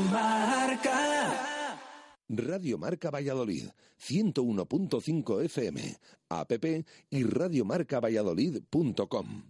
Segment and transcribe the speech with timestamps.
[0.00, 1.78] Marca.
[2.28, 5.96] Radio Marca Valladolid, 101.5 FM,
[6.28, 6.52] app
[7.10, 9.42] y radiomarcavalladolid.com.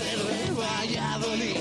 [0.00, 1.56] De Valladolid,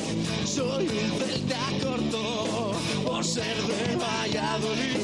[0.46, 2.72] soy un celta corto.
[3.06, 5.00] Por ser de Valladolid,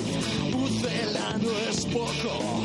[0.51, 2.64] Pucela no es poco.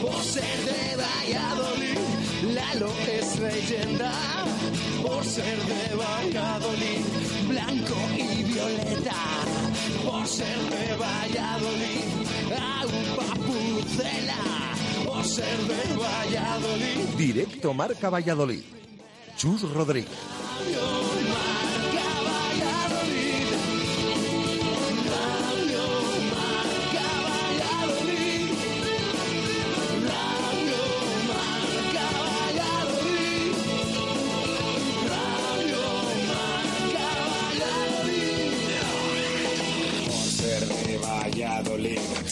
[0.00, 1.98] Por ser de Valladolid,
[2.54, 4.12] Lalo es leyenda.
[5.02, 7.04] Por ser de Valladolid,
[7.48, 9.14] blanco y violeta.
[10.04, 12.04] Por ser de Valladolid,
[12.54, 14.42] agua pucela.
[15.06, 17.16] Por ser de Valladolid.
[17.16, 18.62] Directo Marca Valladolid.
[19.36, 20.18] Chus Rodríguez.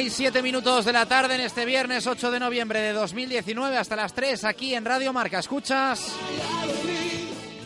[0.00, 3.76] Una y siete minutos de la tarde en este viernes 8 de noviembre de 2019
[3.76, 5.40] hasta las 3 aquí en Radio Marca.
[5.40, 6.16] Escuchas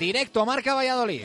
[0.01, 1.23] directo a Marca Valladolid.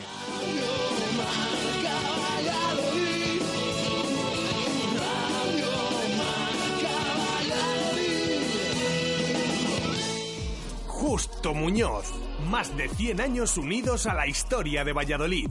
[10.86, 12.06] Justo Muñoz.
[12.48, 15.50] Más de 100 años unidos a la historia de Valladolid.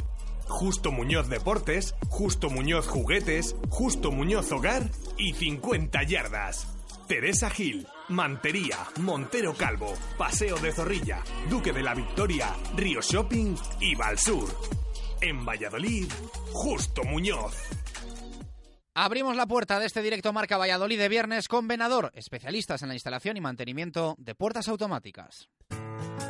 [0.49, 6.67] Justo Muñoz Deportes, Justo Muñoz Juguetes, Justo Muñoz Hogar y 50 Yardas.
[7.07, 13.95] Teresa Gil, Mantería, Montero Calvo, Paseo de Zorrilla, Duque de la Victoria, Río Shopping y
[13.95, 14.49] Valsur.
[15.21, 16.11] En Valladolid,
[16.51, 17.55] Justo Muñoz.
[18.95, 22.95] Abrimos la puerta de este directo Marca Valladolid de viernes con Venador, especialistas en la
[22.95, 25.47] instalación y mantenimiento de puertas automáticas.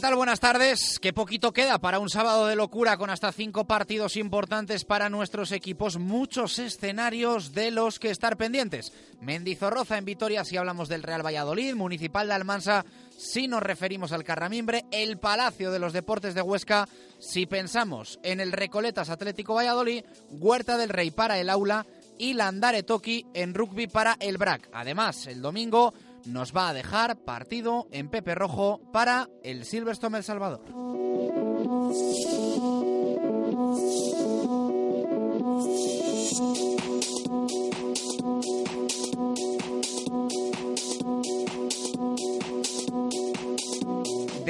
[0.00, 0.98] Buenas tardes.
[0.98, 5.52] Qué poquito queda para un sábado de locura con hasta cinco partidos importantes para nuestros
[5.52, 8.92] equipos, muchos escenarios de los que estar pendientes.
[9.20, 12.84] Mendizorroza en Vitoria si hablamos del Real Valladolid, Municipal de Almansa
[13.16, 16.88] si nos referimos al Carramimbre, el Palacio de los Deportes de Huesca,
[17.18, 21.86] si pensamos en el Recoletas Atlético Valladolid, Huerta del Rey para el Aula
[22.18, 24.68] y Landare Toki en rugby para el BRAC.
[24.72, 25.94] Además, el domingo
[26.26, 30.64] nos va a dejar partido en Pepe Rojo para el Silverstone El Salvador.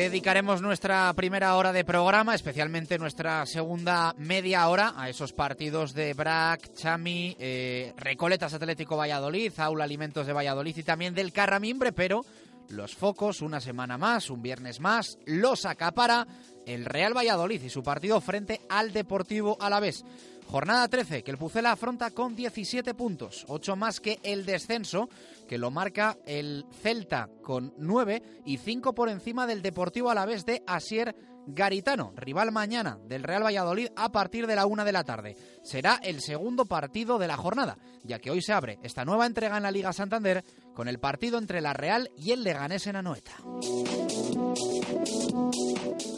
[0.00, 6.14] Dedicaremos nuestra primera hora de programa, especialmente nuestra segunda media hora, a esos partidos de
[6.14, 12.25] BRAC, Chami, eh, Recoletas Atlético Valladolid, Aula Alimentos de Valladolid y también del Carramimbre, pero
[12.70, 16.26] los focos, una semana más, un viernes más, los acapara
[16.67, 20.03] el Real Valladolid y su partido frente al Deportivo Alavés.
[20.50, 25.08] Jornada 13, que el Pucela afronta con 17 puntos, 8 más que el descenso,
[25.47, 30.64] que lo marca el Celta con 9 y 5 por encima del Deportivo Alavés de
[30.67, 31.14] Asier
[31.55, 35.37] Garitano, rival mañana del Real Valladolid a partir de la una de la tarde.
[35.62, 39.56] Será el segundo partido de la jornada, ya que hoy se abre esta nueva entrega
[39.56, 40.44] en la Liga Santander
[40.75, 43.32] con el partido entre la Real y el Leganés en Anoeta.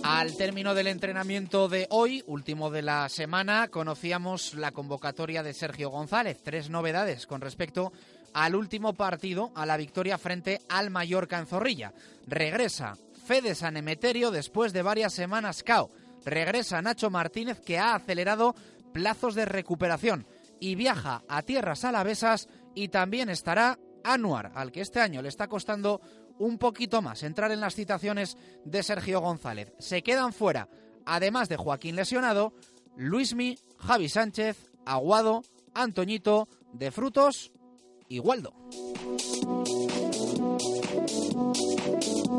[0.05, 5.91] Al término del entrenamiento de hoy, último de la semana, conocíamos la convocatoria de Sergio
[5.91, 6.43] González.
[6.43, 7.93] Tres novedades con respecto
[8.35, 11.93] al último partido, a la victoria frente al Mallorca en Zorrilla.
[12.27, 12.97] Regresa
[13.33, 15.91] Fede San Emeterio después de varias semanas cao.
[16.23, 18.55] Regresa Nacho Martínez que ha acelerado
[18.93, 20.27] plazos de recuperación
[20.61, 25.49] y viaja a tierras alavesas y también estará Anuar, al que este año le está
[25.49, 26.03] costando
[26.39, 28.37] un poquito más entrar en las citaciones
[28.67, 29.73] de Sergio González.
[29.79, 30.69] Se quedan fuera,
[31.07, 32.53] además de Joaquín lesionado,
[32.99, 35.43] Luismi, Javi Sánchez, Aguado,
[35.73, 37.51] Antoñito, De Frutos
[38.09, 38.53] y Waldo.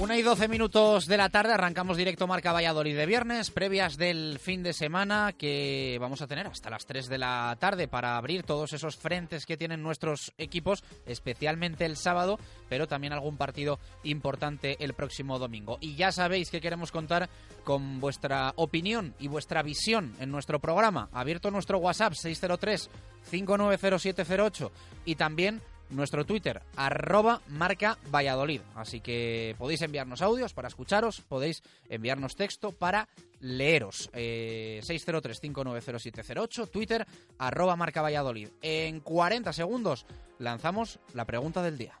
[0.00, 4.38] Una y doce minutos de la tarde, arrancamos directo Marca Valladolid de viernes, previas del
[4.38, 8.42] fin de semana que vamos a tener hasta las 3 de la tarde para abrir
[8.44, 12.38] todos esos frentes que tienen nuestros equipos, especialmente el sábado,
[12.70, 15.76] pero también algún partido importante el próximo domingo.
[15.82, 17.28] Y ya sabéis que queremos contar
[17.62, 21.10] con vuestra opinión y vuestra visión en nuestro programa.
[21.12, 22.88] Abierto nuestro WhatsApp 603
[23.30, 24.72] 590708
[25.04, 25.60] y también
[25.90, 28.60] nuestro Twitter, arroba marca Valladolid.
[28.74, 33.08] Así que podéis enviarnos audios para escucharos, podéis enviarnos texto para
[33.40, 34.10] leeros.
[34.12, 37.06] Eh, 603-590708, Twitter,
[37.38, 38.48] arroba marca Valladolid.
[38.62, 40.06] En 40 segundos
[40.38, 42.00] lanzamos la pregunta del día.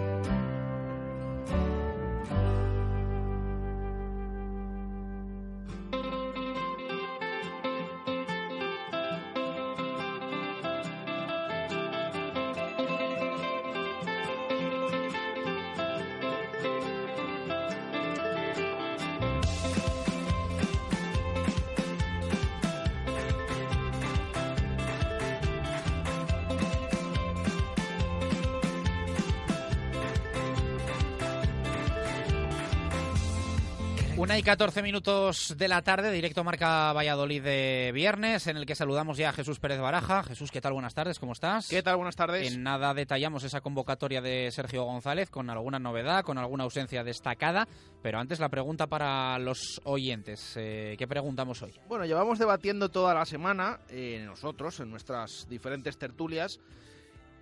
[34.41, 39.17] y 14 minutos de la tarde, directo Marca Valladolid de viernes, en el que saludamos
[39.17, 40.23] ya a Jesús Pérez Baraja.
[40.23, 40.73] Jesús, ¿qué tal?
[40.73, 41.67] Buenas tardes, ¿cómo estás?
[41.67, 41.97] ¿Qué tal?
[41.97, 42.51] Buenas tardes.
[42.51, 47.67] En nada detallamos esa convocatoria de Sergio González con alguna novedad, con alguna ausencia destacada,
[48.01, 50.53] pero antes la pregunta para los oyentes.
[50.55, 51.79] Eh, ¿Qué preguntamos hoy?
[51.87, 56.59] Bueno, llevamos debatiendo toda la semana, eh, nosotros, en nuestras diferentes tertulias,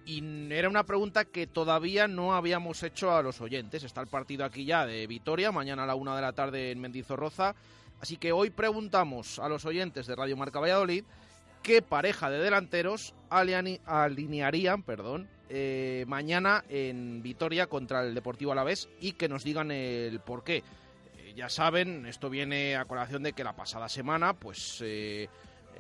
[0.06, 3.84] y era una pregunta que todavía no habíamos hecho a los oyentes.
[3.84, 6.80] Está el partido aquí ya de Vitoria, mañana a la una de la tarde en
[6.80, 7.56] Mendizorroza.
[8.02, 11.04] Así que hoy preguntamos a los oyentes de Radio Marca Valladolid
[11.62, 19.14] qué pareja de delanteros alinearían perdón, eh, mañana en Vitoria contra el Deportivo Alavés y
[19.14, 20.64] que nos digan el por qué.
[21.18, 24.80] Eh, ya saben, esto viene a colación de que la pasada semana, pues...
[24.82, 25.30] Eh,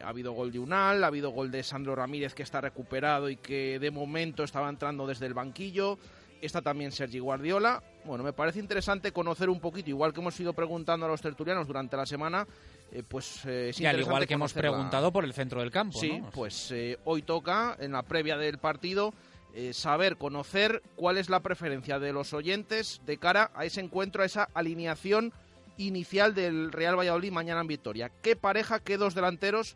[0.03, 3.37] ha habido gol de Unal, ha habido gol de Sandro Ramírez que está recuperado y
[3.37, 5.97] que de momento estaba entrando desde el banquillo.
[6.41, 7.83] Está también Sergi Guardiola.
[8.05, 11.67] Bueno, me parece interesante conocer un poquito, igual que hemos ido preguntando a los tertulianos
[11.67, 12.47] durante la semana,
[12.91, 15.99] eh, pues eh, y al igual que hemos preguntado por el centro del campo.
[15.99, 19.13] Sí, pues eh, hoy toca, en la previa del partido,
[19.71, 24.25] saber, conocer cuál es la preferencia de los oyentes de cara a ese encuentro, a
[24.25, 25.33] esa alineación
[25.77, 28.11] inicial del Real Valladolid mañana en Victoria.
[28.21, 29.75] ¿Qué pareja, qué dos delanteros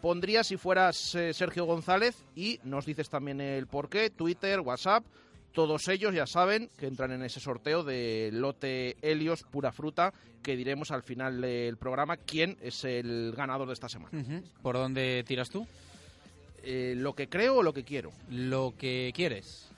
[0.00, 5.04] pondría si fueras eh, Sergio González y nos dices también el porqué, Twitter, WhatsApp,
[5.52, 10.56] todos ellos ya saben que entran en ese sorteo de lote Helios pura fruta que
[10.56, 14.42] diremos al final del programa quién es el ganador de esta semana.
[14.62, 15.66] ¿Por dónde tiras tú?
[16.62, 18.12] Eh, lo que creo o lo que quiero.
[18.30, 19.68] Lo que quieres.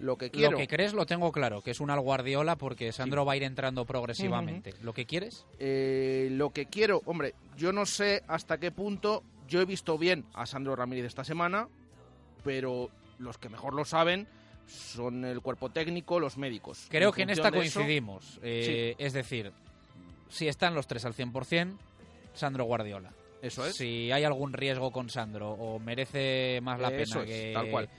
[0.00, 0.52] Lo que quiero.
[0.52, 3.42] Lo que crees lo tengo claro, que es un Alguardiola porque Sandro va a ir
[3.42, 4.74] entrando progresivamente.
[4.82, 5.44] ¿Lo que quieres?
[5.58, 10.24] Eh, lo que quiero, hombre, yo no sé hasta qué punto yo he visto bien
[10.32, 11.68] a Sandro Ramírez esta semana,
[12.42, 14.26] pero los que mejor lo saben
[14.66, 16.86] son el cuerpo técnico, los médicos.
[16.88, 18.40] Creo que en esta coincidimos.
[18.42, 19.52] Eh, es decir,
[20.30, 21.76] si están los tres al 100%,
[22.32, 23.12] Sandro Guardiola.
[23.42, 23.76] Eso es.
[23.76, 27.90] Si hay algún riesgo con Sandro o merece más la pena que, tal cual.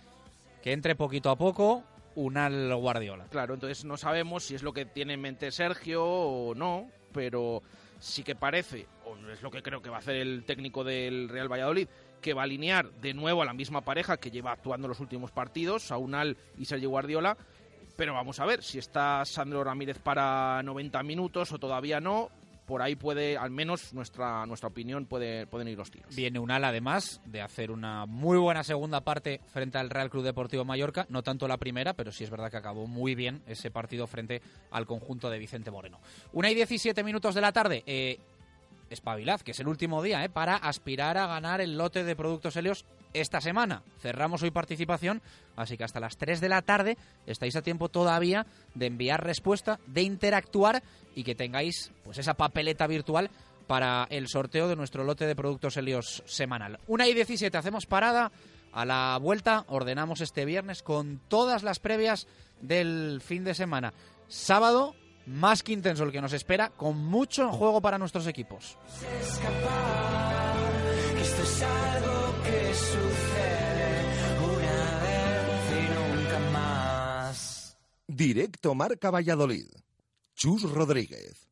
[0.64, 1.84] que entre poquito a poco,
[2.16, 3.26] Unal Guardiola.
[3.30, 7.62] Claro, entonces no sabemos si es lo que tiene en mente Sergio o no, pero
[8.00, 11.30] sí que parece, o es lo que creo que va a hacer el técnico del
[11.30, 11.88] Real Valladolid,
[12.22, 15.32] que va a alinear de nuevo a la misma pareja que lleva actuando los últimos
[15.32, 17.38] partidos, Saunal y Sergio Guardiola.
[17.96, 22.32] Pero vamos a ver si está Sandro Ramírez para 90 minutos o todavía no
[22.66, 26.16] por ahí puede, al menos nuestra, nuestra opinión, puede, pueden ir los tiros.
[26.16, 30.24] Viene un ala, además, de hacer una muy buena segunda parte frente al Real Club
[30.24, 33.72] Deportivo Mallorca, no tanto la primera, pero sí es verdad que acabó muy bien ese
[33.72, 34.42] partido frente
[34.72, 36.00] al conjunto de Vicente Moreno.
[36.32, 37.84] Una y 17 minutos de la tarde.
[37.86, 38.20] Eh,
[38.94, 42.56] espabilad, que es el último día, eh, para aspirar a ganar el lote de productos
[42.56, 43.84] Helios esta semana.
[44.00, 45.22] Cerramos hoy participación,
[45.56, 49.80] así que hasta las 3 de la tarde estáis a tiempo todavía de enviar respuesta,
[49.88, 50.84] de interactuar
[51.16, 53.30] y que tengáis pues esa papeleta virtual
[53.68, 56.80] para el sorteo de nuestro lote de productos Helios semanal.
[56.88, 58.32] Una y 17, hacemos parada.
[58.72, 62.28] A la vuelta ordenamos este viernes con todas las previas
[62.60, 63.94] del fin de semana.
[64.28, 64.96] Sábado,
[65.26, 68.78] más que intenso el que nos espera, con mucho en juego para nuestros equipos.
[78.08, 79.68] Directo Marca Valladolid.
[80.36, 81.48] Chus Rodríguez.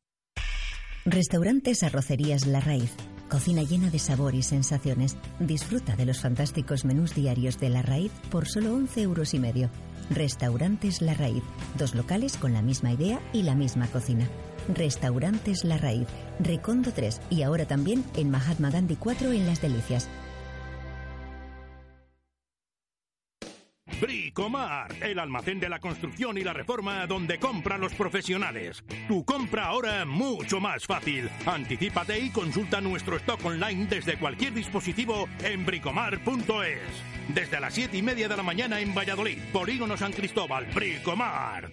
[1.05, 2.95] Restaurantes Arrocerías La Raíz.
[3.31, 5.15] Cocina llena de sabor y sensaciones.
[5.39, 9.69] Disfruta de los fantásticos menús diarios de La Raíz por solo 11 euros y medio.
[10.09, 11.41] Restaurantes La Raíz.
[11.77, 14.27] Dos locales con la misma idea y la misma cocina.
[14.75, 16.07] Restaurantes La Raíz.
[16.41, 20.09] Recondo 3 y ahora también en Mahatma Gandhi 4 en Las Delicias.
[23.99, 28.83] Bricomar, el almacén de la construcción y la reforma donde compran los profesionales.
[29.07, 31.29] Tu compra ahora mucho más fácil.
[31.45, 37.33] Anticípate y consulta nuestro stock online desde cualquier dispositivo en bricomar.es.
[37.33, 41.71] Desde las 7 y media de la mañana en Valladolid, Polígono San Cristóbal, Bricomar.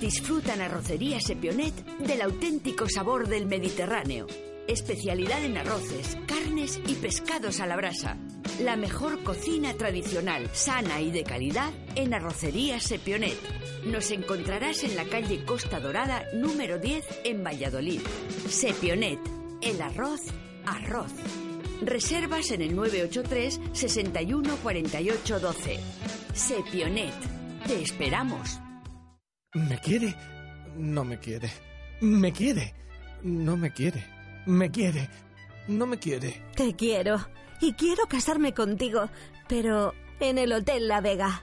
[0.00, 4.26] Disfrutan arrocería Sepionet del auténtico sabor del Mediterráneo.
[4.68, 8.16] Especialidad en arroces, carnes y pescados a la brasa.
[8.60, 13.36] La mejor cocina tradicional, sana y de calidad en Arrocería Sepionet.
[13.84, 18.00] Nos encontrarás en la calle Costa Dorada número 10 en Valladolid.
[18.48, 19.18] Sepionet,
[19.62, 20.20] el arroz,
[20.64, 21.12] arroz.
[21.82, 25.80] Reservas en el 983 61 48 12.
[26.34, 27.14] Sepionet,
[27.66, 28.60] te esperamos.
[29.54, 30.14] ¿Me quiere?
[30.76, 31.50] No me quiere.
[32.00, 32.74] ¿Me quiere?
[33.22, 34.11] No me quiere.
[34.46, 35.08] Me quiere.
[35.68, 36.42] No me quiere.
[36.56, 37.26] Te quiero.
[37.60, 39.08] Y quiero casarme contigo.
[39.48, 41.42] Pero en el Hotel La Vega.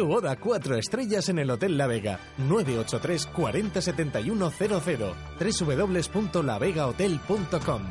[0.00, 2.18] Tu boda cuatro estrellas en el Hotel La Vega.
[2.38, 5.14] 983 40 71 00.
[5.38, 7.82] www.lavegahotel.com.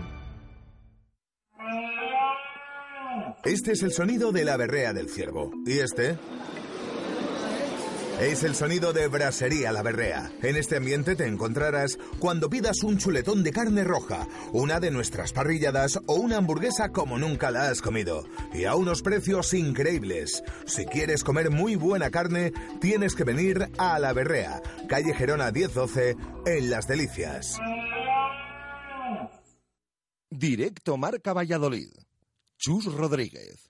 [3.45, 5.51] Este es el sonido de la berrea del ciervo.
[5.67, 6.17] ¿Y este?
[8.19, 10.29] Es el sonido de Brasería La Berrea.
[10.41, 15.31] En este ambiente te encontrarás cuando pidas un chuletón de carne roja, una de nuestras
[15.31, 18.25] parrilladas o una hamburguesa como nunca la has comido.
[18.53, 20.43] Y a unos precios increíbles.
[20.65, 26.17] Si quieres comer muy buena carne, tienes que venir a La Berrea, calle Gerona 1012,
[26.45, 27.57] en Las Delicias.
[30.29, 31.89] Directo Marca Valladolid.
[32.57, 33.69] Chus Rodríguez.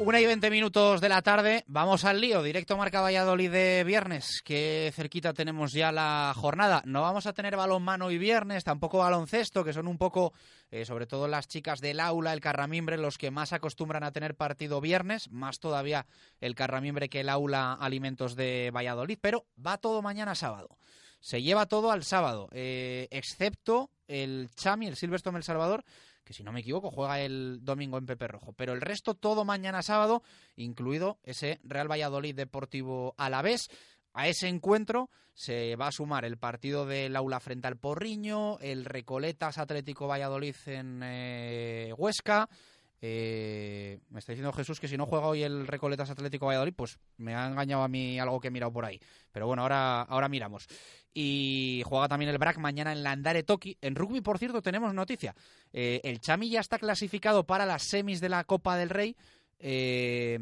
[0.00, 4.40] Una y veinte minutos de la tarde, vamos al lío, directo Marca Valladolid de viernes,
[4.42, 6.80] que cerquita tenemos ya la jornada.
[6.86, 10.32] No vamos a tener balonmano y viernes, tampoco baloncesto, que son un poco,
[10.70, 14.36] eh, sobre todo las chicas del aula, el Carramimbre, los que más acostumbran a tener
[14.36, 16.06] partido viernes, más todavía
[16.40, 20.78] el Carramimbre que el aula Alimentos de Valladolid, pero va todo mañana sábado.
[21.20, 25.84] Se lleva todo al sábado, eh, excepto el Chami, el Silverstone El Salvador,
[26.24, 28.52] que si no me equivoco juega el domingo en Pepe Rojo.
[28.52, 30.22] Pero el resto todo mañana sábado,
[30.56, 33.68] incluido ese Real Valladolid Deportivo Alavés.
[34.12, 38.84] A ese encuentro se va a sumar el partido del aula frente al Porriño, el
[38.84, 42.48] Recoletas Atlético Valladolid en eh, Huesca.
[43.02, 46.98] Eh, me está diciendo Jesús que si no juega hoy el Recoletas Atlético Valladolid, pues
[47.16, 49.00] me ha engañado a mí algo que he mirado por ahí.
[49.32, 50.66] Pero bueno, ahora, ahora miramos.
[51.12, 53.76] Y juega también el BRAC mañana en Landare Toki.
[53.80, 55.34] En rugby, por cierto, tenemos noticia.
[55.72, 59.16] Eh, el Chami ya está clasificado para las semis de la Copa del Rey.
[59.58, 60.38] Eh,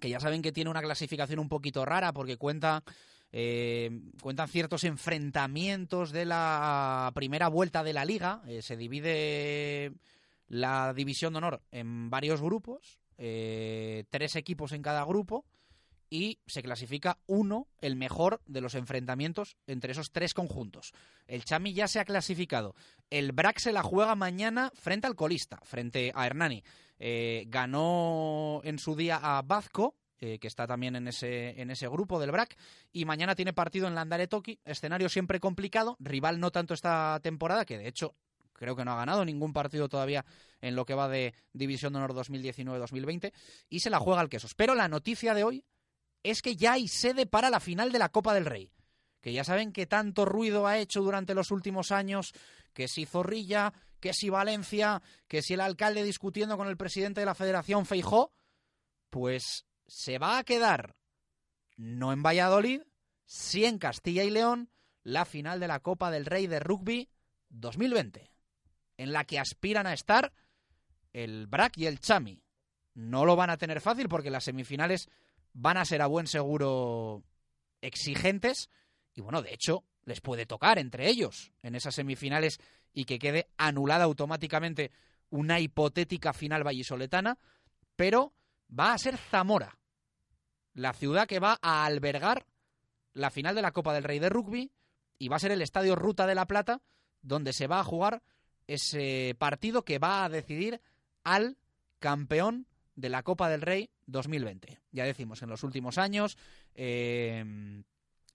[0.00, 2.82] que ya saben que tiene una clasificación un poquito rara porque cuenta.
[3.30, 3.90] Eh,
[4.22, 8.42] cuentan ciertos enfrentamientos de la primera vuelta de la liga.
[8.62, 9.92] se divide
[10.48, 15.44] la división de honor en varios grupos, tres equipos en cada grupo,
[16.10, 20.92] y se clasifica uno, el mejor de los enfrentamientos entre esos tres conjuntos.
[21.26, 22.74] El Chami ya se ha clasificado.
[23.10, 26.62] El BRAC se la juega mañana frente al colista, frente a Hernani.
[26.98, 31.88] Eh, ganó en su día a Bazco, eh, que está también en ese, en ese
[31.88, 32.56] grupo del BRAC,
[32.92, 37.64] y mañana tiene partido en Landare Toki, escenario siempre complicado, rival no tanto esta temporada,
[37.64, 38.16] que de hecho
[38.58, 40.24] creo que no ha ganado ningún partido todavía
[40.60, 43.32] en lo que va de División de Honor 2019-2020,
[43.68, 44.54] y se la juega al Quesos.
[44.54, 45.64] Pero la noticia de hoy
[46.24, 48.72] es que ya hay sede para la final de la Copa del Rey.
[49.20, 52.32] Que ya saben que tanto ruido ha hecho durante los últimos años,
[52.72, 57.26] que si Zorrilla, que si Valencia, que si el alcalde discutiendo con el presidente de
[57.26, 58.32] la Federación Feijó,
[59.10, 60.96] pues se va a quedar
[61.76, 62.82] no en Valladolid,
[63.24, 64.70] sí en Castilla y León,
[65.02, 67.08] la final de la Copa del Rey de Rugby
[67.50, 68.30] 2020,
[68.98, 70.32] en la que aspiran a estar
[71.14, 72.42] el BRAC y el Chami.
[72.94, 75.08] No lo van a tener fácil porque las semifinales
[75.54, 77.24] van a ser a buen seguro
[77.80, 78.68] exigentes
[79.14, 82.58] y bueno, de hecho, les puede tocar entre ellos en esas semifinales
[82.92, 84.92] y que quede anulada automáticamente
[85.30, 87.38] una hipotética final vallisoletana,
[87.96, 88.32] pero
[88.70, 89.78] va a ser Zamora,
[90.72, 92.46] la ciudad que va a albergar
[93.12, 94.70] la final de la Copa del Rey de Rugby
[95.18, 96.80] y va a ser el Estadio Ruta de la Plata
[97.20, 98.22] donde se va a jugar
[98.68, 100.80] ese partido que va a decidir
[101.24, 101.56] al
[101.98, 104.78] campeón de la Copa del Rey 2020.
[104.92, 106.36] Ya decimos, en los últimos años
[106.74, 107.82] eh,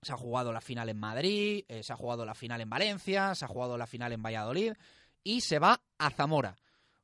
[0.02, 3.36] se ha jugado la final en Madrid, eh, se ha jugado la final en Valencia,
[3.36, 4.74] se ha jugado la final en Valladolid
[5.24, 6.58] y se va a Zamora,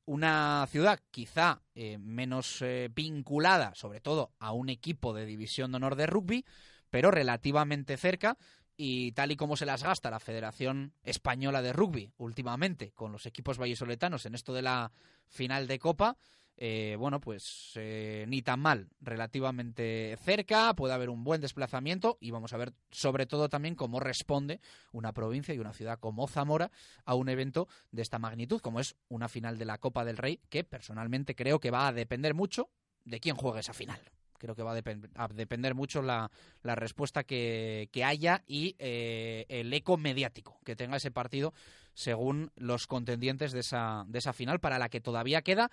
[0.05, 2.63] una ciudad quizá eh, menos
[2.93, 6.45] vinculada, sobre todo a un equipo de división de honor de rugby,
[6.89, 8.37] pero relativamente cerca
[8.81, 13.25] y tal y como se las gasta la Federación Española de Rugby últimamente con los
[13.25, 14.93] equipos vallisoletanos en esto de la
[15.27, 16.15] final de Copa,
[16.55, 22.31] eh, bueno, pues eh, ni tan mal, relativamente cerca, puede haber un buen desplazamiento y
[22.31, 24.61] vamos a ver sobre todo también cómo responde
[24.93, 26.71] una provincia y una ciudad como Zamora
[27.03, 30.39] a un evento de esta magnitud, como es una final de la Copa del Rey,
[30.47, 32.69] que personalmente creo que va a depender mucho
[33.03, 33.99] de quién juegue esa final.
[34.39, 36.31] Creo que va a, depender mucho la,
[36.63, 41.53] respuesta que, haya y eh, el eco mediático que tenga ese partido
[41.93, 45.69] según los contendientes de esa, de esa final, para la que todavía queda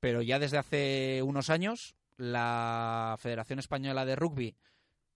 [0.00, 4.56] pero ya desde hace unos años la Federación Española de Rugby,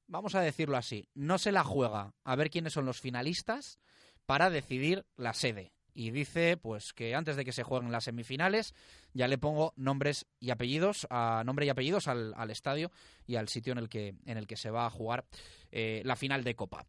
[0.07, 3.79] vamos a decirlo así, no se la juega a ver quiénes son los finalistas
[4.27, 5.73] para decidir la sede.
[5.95, 8.75] Y dice pues que antes de que se jueguen las semifinales
[9.13, 12.91] ya le pongo nombres y apellidos a nombre y apellidos al, estadio
[13.27, 15.25] y al sitio en el que en el que se va a jugar
[15.71, 16.85] eh, la final de Copa.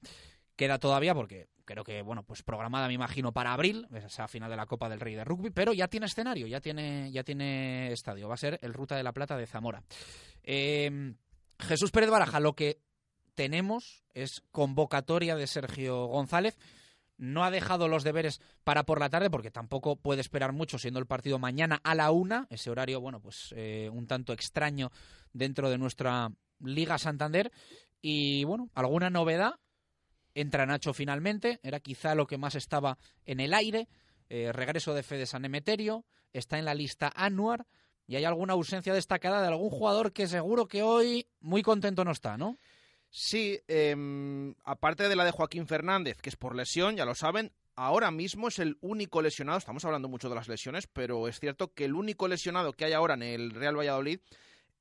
[0.56, 4.56] Queda todavía porque creo que, bueno, pues programada, me imagino, para abril, esa final de
[4.56, 8.30] la Copa del Rey de Rugby, pero ya tiene escenario, ya tiene, ya tiene estadio.
[8.30, 9.84] Va a ser el Ruta de la Plata de Zamora.
[10.44, 11.16] Em,
[11.60, 12.80] Jesús Pérez Baraja, lo que
[13.34, 16.58] tenemos es convocatoria de Sergio González.
[17.18, 21.00] No ha dejado los deberes para por la tarde, porque tampoco puede esperar mucho, siendo
[21.00, 22.48] el partido mañana a la una.
[22.50, 24.92] Ese horario, bueno, pues eh, un tanto extraño
[25.32, 27.52] dentro de nuestra Liga Santander.
[28.02, 29.56] Y bueno, alguna novedad
[30.36, 33.88] Entra Nacho finalmente, era quizá lo que más estaba en el aire.
[34.30, 37.66] Eh, regreso de Fede San Emeterio, está en la lista Anuar
[38.06, 42.12] y hay alguna ausencia destacada de algún jugador que seguro que hoy muy contento no
[42.12, 42.60] está, ¿no?
[43.18, 47.54] Sí, em, aparte de la de Joaquín Fernández, que es por lesión, ya lo saben,
[47.78, 51.74] ahora mismo es el único lesionado, estamos hablando mucho de las lesiones, pero es cierto
[51.74, 54.20] que el único lesionado que hay ahora en el Real Valladolid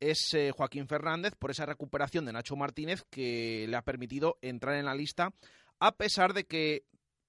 [0.01, 4.75] es eh, Joaquín Fernández por esa recuperación de Nacho Martínez que le ha permitido entrar
[4.75, 5.33] en la lista,
[5.79, 6.83] a pesar de que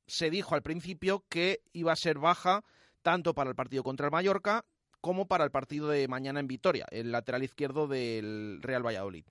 [0.08, 2.64] se dijo al principio que iba a ser baja
[3.04, 4.66] tanto para el partido contra el Mallorca
[5.02, 9.26] como para el partido de mañana en Vitoria, el lateral izquierdo del Real Valladolid.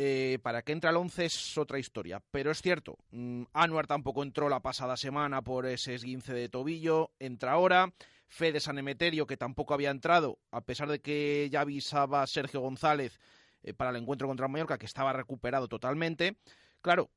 [0.00, 4.22] Eh, para que entre al 11 es otra historia, pero es cierto, mm, Anuar tampoco
[4.22, 7.92] entró la pasada semana por ese esguince de tobillo, entra ahora.
[8.28, 13.18] Fede San Emeterio, que tampoco había entrado, a pesar de que ya avisaba Sergio González
[13.64, 16.36] eh, para el encuentro contra Mallorca, que estaba recuperado totalmente.
[16.80, 17.10] Claro,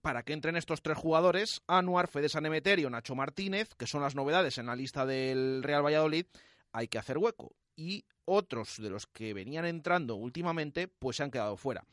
[0.00, 4.14] para que entren estos tres jugadores, Anuar, Fede San Emeterio, Nacho Martínez, que son las
[4.14, 6.26] novedades en la lista del Real Valladolid,
[6.70, 7.56] hay que hacer hueco.
[7.78, 11.84] Y otros de los que venían entrando últimamente, pues se han quedado fuera.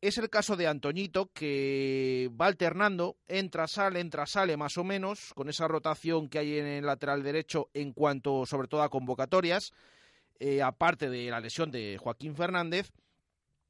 [0.00, 5.34] Es el caso de Antoñito, que va alternando, entra, sale, entra, sale más o menos,
[5.34, 9.74] con esa rotación que hay en el lateral derecho en cuanto sobre todo a convocatorias,
[10.38, 12.90] eh, aparte de la lesión de Joaquín Fernández,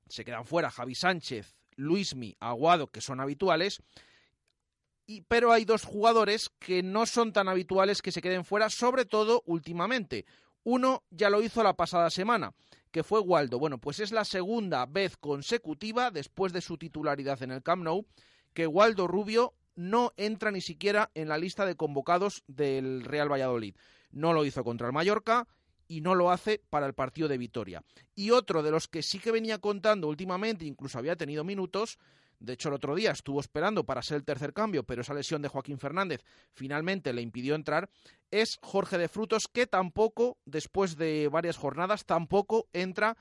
[0.08, 3.82] se quedan fuera Javi Sánchez, Luismi, Aguado, que son habituales,
[5.04, 9.04] y, pero hay dos jugadores que no son tan habituales que se queden fuera, sobre
[9.04, 10.26] todo últimamente.
[10.64, 12.52] Uno ya lo hizo la pasada semana,
[12.90, 13.58] que fue Waldo.
[13.58, 18.06] Bueno, pues es la segunda vez consecutiva, después de su titularidad en el Camp Nou,
[18.52, 23.76] que Waldo Rubio no entra ni siquiera en la lista de convocados del Real Valladolid.
[24.10, 25.46] No lo hizo contra el Mallorca
[25.88, 27.82] y no lo hace para el partido de Vitoria.
[28.14, 31.98] Y otro de los que sí que venía contando últimamente, incluso había tenido minutos,
[32.40, 35.42] de hecho, el otro día estuvo esperando para ser el tercer cambio, pero esa lesión
[35.42, 37.90] de Joaquín Fernández finalmente le impidió entrar.
[38.30, 43.18] Es Jorge de Frutos, que tampoco, después de varias jornadas, tampoco entra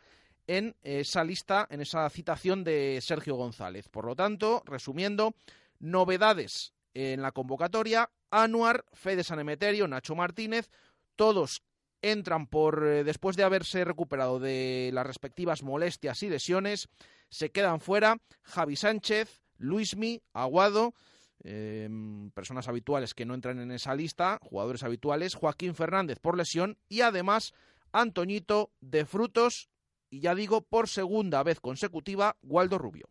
[0.47, 3.89] en esa lista, en esa citación de Sergio González.
[3.89, 5.36] Por lo tanto, resumiendo,
[5.79, 10.69] novedades en la convocatoria, Anuar, Fede San Emeterio, Nacho Martínez,
[11.17, 11.62] todos
[12.01, 16.89] entran por eh, después de haberse recuperado de las respectivas molestias y lesiones
[17.29, 20.93] se quedan fuera Javi Sánchez, Luismi, Aguado,
[21.43, 26.77] em, personas habituales que no entran en esa lista, jugadores habituales, Joaquín Fernández por lesión
[26.88, 27.53] y además
[27.91, 29.69] Antoñito de Frutos
[30.09, 33.07] y ya digo por segunda vez consecutiva Waldo Rubio.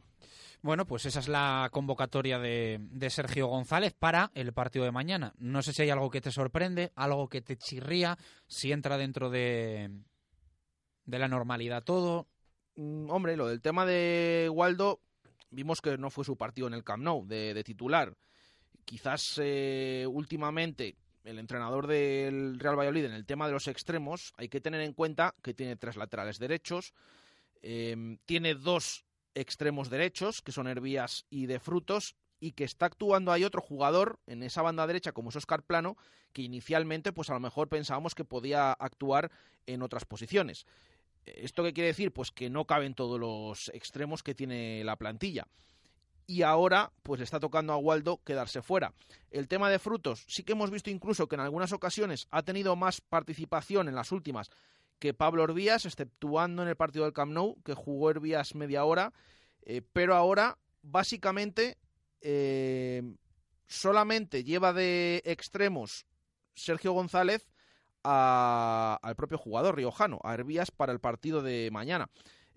[0.61, 5.33] Bueno, pues esa es la convocatoria de, Sergio González para el partido de mañana.
[5.39, 8.19] No sé si hay algo que te sorprende, algo que te chirría,
[8.49, 9.91] si entra dentro de,
[11.05, 12.27] de la normalidad todo.
[12.75, 15.01] Mm, hombre, lo del tema de Waldo,
[15.51, 18.17] vimos que no fue su partido en el Camp Nou de, titular.
[18.85, 24.49] Quizás eh, últimamente el entrenador del Real Valladolid en el tema de los extremos hay
[24.49, 26.95] que tener en cuenta que tiene tres laterales derechos,
[27.61, 29.05] em, tiene dos
[29.41, 34.21] extremos derechos, que son Hervías y de Frutos, y que está actuando hay otro jugador
[34.27, 35.97] en esa banda derecha como es Oscar Plano,
[36.33, 39.31] que inicialmente pues a lo mejor pensábamos que podía actuar
[39.67, 40.67] en otras posiciones.
[41.25, 42.13] ¿Esto qué quiere decir?
[42.13, 45.47] Pues que no caben todos los extremos que tiene la plantilla.
[46.27, 48.93] Y ahora, pues le está tocando a Waldo quedarse fuera.
[49.31, 52.77] El tema de frutos, sí que hemos visto incluso que en algunas ocasiones ha tenido
[52.77, 54.51] más participación en las últimas
[54.99, 59.13] que Pablo Hervías, exceptuando en el partido del Camp Nou, que jugó Hervías media hora.
[59.63, 61.79] Eh, pero ahora, básicamente,
[62.21, 63.03] eh,
[63.67, 66.07] solamente lleva de extremos
[66.55, 67.49] Sergio González
[68.03, 72.11] al propio jugador riojano, a Hervías, para el partido de mañana.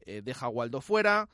[0.05, 1.29] Eh, deja a Waldo fuera.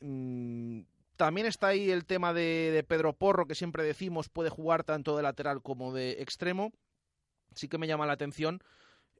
[0.00, 0.82] Mm,
[1.16, 5.22] también está ahí el tema de, Pedro Porro, que siempre decimos puede jugar tanto de
[5.22, 6.72] lateral como de extremo.
[7.54, 8.62] Sí que me llama la atención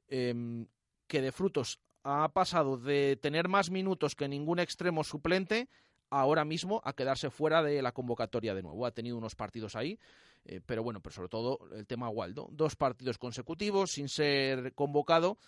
[0.07, 0.67] em,
[1.09, 5.68] que de frutos ha pasado de tener más minutos que ningún extremo suplente
[6.11, 8.87] ahora mismo a quedarse fuera de la convocatoria de nuevo.
[8.87, 9.99] Ha tenido unos partidos ahí,
[10.44, 12.49] eh, pero bueno, pero sobre todo el tema Waldo.
[12.53, 15.38] Dos partidos consecutivos sin ser convocado.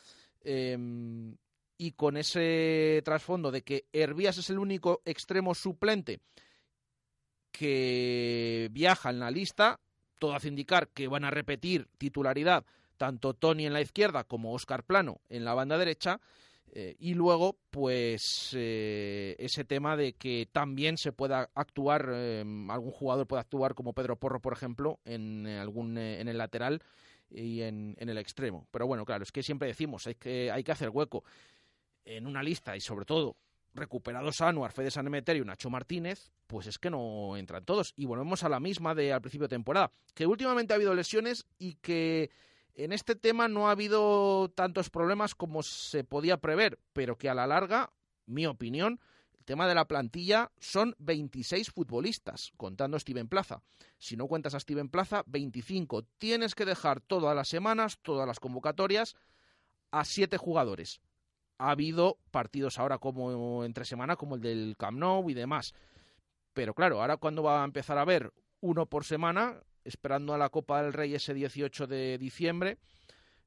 [0.43, 1.37] Em,
[1.79, 6.21] y con ese trasfondo de que Hervías es el único extremo suplente
[7.51, 9.81] que viaja en la lista,
[10.19, 12.65] todo hace indicar que van a repetir titularidad
[13.01, 16.21] tanto Tony en la izquierda como Oscar Plano en la banda derecha.
[16.73, 22.91] Eh, y luego, pues eh, ese tema de que también se pueda actuar, eh, algún
[22.91, 26.83] jugador pueda actuar como Pedro Porro, por ejemplo, en algún en el lateral
[27.31, 28.69] y en, en, el extremo.
[28.71, 31.25] Pero bueno, claro, es que siempre decimos, hay que, hay que hacer hueco
[32.05, 33.35] en una lista y sobre todo
[33.73, 37.95] recuperados Anuar, Fede San Emeterio y Nacho Martínez, pues es que no entran todos.
[37.97, 41.47] Y volvemos a la misma de al principio de temporada, que últimamente ha habido lesiones
[41.59, 42.31] y que
[42.75, 47.35] en este tema no ha habido tantos problemas como se podía prever, pero que a
[47.35, 47.93] la larga,
[48.27, 49.01] mi opinión,
[49.39, 53.63] el tema de la plantilla son 26 futbolistas, contando a Steven Plaza.
[53.99, 56.05] Si no cuentas a Steven Plaza, 25.
[56.19, 59.17] Tienes que dejar todas las semanas, todas las convocatorias,
[59.91, 61.01] a siete jugadores.
[61.59, 65.75] Ha habido partidos ahora como entre semana, como el del Camp Nou y demás.
[66.53, 70.51] Pero claro, ahora cuando va a empezar a haber uno por semana, esperando a la
[70.51, 72.79] Copa del Rey ese 18 de diciembre,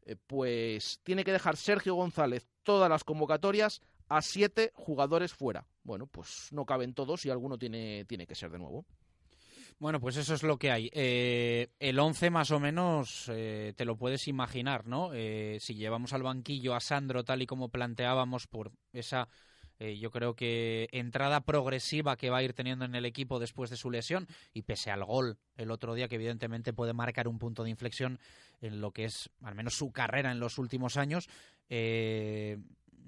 [0.06, 5.66] eh, pues tiene que dejar Sergio González todas las convocatorias a siete jugadores fuera.
[5.84, 8.86] Bueno, pues no caben todos y alguno tiene, tiene que ser de nuevo.
[9.80, 10.90] Bueno, pues eso es lo que hay.
[10.94, 15.12] Eh, el 11 más o menos eh, te lo puedes imaginar, ¿no?
[15.60, 19.28] si llevamos al banquillo a Sandro tal y como planteábamos por esa
[19.84, 23.70] eh, yo creo que entrada progresiva que va a ir teniendo en el equipo después
[23.70, 27.38] de su lesión y pese al gol el otro día que evidentemente puede marcar un
[27.38, 28.18] punto de inflexión
[28.62, 31.28] en lo que es al menos su carrera en los últimos años.
[31.68, 32.60] Eh,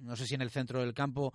[0.02, 1.34] no sé si en el centro del campo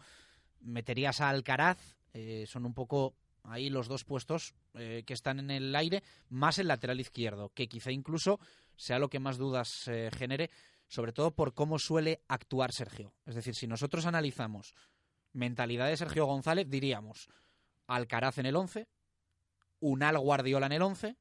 [0.61, 5.75] meterías a Alcaraz, eh, son un poco ahí los dos puestos que están en el
[5.75, 8.39] aire, más el lateral izquierdo, que quizá incluso
[8.77, 10.51] sea lo que más dudas genere,
[10.87, 13.15] sobre todo por cómo suele actuar Sergio.
[13.25, 14.75] Es decir, si nosotros analizamos
[15.33, 17.29] mentalidad de Sergio González, diríamos
[17.87, 18.89] Alcaraz en el 11,
[19.81, 21.17] Unal Guardiola en el 11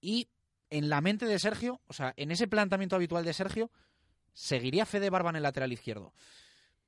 [0.00, 0.28] y
[0.70, 3.70] en la mente de Sergio, o sea, en ese planteamiento habitual de Sergio,
[4.32, 6.12] seguiría Fede Barba en el lateral izquierdo.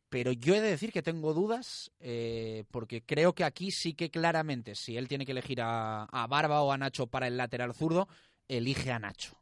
[0.09, 4.11] Pero yo he de decir que tengo dudas, eh, porque creo que aquí sí que
[4.11, 7.75] claramente, si él tiene que elegir a, a Barba o a Nacho para el lateral
[7.75, 8.09] zurdo,
[8.49, 9.37] elige a Nacho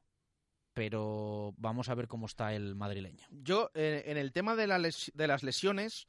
[0.74, 3.26] pero vamos a ver cómo está el madrileño.
[3.30, 4.66] Yo, eh, en el tema de,
[5.14, 6.08] de las lesiones,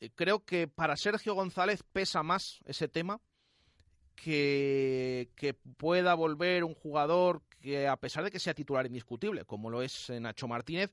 [0.00, 3.20] eh, creo que para Sergio González pesa más ese tema
[4.14, 9.68] que, que, pueda volver un jugador que, a pesar de que sea titular indiscutible, como
[9.70, 10.92] lo es eh, Nacho Martínez,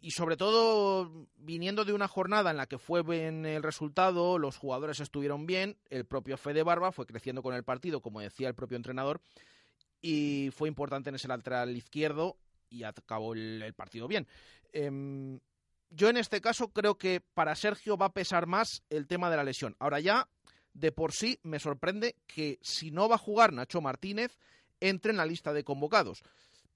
[0.00, 4.56] y sobre todo viniendo de una jornada en la que fue bien el resultado, los
[4.56, 8.54] jugadores estuvieron bien, el propio Fede Barba fue creciendo con el partido, como decía el
[8.54, 9.20] propio entrenador,
[10.00, 12.36] y fue importante en ese lateral izquierdo
[12.70, 14.26] y acabó el, partido bien.
[14.72, 15.40] Em,
[15.90, 19.36] yo en este caso creo que para Sergio va a pesar más el tema de
[19.36, 19.74] la lesión.
[19.78, 20.28] Ahora ya,
[20.74, 24.38] de por sí, me sorprende que si no va a jugar Nacho Martínez,
[24.80, 26.22] entre en la lista de convocados.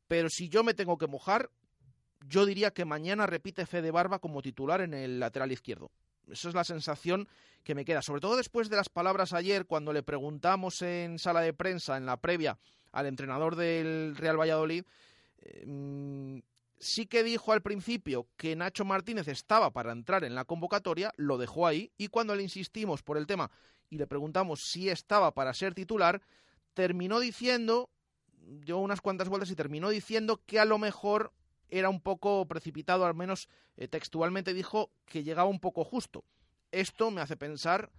[0.09, 1.51] Pero si yo me tengo que mojar,
[2.29, 5.91] yo diría que mañana repite Fede Barba como titular en el lateral izquierdo.
[6.31, 7.29] Esa es la sensación
[7.65, 8.03] que me queda.
[8.03, 12.07] Sobre todo después de las palabras ayer, cuando le preguntamos en sala de prensa, en
[12.07, 12.59] la previa,
[12.93, 14.85] al entrenador del Real Valladolid,
[15.39, 16.39] eh, mm,
[16.79, 21.39] sí que dijo al principio que Nacho Martínez estaba para entrar en la convocatoria, lo
[21.39, 23.51] dejó ahí, y cuando le insistimos por el tema
[23.89, 26.23] y le preguntamos si estaba para ser titular,
[26.75, 27.91] terminó diciendo,
[28.39, 31.33] dio unas cuantas vueltas y terminó diciendo que a lo mejor
[31.69, 36.25] era un poco precipitado, al menos eh, textualmente dijo que llegaba un poco justo.
[36.71, 37.91] Esto me hace pensar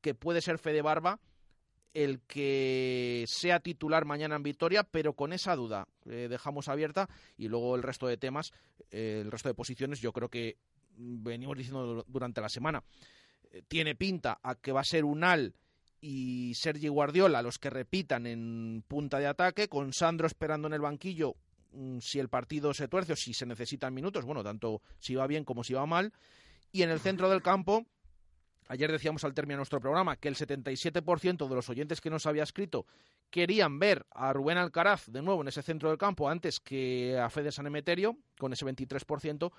[0.00, 1.20] que puede ser Fede Barba
[1.94, 7.48] el que sea titular mañana en Vitoria, pero con esa duda eh, dejamos abierta y
[7.48, 8.52] luego el resto de temas,
[8.90, 10.58] eh, el resto de posiciones, yo creo que
[10.96, 12.82] venimos diciendo durante la semana.
[13.68, 15.54] tiene pinta a que va a ser Unal
[16.00, 20.80] y Sergi Guardiola los que repitan en punta de ataque, con Sandro esperando en el
[20.80, 21.36] banquillo
[21.74, 25.26] Mm, si el partido se tuerce o si se necesitan minutos, bueno, tanto si va
[25.26, 26.12] bien como si va mal.
[26.72, 27.86] Y en el centro del campo,
[28.68, 32.26] ayer decíamos al término de nuestro programa que el 77% de los oyentes que nos
[32.26, 32.86] había escrito
[33.30, 37.30] querían ver a Rubén Alcaraz de nuevo en ese centro del campo antes que a
[37.30, 39.52] Fede San Emeterio, con ese 23%.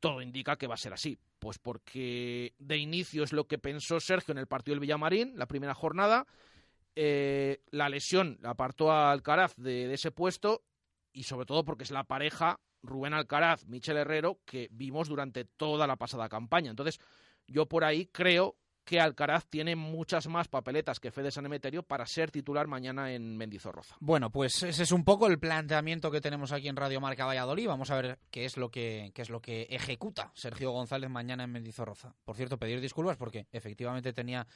[0.00, 3.98] Todo indica que va a ser así, pues porque de inicio es lo que pensó
[3.98, 6.24] Sergio en el partido del Villamarín, la primera jornada,
[7.00, 10.64] eh, la lesión apartó a Alcaraz de, ese puesto
[11.12, 15.86] y sobre todo porque es la pareja Rubén Alcaraz, Michel Herrero, que vimos durante toda
[15.86, 16.70] la pasada campaña.
[16.70, 17.00] Entonces,
[17.48, 18.56] yo por ahí creo
[18.88, 23.36] que Alcaraz tiene muchas más papeletas que Fede San Emeterio para ser titular mañana en
[23.36, 23.96] Mendizorroza.
[24.00, 27.66] Bueno, pues ese es un poco el planteamiento que tenemos aquí en Radio Marca Valladolid.
[27.66, 31.52] Vamos a ver qué es lo que, es lo que ejecuta Sergio González mañana en
[31.52, 32.14] Mendizorroza.
[32.24, 34.46] Por cierto, pedir disculpas porque efectivamente tenía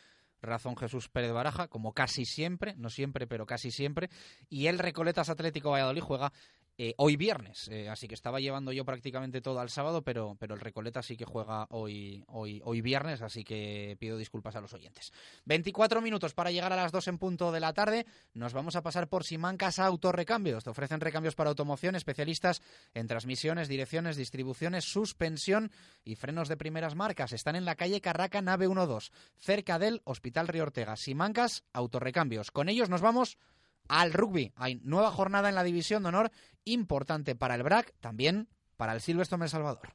[0.40, 4.09] razón Jesús Pérez Baraja, como casi siempre, no siempre, pero casi siempre,
[4.48, 6.33] y el Recoletas Atlético Valladolid juega
[6.79, 10.55] eh, hoy viernes, eh, así que estaba llevando yo prácticamente todo al sábado, pero, pero
[10.55, 14.73] el Recoleta sí que juega hoy, hoy, hoy viernes, así que pido disculpas a los
[14.73, 15.13] oyentes.
[15.45, 18.83] 24 minutos para llegar a las 2 en punto de la tarde, nos vamos a
[18.83, 22.63] pasar por Simancas Autorrecambios, te ofrecen recambios para automoción, especialistas
[22.95, 25.71] en transmisiones, direcciones, distribuciones, suspensión
[26.05, 27.33] y frenos de primeras marcas.
[27.33, 30.97] Están en la calle Carraca, nave 12, cerca del Hospital Río Ortega.
[30.97, 32.51] Simancas Autorrecambios.
[32.51, 33.39] Con ellos nos vamos
[33.88, 34.53] al rugby.
[34.57, 36.31] Hay nueva jornada en la División de Honor,
[36.64, 39.95] importante para el BRAC, también para el Silverstone El Salvador.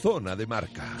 [0.00, 0.96] Zona de marca.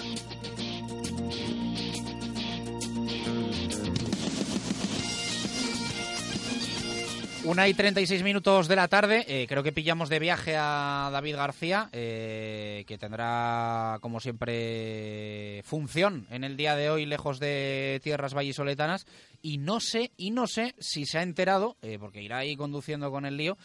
[7.46, 9.24] Una y 36 minutos de la tarde.
[9.28, 16.26] Eh, creo que pillamos de viaje a David García, eh, que tendrá, como siempre, función
[16.30, 19.06] en el día de hoy, lejos de tierras vallisoletanas.
[19.42, 23.12] Y no sé, y no sé si se ha enterado, eh, porque irá ahí conduciendo
[23.12, 23.56] con el lío,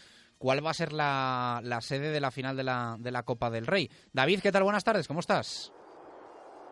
[0.42, 3.48] cuál va a ser la, la sede de la final de la, de la Copa
[3.48, 3.88] del Rey.
[4.12, 4.64] David, ¿qué tal?
[4.64, 5.72] Buenas tardes, ¿cómo estás?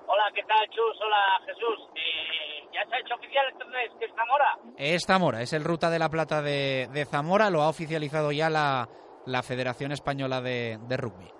[0.09, 0.98] Hola, ¿qué tal, Chus?
[1.00, 1.88] Hola, Jesús.
[1.94, 4.59] Eh, ¿Ya se ha hecho oficial entonces que es Zamora?
[4.76, 8.50] Es Zamora, es el Ruta de la Plata de, de Zamora, lo ha oficializado ya
[8.50, 8.88] la,
[9.26, 11.30] la Federación Española de, de Rugby.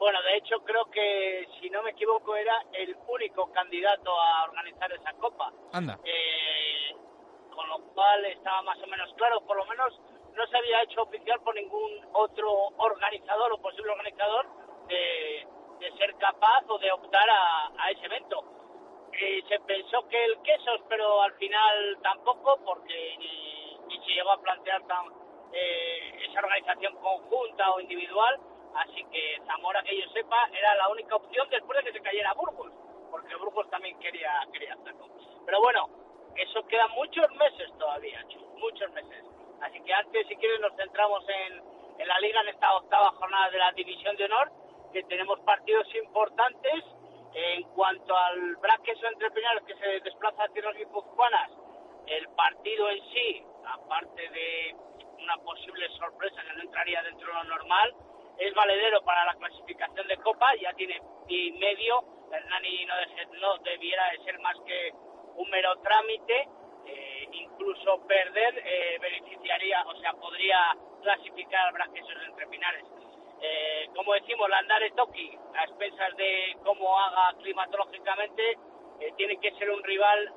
[0.00, 4.90] Bueno, de hecho creo que, si no me equivoco, era el único candidato a organizar
[4.90, 5.52] esa copa.
[5.72, 6.00] Anda.
[6.04, 6.96] Eh,
[7.54, 10.00] con lo cual estaba más o menos claro, por lo menos
[10.38, 12.48] no se había hecho oficial por ningún otro
[12.78, 14.46] organizador o posible organizador
[14.86, 15.46] de,
[15.98, 18.44] ser capaz o de optar a, ese evento.
[19.12, 24.40] Eh, se pensó que el Quesos, pero al final tampoco, porque ni, se llegó a
[24.40, 25.06] plantear tan,
[25.52, 28.38] eh, esa organización conjunta o individual.
[28.76, 32.32] Así que Zamora, que yo sepa, era la única opción después de que se cayera
[32.34, 32.70] Burgos,
[33.10, 35.08] porque Burgos también quería, quería hacerlo.
[35.44, 35.88] Pero bueno,
[36.36, 38.24] eso queda muchos meses todavía,
[38.56, 39.37] muchos meses.
[39.62, 41.62] Así que antes, si quieres, nos centramos en,
[41.98, 44.50] en la liga, en esta octava jornada de la División de Honor,
[44.92, 46.84] que tenemos partidos importantes.
[47.34, 51.50] En cuanto al braqueso entre Peñales, que se desplaza a tierras guipuzcoanas,
[52.06, 54.74] el partido en sí, aparte de
[55.22, 57.94] una posible sorpresa que no entraría dentro de lo normal,
[58.38, 62.94] es valedero para la clasificación de Copa, ya tiene y medio, Hernani no,
[63.40, 64.90] no debiera de ser más que
[65.36, 66.48] un mero trámite,
[66.88, 72.84] eh, incluso perder eh, beneficiaría, o sea, podría clasificar Braquesos entre Pinares.
[73.40, 78.58] Eh, como decimos, la Andare Toki, a expensas de cómo haga climatológicamente,
[79.00, 80.32] eh, tiene que ser un rival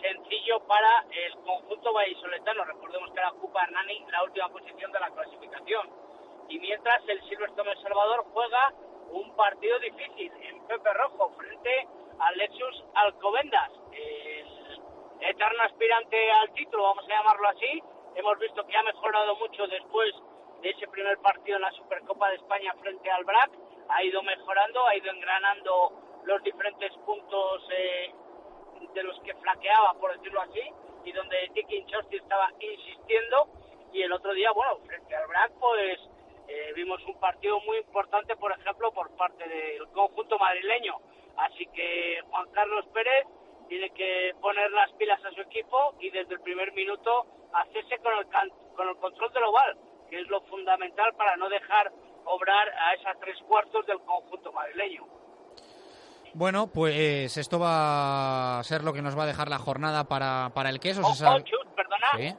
[0.00, 2.64] sencillo para el conjunto vallisoletano.
[2.64, 5.90] Recordemos que la ocupa Hernani la última posición de la clasificación.
[6.48, 8.72] Y mientras el Silverstone El Salvador juega
[9.10, 11.88] un partido difícil en Pepe Rojo frente
[12.18, 14.33] al Lexus Alcobendas, el
[15.28, 17.82] eterno aspirante al título, vamos a llamarlo así.
[18.14, 20.14] Hemos visto que ha mejorado mucho después
[20.60, 23.50] de ese primer partido en la Supercopa de España frente al BRAC.
[23.88, 25.92] Ha ido mejorando, ha ido engranando
[26.24, 28.12] los diferentes puntos eh,
[28.94, 30.62] de los que flaqueaba, por decirlo así,
[31.04, 33.48] y donde Tiki Inchosti estaba insistiendo.
[33.92, 36.00] Y el otro día, bueno, frente al BRAC, pues
[36.48, 40.96] eh, vimos un partido muy importante, por ejemplo, por parte del conjunto madrileño.
[41.36, 43.26] Así que Juan Carlos Pérez
[43.68, 48.12] tiene que poner las pilas a su equipo y desde el primer minuto hacerse con
[48.18, 48.26] el,
[48.74, 49.78] con el control del oval,
[50.10, 51.92] que es lo fundamental para no dejar
[52.24, 55.06] obrar a esas tres cuartos del conjunto madrileño.
[56.34, 60.50] Bueno, pues esto va a ser lo que nos va a dejar la jornada para,
[60.52, 61.02] para el queso.
[61.04, 62.34] Oh, oh, perdona, ¿Sí?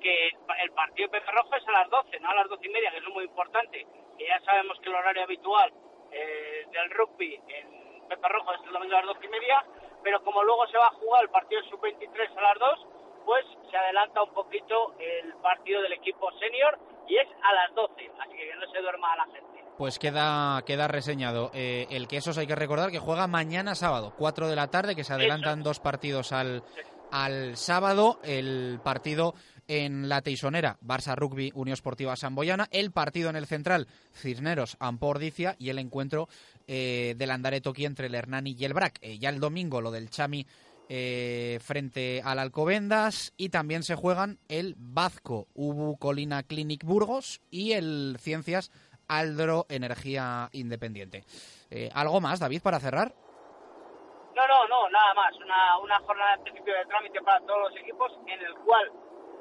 [0.00, 0.28] que
[0.62, 2.90] el partido de Pepe Rojo es a las 12, no a las 12 y media,
[2.90, 3.86] que es muy importante.
[4.18, 5.72] Que ya sabemos que el horario habitual
[6.12, 9.64] eh, del rugby en Pepe Rojo es el domingo a las 12 y media,
[10.02, 12.86] pero como luego se va a jugar el partido sub-23 a las 2,
[13.16, 16.78] después se adelanta un poquito el partido del equipo senior
[17.08, 19.64] y es a las 12, así que no se duerma la gente.
[19.76, 21.50] Pues queda, queda reseñado.
[21.54, 24.94] Eh, el que esos hay que recordar que juega mañana sábado, 4 de la tarde,
[24.94, 26.62] que se adelantan dos partidos al,
[27.10, 28.20] al sábado.
[28.22, 29.34] El partido
[29.68, 32.68] en la Teisonera, Barça Rugby, Unión Esportiva Samboyana.
[32.72, 35.56] El partido en el Central, Cisneros, Ampordicia.
[35.58, 36.28] Y el encuentro
[36.72, 39.00] eh, del Andare Toki entre el Hernani y el Brac.
[39.02, 40.46] Eh, ya el domingo lo del Chami
[40.88, 43.34] eh, frente al Alcobendas.
[43.36, 48.70] Y también se juegan el Bazco, Ubu Colina Clinic Burgos y el Ciencias
[49.08, 51.24] Aldro Energía Independiente.
[51.72, 53.14] Eh, ¿Algo más, David, para cerrar?
[54.36, 55.34] No, no, no, nada más.
[55.38, 58.92] Una, una jornada de principio de trámite para todos los equipos en el cual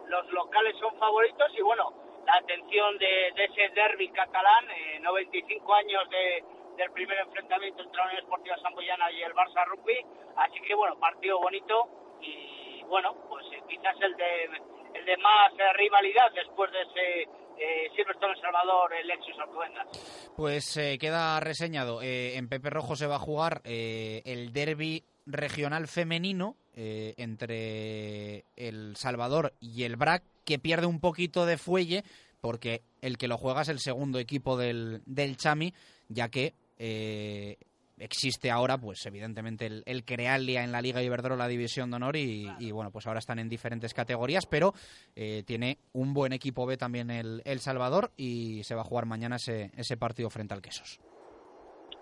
[0.08, 1.94] los locales son favoritos y bueno,
[2.26, 6.44] la atención de, de ese derby catalán, eh, 95 años de,
[6.80, 10.00] del primer enfrentamiento entre la Unión Esportiva Samboyana y el Barça Rugby,
[10.38, 14.46] así que bueno, partido bonito y bueno, pues eh, quizás el de,
[14.94, 17.22] el de más eh, rivalidad después de ese
[17.60, 20.32] eh, Silverstone El Salvador, el Lexus Alcobendas.
[20.38, 22.00] Pues eh, queda reseñado.
[22.02, 29.84] En Pepe Rojo se va a jugar el derby regional femenino entre el Salvador y
[29.84, 32.04] el BRAC, que pierde un poquito de fuelle
[32.40, 35.74] porque el que lo juega es el segundo equipo del, del Chami,
[36.08, 37.58] ya que eh,
[37.98, 42.50] existe ahora, pues evidentemente, el, el Crealia en la Liga Iberdrola División de Honor y,
[42.58, 44.74] y, bueno, pues ahora están en diferentes categorías, pero
[45.16, 49.06] eh, tiene un buen equipo B también el, el Salvador y se va a jugar
[49.06, 51.00] mañana ese, ese partido frente al Quesos.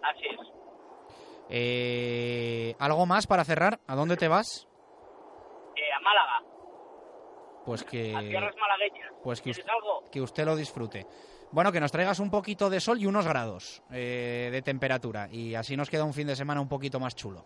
[0.03, 0.47] Así es.
[1.49, 3.79] Eh, ¿Algo más para cerrar?
[3.87, 4.67] ¿A dónde te vas?
[5.75, 6.43] Eh, a Málaga,
[7.65, 9.13] Pues a que, tierras malagueñas.
[9.23, 10.03] pues que, ¿Quieres us- algo?
[10.11, 11.05] que usted lo disfrute.
[11.51, 15.55] Bueno, que nos traigas un poquito de sol y unos grados eh, de temperatura y
[15.55, 17.45] así nos queda un fin de semana un poquito más chulo.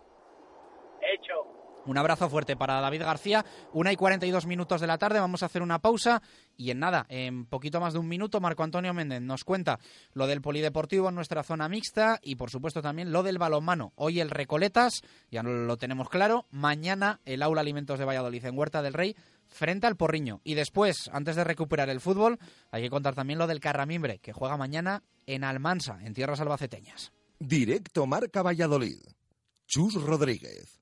[1.84, 3.44] Un abrazo fuerte para David García.
[3.72, 5.18] Una y 42 minutos de la tarde.
[5.18, 6.22] Vamos a hacer una pausa.
[6.56, 9.80] Y en nada, en poquito más de un minuto, Marco Antonio Méndez nos cuenta
[10.12, 13.92] lo del polideportivo en nuestra zona mixta y, por supuesto, también lo del balonmano.
[13.96, 16.46] Hoy el Recoletas, ya lo tenemos claro.
[16.50, 19.16] Mañana el Aula Alimentos de Valladolid en Huerta del Rey
[19.48, 20.40] frente al Porriño.
[20.44, 22.38] Y después, antes de recuperar el fútbol,
[22.70, 27.12] hay que contar también lo del Carramimbre, que juega mañana en Almansa, en tierras albaceteñas.
[27.38, 29.00] Directo Marca Valladolid.
[29.66, 30.81] Chus Rodríguez.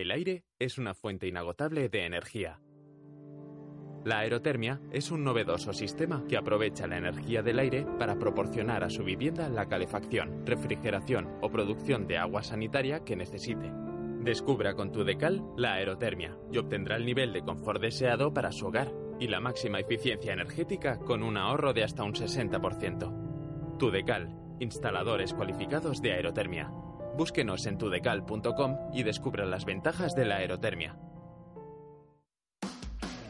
[0.00, 2.58] El aire es una fuente inagotable de energía.
[4.02, 8.88] La aerotermia es un novedoso sistema que aprovecha la energía del aire para proporcionar a
[8.88, 13.70] su vivienda la calefacción, refrigeración o producción de agua sanitaria que necesite.
[14.22, 18.68] Descubra con tu decal la aerotermia y obtendrá el nivel de confort deseado para su
[18.68, 23.76] hogar y la máxima eficiencia energética con un ahorro de hasta un 60%.
[23.78, 26.72] Tu decal, instaladores cualificados de aerotermia.
[27.20, 30.96] Búsquenos en tudecal.com y descubra las ventajas de la aerotermia.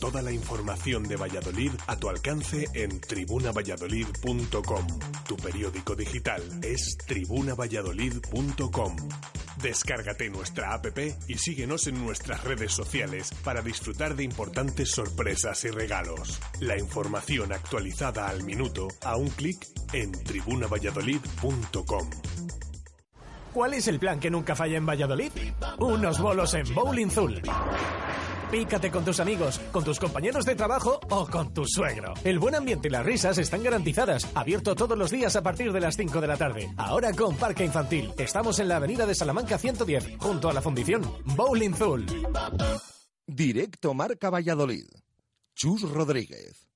[0.00, 4.86] Toda la información de Valladolid a tu alcance en tribunavalladolid.com.
[5.28, 8.96] Tu periódico digital es tribunavalladolid.com.
[9.60, 10.86] Descárgate nuestra app
[11.28, 16.40] y síguenos en nuestras redes sociales para disfrutar de importantes sorpresas y regalos.
[16.60, 22.10] La información actualizada al minuto a un clic en tribunavalladolid.com.
[23.52, 25.32] ¿Cuál es el plan que nunca falla en Valladolid?
[25.78, 27.42] Unos bolos en Bowling Zul.
[28.50, 32.14] Pícate con tus amigos, con tus compañeros de trabajo o con tu suegro.
[32.24, 34.26] El buen ambiente y las risas están garantizadas.
[34.34, 36.68] Abierto todos los días a partir de las 5 de la tarde.
[36.76, 38.12] Ahora con Parque Infantil.
[38.18, 41.02] Estamos en la avenida de Salamanca 110, junto a la fundición
[41.36, 42.06] Bowling Zul.
[43.24, 44.86] Directo Marca Valladolid.
[45.54, 46.66] Chus Rodríguez.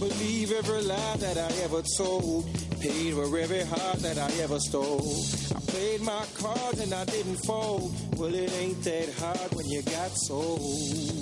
[0.00, 2.46] Believe every lie that I ever told.
[2.80, 5.14] Paid for every heart that I ever stole.
[5.54, 7.92] I played my cards and I didn't fold.
[8.16, 11.20] Well, it ain't that hard when you got sold.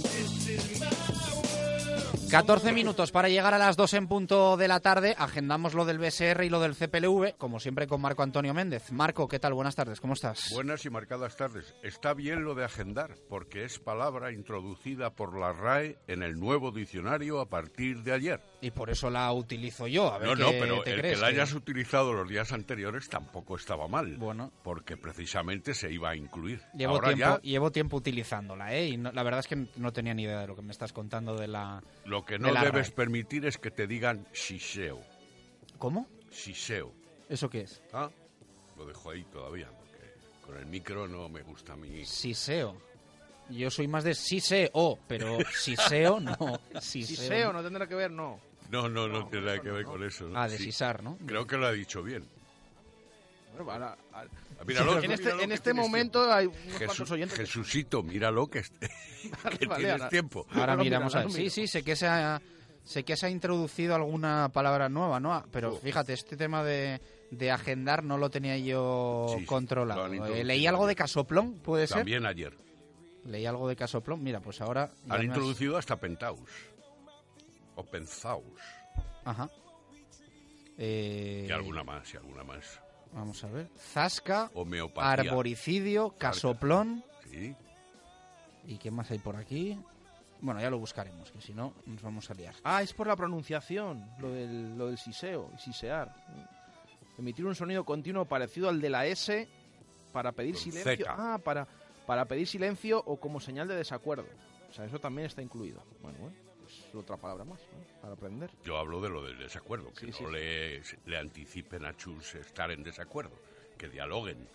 [2.28, 5.14] This is my 14 minutos para llegar a las 2 en punto de la tarde.
[5.18, 8.92] Agendamos lo del BSR y lo del CPLV, como siempre con Marco Antonio Méndez.
[8.92, 9.54] Marco, ¿qué tal?
[9.54, 10.50] Buenas tardes, ¿cómo estás?
[10.52, 11.74] Buenas y marcadas tardes.
[11.82, 16.70] Está bien lo de agendar, porque es palabra introducida por la RAE en el nuevo
[16.70, 18.40] diccionario a partir de ayer.
[18.60, 20.12] Y por eso la utilizo yo.
[20.12, 23.08] A ver no, no, pero te el crees, que la hayas utilizado los días anteriores
[23.08, 24.16] tampoco estaba mal.
[24.18, 24.52] Bueno.
[24.62, 26.60] Porque precisamente se iba a incluir.
[26.74, 28.88] Llevo Ahora tiempo, ya llevo tiempo utilizándola, ¿eh?
[28.88, 30.92] Y no- la verdad es que no tenía ni idea de lo que me estás
[30.92, 31.82] contando de la.
[32.04, 32.96] lo que de no la debes RAE.
[32.96, 35.00] permitir es que te digan siseo.
[35.78, 36.06] ¿Cómo?
[36.30, 36.92] Siseo.
[37.28, 37.82] ¿Eso qué es?
[37.92, 38.10] Ah,
[38.76, 42.04] lo dejo ahí todavía, porque con el micro no me gusta a mí.
[42.04, 42.76] Siseo.
[43.50, 46.36] Yo soy más de siseo, pero siseo no.
[46.80, 48.40] Siseo, Siseo, no tendrá que ver, no.
[48.70, 50.28] No, no, no, tiene nada que ver con eso.
[50.28, 50.38] ¿no?
[50.38, 51.16] Ah, de sisar, ¿no?
[51.26, 52.24] Creo que lo ha dicho bien.
[53.64, 54.30] Bueno, ahora- ahora-
[54.66, 56.34] Míralo, en este, míralo en este momento tiempo.
[56.34, 57.38] hay unos Jesús- oyentes.
[57.38, 58.74] Jesucito, míralo que, est-
[59.58, 60.46] que vale, tienes ahora- tiempo.
[60.50, 61.30] Ahora lo miramos a ver.
[61.32, 62.40] Sí, sí, sé que se ha,
[62.84, 65.44] sé que se ha introducido alguna palabra nueva, ¿no?
[65.52, 67.00] Pero fíjate, este tema de,
[67.30, 70.06] de agendar no lo tenía yo Sí, controlado.
[70.06, 71.98] Eh, introducido Leí algo de casoplón, ¿puede ser?
[71.98, 72.56] También ayer.
[73.24, 74.22] Leí algo de casoplón.
[74.22, 74.90] Mira, pues ahora...
[75.04, 76.50] Han me has- introducido hasta Pentaus.
[77.76, 78.44] O Penzaus.
[79.24, 79.48] Ajá.
[80.78, 82.80] Eh, Y alguna más, y alguna más.
[83.12, 83.68] Vamos a ver.
[83.76, 85.30] Zasca, Homeopatía.
[85.30, 87.04] arboricidio, casoplón.
[87.30, 87.54] Sí.
[88.66, 89.78] ¿Y qué más hay por aquí?
[90.40, 92.54] Bueno, ya lo buscaremos, que si no nos vamos a liar.
[92.62, 96.14] Ah, es por la pronunciación, lo del, lo del siseo, sisear.
[97.18, 99.48] Emitir un sonido continuo parecido al de la S
[100.12, 101.06] para pedir Con silencio.
[101.08, 101.66] Ah, para,
[102.06, 104.26] para pedir silencio o como señal de desacuerdo.
[104.70, 105.82] O sea, eso también está incluido.
[106.02, 106.36] Bueno, bueno,
[106.94, 108.00] otra palabra más ¿no?
[108.00, 108.50] para aprender.
[108.64, 110.34] Yo hablo de lo del desacuerdo, que Sí, sí, no sí.
[110.34, 113.36] Le, le anticipen a Chus estar en desacuerdo,
[113.76, 114.48] que dialoguen.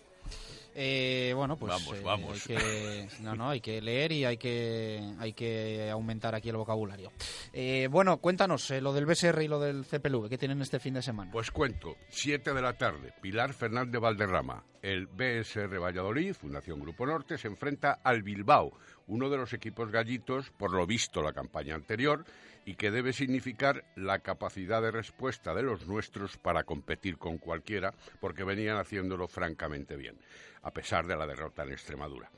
[0.76, 2.32] Eh, bueno, pues Vamos, eh, vamos.
[2.50, 6.56] hay que, no, no, hay que leer y hay que, hay que aumentar aquí el
[6.56, 7.12] vocabulario.
[7.52, 10.94] Eh, bueno, cuéntanos eh, lo del BSR y lo del CPLV que tienen este fin
[10.94, 11.30] de semana.
[11.30, 17.38] Pues cuento, 7 de la tarde, Pilar Fernández Valderrama, el BSR Valladolid, Fundación Grupo Norte,
[17.38, 18.72] se enfrenta al Bilbao,
[19.06, 22.24] uno de los equipos gallitos, por lo visto la campaña anterior,
[22.64, 27.92] y que debe significar la capacidad de respuesta de los nuestros para competir con cualquiera,
[28.20, 30.18] porque venían haciéndolo francamente bien,
[30.62, 32.30] a pesar de la derrota en Extremadura.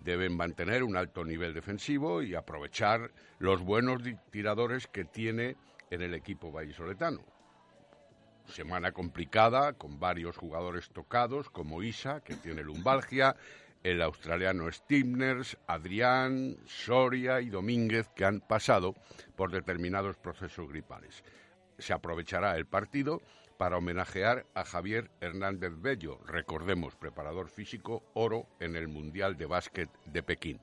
[0.00, 5.56] Deben mantener un alto nivel defensivo y aprovechar los buenos tiradores que tiene
[5.90, 7.24] en el equipo vallisoletano.
[8.46, 13.34] Semana complicada, con varios jugadores tocados, como Isa, que tiene lumbalgia,
[13.86, 18.96] el australiano Stimners, Adrián, Soria y Domínguez, que han pasado
[19.36, 21.22] por determinados procesos gripales.
[21.78, 23.22] Se aprovechará el partido
[23.58, 29.88] para homenajear a Javier Hernández Bello, recordemos, preparador físico, oro en el Mundial de Básquet
[30.06, 30.60] de Pekín.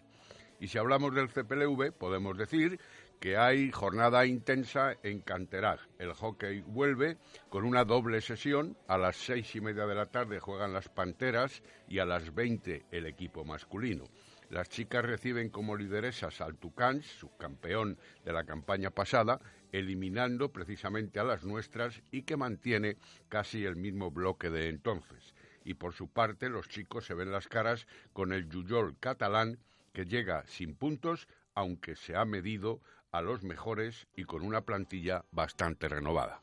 [0.60, 2.78] Y si hablamos del CPLV, podemos decir
[3.24, 5.80] que hay jornada intensa en Canterag.
[5.98, 7.16] El hockey vuelve
[7.48, 8.76] con una doble sesión.
[8.90, 12.88] A las seis y media de la tarde juegan las Panteras y a las 20
[12.92, 14.04] el equipo masculino.
[14.50, 19.40] Las chicas reciben como lideresas al Tucans, subcampeón de la campaña pasada,
[19.72, 22.98] eliminando precisamente a las nuestras y que mantiene
[23.30, 25.34] casi el mismo bloque de entonces.
[25.64, 29.60] Y por su parte, los chicos se ven las caras con el Yuyol catalán,
[29.94, 32.82] que llega sin puntos, aunque se ha medido
[33.14, 36.42] a los mejores y con una plantilla bastante renovada.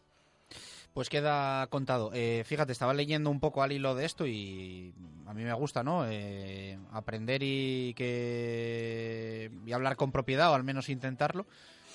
[0.95, 2.11] Pues queda contado.
[2.15, 4.93] Eh, fíjate, estaba leyendo un poco al hilo de esto y
[5.27, 6.05] a mí me gusta, ¿no?
[6.09, 11.47] Eh, aprender y que y hablar con propiedad o al menos intentarlo.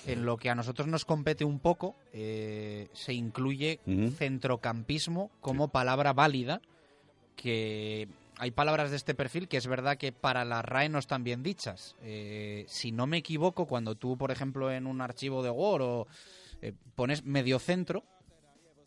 [0.06, 3.80] En lo que a nosotros nos compete un poco, eh, se incluye
[4.16, 6.60] centrocampismo como palabra válida,
[7.34, 8.06] que
[8.38, 11.42] hay palabras de este perfil que es verdad que para la RAE no están bien
[11.42, 11.96] dichas.
[12.66, 16.06] si no me equivoco, cuando tú, por ejemplo, en un archivo de Word o
[16.94, 18.04] pones mediocentro,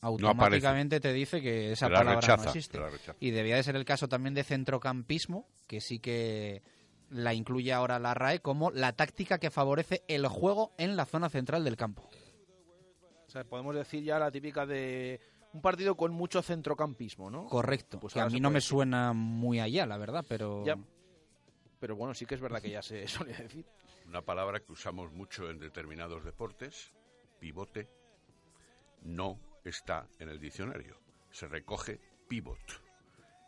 [0.02, 2.80] automáticamente te dice que esa palabra no existe.
[3.20, 6.62] Y debía de ser el caso también de centrocampismo, que sí que
[7.10, 11.30] la incluye ahora la RAE como la táctica que favorece el juego en la zona
[11.30, 12.10] central del campo.
[13.28, 15.20] O sea, podemos decir ya la típica de
[15.54, 17.46] un partido con mucho centrocampismo, ¿no?
[17.48, 18.00] Correcto.
[18.00, 20.64] Pues que a mí no me suena muy allá, la verdad, pero...
[21.80, 23.66] Pero bueno, sí que es verdad que ya se suele decir.
[24.06, 26.94] Una palabra que usamos mucho en determinados deportes,
[27.40, 27.88] pivote,
[29.02, 31.00] no está en el diccionario.
[31.32, 32.60] Se recoge pivot,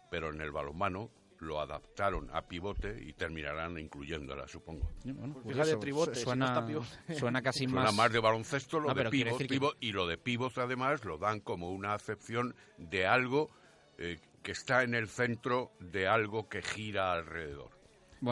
[0.10, 1.10] pero en el balonmano
[1.42, 4.90] lo adaptaron a pivote y terminarán incluyéndola, supongo.
[5.48, 6.66] Fíjate, tribote, suena,
[7.20, 7.94] suena casi más...
[7.94, 11.94] más de baloncesto, lo de pivot, y lo de pivot además lo dan como una
[11.94, 13.50] acepción de algo
[13.98, 17.72] eh, que está en el centro de algo que gira alrededor.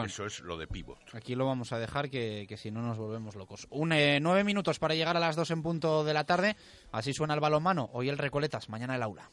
[0.04, 1.00] Eso es lo de pivot.
[1.12, 3.66] Aquí lo vamos a dejar, que, si no nos volvemos locos.
[3.70, 6.56] Un, eh, nueve minutos para llegar a las dos en punto de la tarde.
[6.92, 7.90] Así suena el balonmano.
[7.92, 9.32] Hoy el Recoletas, mañana el aula.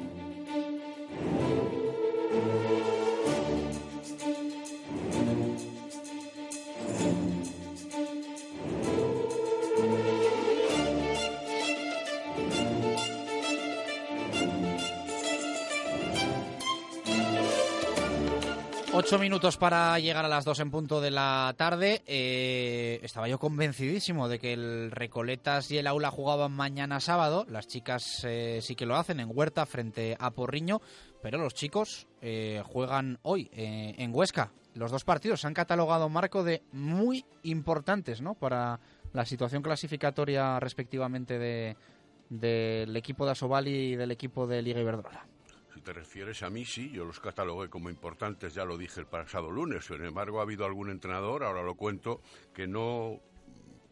[19.11, 22.01] Ocho minutos para llegar a las dos en punto de la tarde.
[22.07, 27.45] Eh, estaba yo convencidísimo de que el Recoletas y el Aula jugaban mañana sábado.
[27.49, 30.79] Las chicas eh, sí que lo hacen en Huerta frente a Porriño,
[31.21, 34.53] pero los chicos eh, juegan hoy en Huesca.
[34.75, 38.35] Los dos partidos se han catalogado marco de muy importantes ¿no?
[38.35, 38.79] para
[39.11, 41.75] la situación clasificatoria respectivamente de,
[42.29, 45.30] del equipo de Asobali y del equipo de Liga Iberdrola.
[45.73, 49.07] Si te refieres a mí, sí, yo los catalogué como importantes, ya lo dije el
[49.07, 49.85] pasado lunes.
[49.85, 52.21] Sin embargo, ha habido algún entrenador, ahora lo cuento,
[52.53, 53.21] que no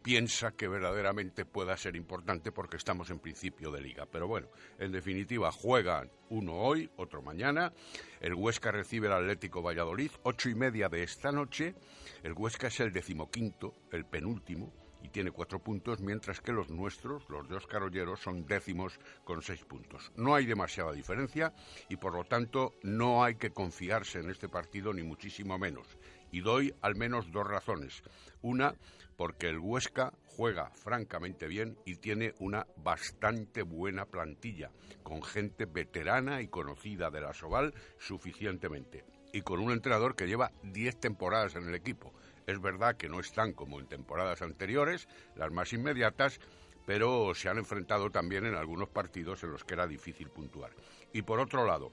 [0.01, 4.05] piensa que verdaderamente pueda ser importante porque estamos en principio de liga.
[4.05, 7.71] Pero bueno, en definitiva, juegan uno hoy, otro mañana.
[8.19, 11.75] El Huesca recibe el Atlético Valladolid, ocho y media de esta noche.
[12.23, 17.27] El Huesca es el decimoquinto, el penúltimo y tiene cuatro puntos, mientras que los nuestros,
[17.29, 20.11] los dos carolleros, son décimos con seis puntos.
[20.15, 21.53] No hay demasiada diferencia
[21.87, 25.97] y por lo tanto no hay que confiarse en este partido ni muchísimo menos.
[26.31, 28.03] Y doy al menos dos razones.
[28.41, 28.75] Una,
[29.17, 34.71] porque el Huesca juega francamente bien y tiene una bastante buena plantilla,
[35.03, 39.03] con gente veterana y conocida de la Soval suficientemente.
[39.33, 42.13] Y con un entrenador que lleva diez temporadas en el equipo
[42.49, 46.39] es verdad que no están como en temporadas anteriores, las más inmediatas,
[46.85, 50.71] pero se han enfrentado también en algunos partidos en los que era difícil puntuar.
[51.13, 51.91] Y por otro lado,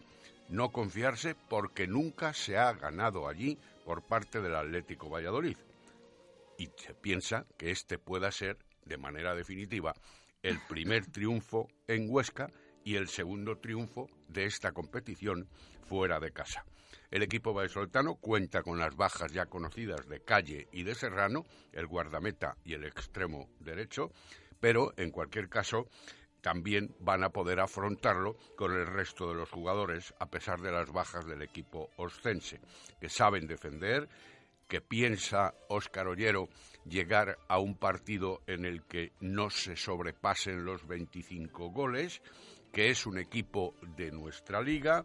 [0.49, 5.57] no confiarse porque nunca se ha ganado allí por parte del Atlético Valladolid.
[6.59, 9.95] Y se piensa que este pueda ser, de manera definitiva,
[10.43, 12.49] el primer triunfo en Huesca
[12.83, 15.49] y el segundo triunfo de esta competición
[15.87, 16.65] fuera de casa.
[17.17, 21.87] El equipo vallesoltano cuenta con las bajas ya conocidas de Calle y de Serrano, el
[21.87, 24.13] guardameta y el extremo derecho,
[24.61, 25.89] pero en cualquier caso
[26.43, 30.93] también van a poder afrontarlo con el resto de los jugadores, a pesar de las
[30.93, 32.61] bajas del equipo oscense,
[33.01, 34.11] que saben defender,
[34.69, 36.51] que piensa Óscar Ollero
[36.85, 42.21] llegar a un partido en el que no se sobrepasen los 25 goles,
[42.75, 45.03] que es un equipo de nuestra liga,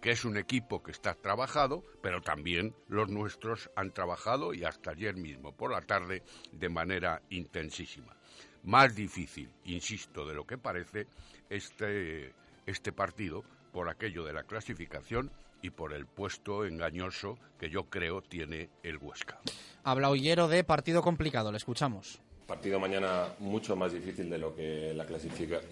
[0.00, 4.92] que es un equipo que está trabajado, pero también los nuestros han trabajado y hasta
[4.92, 6.22] ayer mismo por la tarde
[6.52, 8.16] de manera intensísima.
[8.62, 11.06] Más difícil, insisto, de lo que parece
[11.48, 12.32] este,
[12.66, 15.30] este partido por aquello de la clasificación
[15.62, 19.40] y por el puesto engañoso que yo creo tiene el Huesca.
[19.84, 22.20] Habla Ollero de partido complicado, le escuchamos.
[22.46, 25.04] Partido mañana mucho más difícil de lo que la,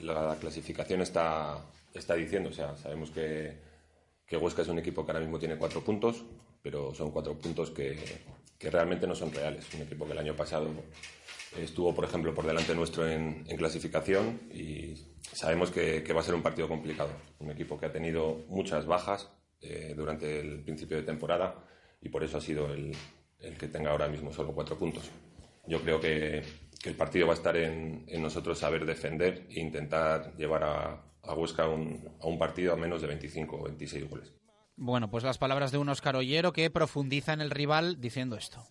[0.02, 1.58] la clasificación está,
[1.92, 2.50] está diciendo.
[2.50, 3.67] O sea, sabemos que
[4.28, 6.24] que Huesca es un equipo que ahora mismo tiene cuatro puntos,
[6.62, 7.98] pero son cuatro puntos que,
[8.58, 9.66] que realmente no son reales.
[9.74, 10.68] Un equipo que el año pasado
[11.56, 14.94] estuvo, por ejemplo, por delante nuestro en, en clasificación y
[15.32, 17.10] sabemos que, que, va a ser un partido complicado.
[17.38, 21.66] Un equipo que ha tenido muchas bajas, eh, durante el principio de temporada
[22.00, 22.94] y por eso ha sido el,
[23.40, 25.10] el que tenga ahora mismo solo cuatro puntos.
[25.66, 26.44] Yo creo que,
[26.80, 31.04] que el partido va a estar en, en, nosotros saber defender e intentar llevar a,
[31.22, 34.34] a Huesca a un, a un partido a menos de 25 o 26 goles.
[34.76, 38.62] Bueno, pues las palabras de un Oscar Ollero que profundiza en el rival diciendo esto.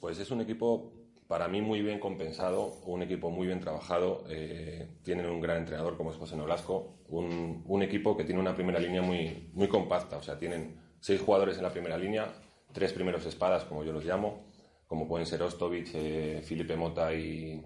[0.00, 0.92] Pues es un equipo
[1.30, 4.24] para mí muy bien compensado, un equipo muy bien trabajado.
[4.28, 8.54] Eh, tienen un gran entrenador como es José Nolasco, un, un, equipo que tiene una
[8.54, 12.32] primera línea muy, muy compacta, o sea, tienen seis jugadores en la primera línea,
[12.72, 14.49] tres primeros espadas, como yo los llamo,
[14.90, 17.64] como pueden ser Ostovic, eh, Felipe Mota y,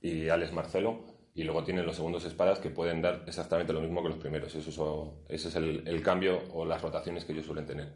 [0.00, 4.02] y Alex Marcelo y luego tienen los segundos espadas que pueden dar exactamente lo mismo
[4.02, 4.52] que los primeros.
[4.52, 7.92] Eso, eso ese es el, el, cambio o las rotaciones que ellos suelen tener.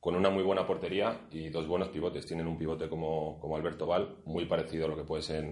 [0.00, 2.26] Con una muy buena portería y dos buenos pivotes.
[2.26, 5.46] Tienen un pivote como, como Alberto Val, muy parecido a lo que puede ser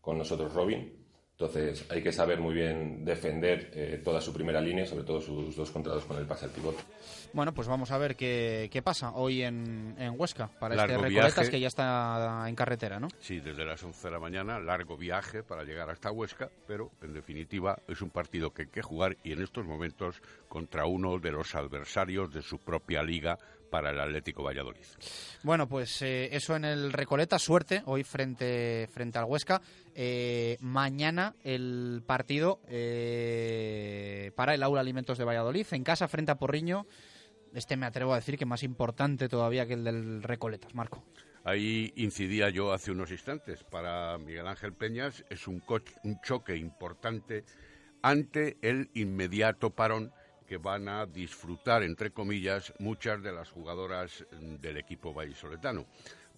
[0.00, 0.99] con nosotros Robin.
[1.40, 5.56] Entonces hay que saber muy bien defender eh, toda su primera línea, sobre todo sus
[5.56, 6.82] dos contra dos con el pase al pivote.
[7.32, 11.08] Bueno, pues vamos a ver qué, qué pasa hoy en, en, Huesca para largo este
[11.08, 11.50] Recoletas viaje.
[11.50, 13.08] que ya está en carretera, ¿no?
[13.20, 17.14] Sí, desde las 11 de la mañana, largo viaje para llegar hasta Huesca, pero en
[17.14, 21.32] definitiva es un partido que hay que jugar y en estos momentos contra uno de
[21.32, 23.38] los adversarios de su propia liga
[23.70, 24.84] para el Atlético Valladolid.
[25.42, 29.62] Bueno, pues eh, eso en el Recoleta, suerte hoy frente, frente al Huesca.
[29.94, 36.36] Eh, mañana el partido eh, para el Aula Alimentos de Valladolid, en casa frente a
[36.36, 36.86] Porriño.
[37.54, 41.04] Este me atrevo a decir que más importante todavía que el del Recoletas, Marco.
[41.42, 43.64] Ahí incidía yo hace unos instantes.
[43.64, 45.62] Para Miguel Ángel Peñas es un,
[46.04, 47.44] un choque importante
[48.02, 50.12] ante el inmediato parón
[50.50, 55.86] que van a disfrutar, entre comillas, muchas de las jugadoras del equipo vallisoletano,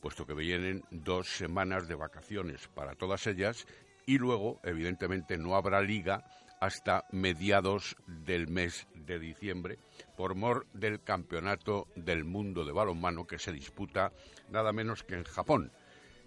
[0.03, 3.67] puesto que vienen dos semanas de vacaciones para todas ellas
[4.05, 6.27] y luego, evidentemente, no habrá liga
[6.61, 9.79] hasta mediados del mes de diciembre
[10.15, 14.13] por mor del Campeonato del Mundo de Balonmano que se disputa
[14.51, 15.73] nada menos que en Japón.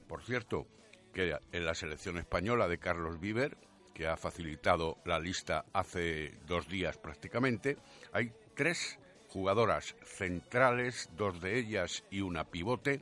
[0.07, 0.65] Por cierto,
[1.13, 3.55] que en la selección española de Carlos Viver
[3.95, 7.77] que ha facilitado la lista hace dos días prácticamente,
[8.11, 13.01] hay tres jugadoras centrales, dos de ellas y una pivote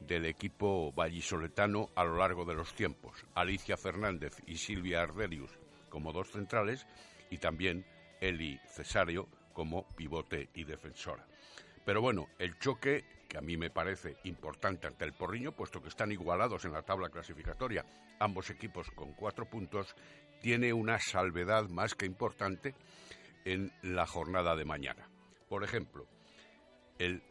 [0.00, 3.24] del equipo vallisoletano a lo largo de los tiempos.
[3.34, 5.52] Alicia Fernández y Silvia Arderius
[5.88, 6.84] como dos centrales
[7.30, 7.86] y también
[8.20, 11.24] Eli Cesario como pivote y defensora.
[11.84, 15.88] Pero bueno, el choque que a mí me parece importante ante el Porriño, puesto que
[15.88, 17.84] están igualados en la tabla clasificatoria,
[18.20, 19.96] ambos equipos con cuatro puntos,
[20.44, 22.74] tiene una salvedad más que importante
[23.46, 25.08] en la jornada de mañana.
[25.48, 26.06] Por ejemplo,
[26.98, 27.22] el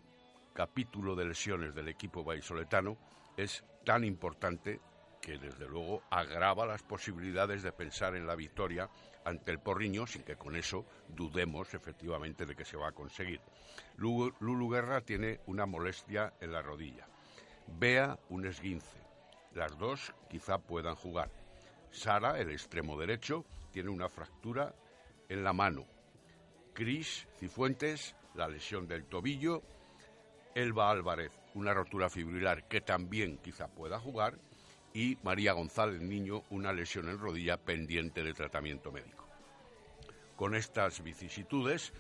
[0.56, 2.98] capítulo de lesiones del equipo vallisoletano
[3.38, 4.82] es tan importante
[5.22, 8.90] que desde luego agrava las posibilidades de pensar en la victoria
[9.26, 13.42] ante el Porriño sin que con eso dudemos efectivamente de que se va a conseguir.
[13.96, 17.08] Lulu Guerra tiene una molestia en la rodilla.
[17.68, 18.98] Bea un esguince.
[19.54, 21.43] Las dos quizá puedan jugar.
[21.94, 24.76] Sara, el extremo derecho, tiene una fractura
[25.30, 25.86] en la mano.
[26.74, 29.62] Cris Cifuentes, la lesión del tobillo.
[30.56, 34.38] Elba Álvarez, una rotura fibrilar que también quizá pueda jugar.
[34.94, 39.28] Y María González Niño, una lesión en rodilla pendiente de tratamiento médico.
[40.36, 41.94] Con estas vicisitudes,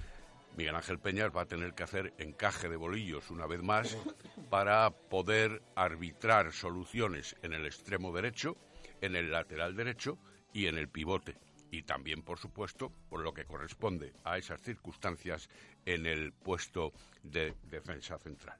[0.57, 3.97] Miguel Ángel Peñas va a tener que hacer encaje de bolillos una vez más
[4.49, 8.55] para poder arbitrar soluciones en el extremo derecho,
[9.03, 10.17] en el lateral derecho
[10.53, 11.35] y en el pivote.
[11.71, 15.49] Y también, por supuesto, por lo que corresponde a esas circunstancias,
[15.85, 16.93] en el puesto
[17.23, 18.57] de defensa central.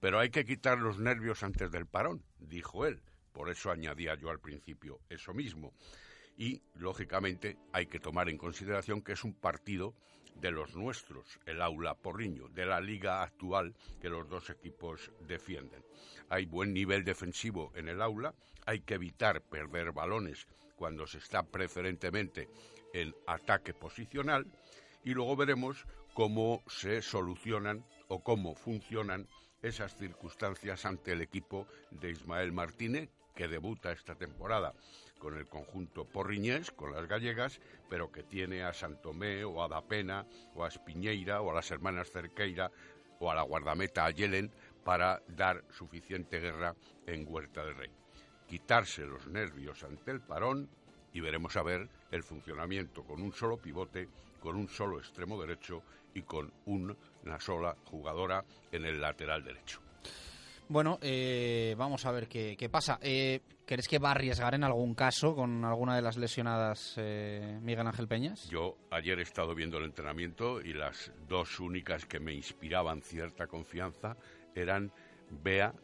[0.00, 3.00] Pero hay que quitar los nervios antes del parón, dijo él.
[3.32, 5.72] Por eso añadía yo al principio eso mismo.
[6.36, 9.94] Y, lógicamente, hay que tomar en consideración que es un partido
[10.40, 15.84] de los nuestros, el aula Porriño, de la liga actual que los dos equipos defienden.
[16.28, 18.34] Hay buen nivel defensivo en el aula,
[18.66, 22.48] hay que evitar perder balones cuando se está preferentemente
[22.92, 24.46] en ataque posicional
[25.04, 29.28] y luego veremos cómo se solucionan o cómo funcionan
[29.62, 34.74] esas circunstancias ante el equipo de Ismael Martínez, que debuta esta temporada
[35.18, 40.26] con el conjunto porriñés, con las gallegas, pero que tiene a Santomé o a Dapena
[40.54, 42.70] o a Espiñeira o a las hermanas Cerqueira
[43.18, 44.50] o a la guardameta Ayelen
[44.84, 46.74] para dar suficiente guerra
[47.06, 47.90] en Huerta del Rey.
[48.46, 50.68] Quitarse los nervios ante el parón
[51.12, 54.08] y veremos a ver el funcionamiento con un solo pivote,
[54.40, 55.82] con un solo extremo derecho
[56.14, 59.80] y con una sola jugadora en el lateral derecho.
[60.68, 62.98] Bueno, eh, vamos a ver qué, qué pasa.
[63.00, 67.58] Eh, ¿Crees que va a arriesgar en algún caso con alguna de las lesionadas eh,
[67.60, 68.48] Miguel Ángel Peñas?
[68.48, 73.48] Yo ayer he estado viendo el entrenamiento y las dos únicas que me inspiraban cierta
[73.48, 74.16] confianza
[74.54, 74.92] eran
[75.30, 75.74] Bea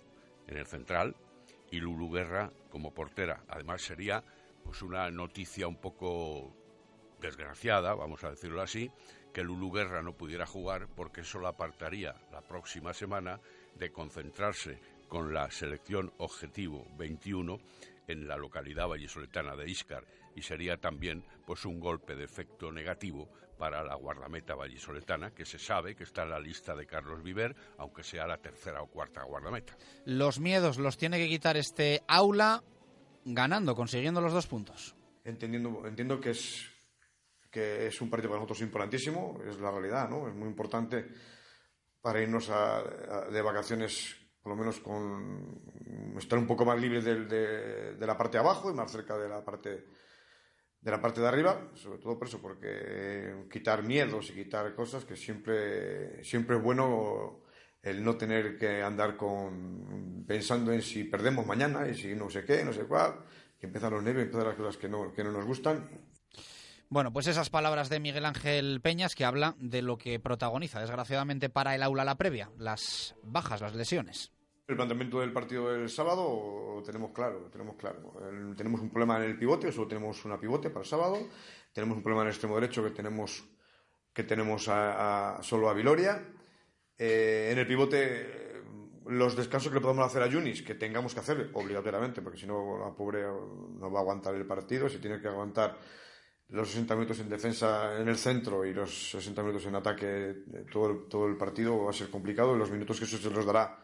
[0.46, 1.16] en el central
[1.72, 3.42] y Lulu Guerra como portera.
[3.48, 4.22] Además sería
[4.62, 6.54] pues una noticia un poco
[7.20, 8.92] desgraciada, vamos a decirlo así,
[9.32, 13.40] que Lulu Guerra no pudiera jugar porque eso la apartaría la próxima semana
[13.74, 14.78] de concentrarse
[15.12, 17.60] con la selección Objetivo 21
[18.08, 23.28] en la localidad vallisoletana de Iscar y sería también pues un golpe de efecto negativo
[23.58, 27.54] para la guardameta vallisoletana que se sabe que está en la lista de Carlos Viver
[27.76, 29.76] aunque sea la tercera o cuarta guardameta.
[30.06, 32.64] Los miedos los tiene que quitar este aula
[33.26, 34.96] ganando, consiguiendo los dos puntos.
[35.24, 36.70] Entendiendo, entiendo que es
[37.50, 40.26] que es un partido para nosotros importantísimo, es la realidad, ¿no?
[40.26, 41.06] Es muy importante
[42.00, 42.50] para irnos
[43.30, 45.60] de vacaciones, por lo menos con
[46.18, 49.44] estar un poco más libres de, la parte de abajo y más cerca de la
[49.44, 49.84] parte
[50.80, 55.04] de la parte de arriba, sobre todo por eso, porque quitar miedos y quitar cosas
[55.04, 57.44] que siempre siempre es bueno
[57.82, 62.44] el no tener que andar con pensando en si perdemos mañana y si no sé
[62.44, 63.24] qué, no sé cuál,
[63.60, 65.88] que empiezan los nervios, empiezan las cosas que no, que no nos gustan
[66.92, 71.48] bueno, pues esas palabras de Miguel Ángel Peñas que habla de lo que protagoniza, desgraciadamente,
[71.48, 74.30] para el aula la previa, las bajas, las lesiones.
[74.68, 78.12] El planteamiento del partido del sábado tenemos claro, tenemos claro.
[78.58, 81.16] tenemos un problema en el pivote, solo tenemos una pivote para el sábado.
[81.72, 83.42] Tenemos un problema en el extremo derecho que tenemos
[84.12, 86.22] que tenemos solo a Viloria.
[86.98, 88.42] Eh, en el pivote
[89.06, 92.46] los descansos que le podemos hacer a Yunis, que tengamos que hacer obligatoriamente, porque si
[92.46, 95.78] no, la pobre no va a aguantar el partido, se tiene que aguantar
[96.52, 100.64] los 60 minutos en defensa en el centro y los 60 minutos en ataque eh,
[100.70, 102.54] todo el, todo el partido va a ser complicado.
[102.54, 103.78] Los minutos que eso se los dará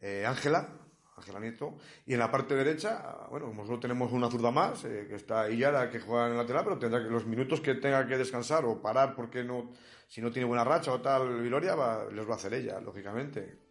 [0.00, 0.68] eh, Ángela,
[1.16, 1.76] Ángela Nieto.
[2.04, 5.48] Y en la parte derecha, bueno, como solo tenemos una zurda más, eh, que está
[5.48, 8.64] Iyara, que juega en el lateral, pero tendrá que los minutos que tenga que descansar
[8.64, 9.70] o parar porque no,
[10.08, 13.67] si no tiene buena racha o tal, Viloria, va, les va a hacer ella, lógicamente.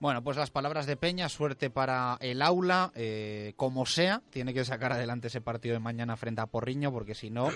[0.00, 4.64] Bueno, pues las palabras de Peña, suerte para el aula, eh, como sea, tiene que
[4.64, 7.48] sacar adelante ese partido de mañana frente a Porriño, porque si no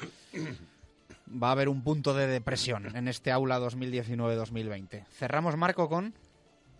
[1.42, 5.06] va a haber un punto de depresión en este aula 2019-2020.
[5.10, 6.14] Cerramos, Marco, con...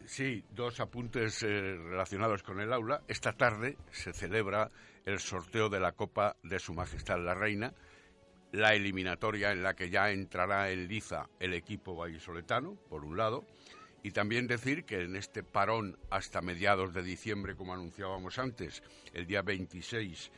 [0.04, 3.02] Sí, dos apuntes eh, relacionados con el aula.
[3.06, 4.70] Esta tarde se celebra
[5.06, 7.72] el sorteo de la Copa de Su Majestad la Reina,
[8.52, 13.44] la eliminatoria en la que ya entrará en liza el equipo vallisoletano, por un lado,
[14.02, 18.82] y también decir que en este parón hasta mediados de diciembre, como anunciábamos antes,
[19.12, 20.30] el día 26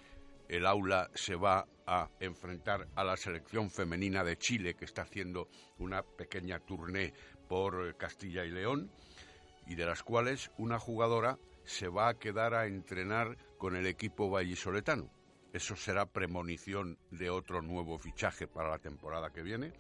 [0.49, 5.49] el aula se va a enfrentar a la selección femenina de Chile, que está haciendo
[5.79, 7.13] una pequeña tournée
[7.49, 8.91] por Castilla y León,
[9.67, 14.31] y de las cuales una jugadora se va a quedar a entrenar con el equipo
[14.31, 15.11] vallisoletano.
[15.53, 19.73] Eso será premonición de otro nuevo fichaje para la temporada que viene.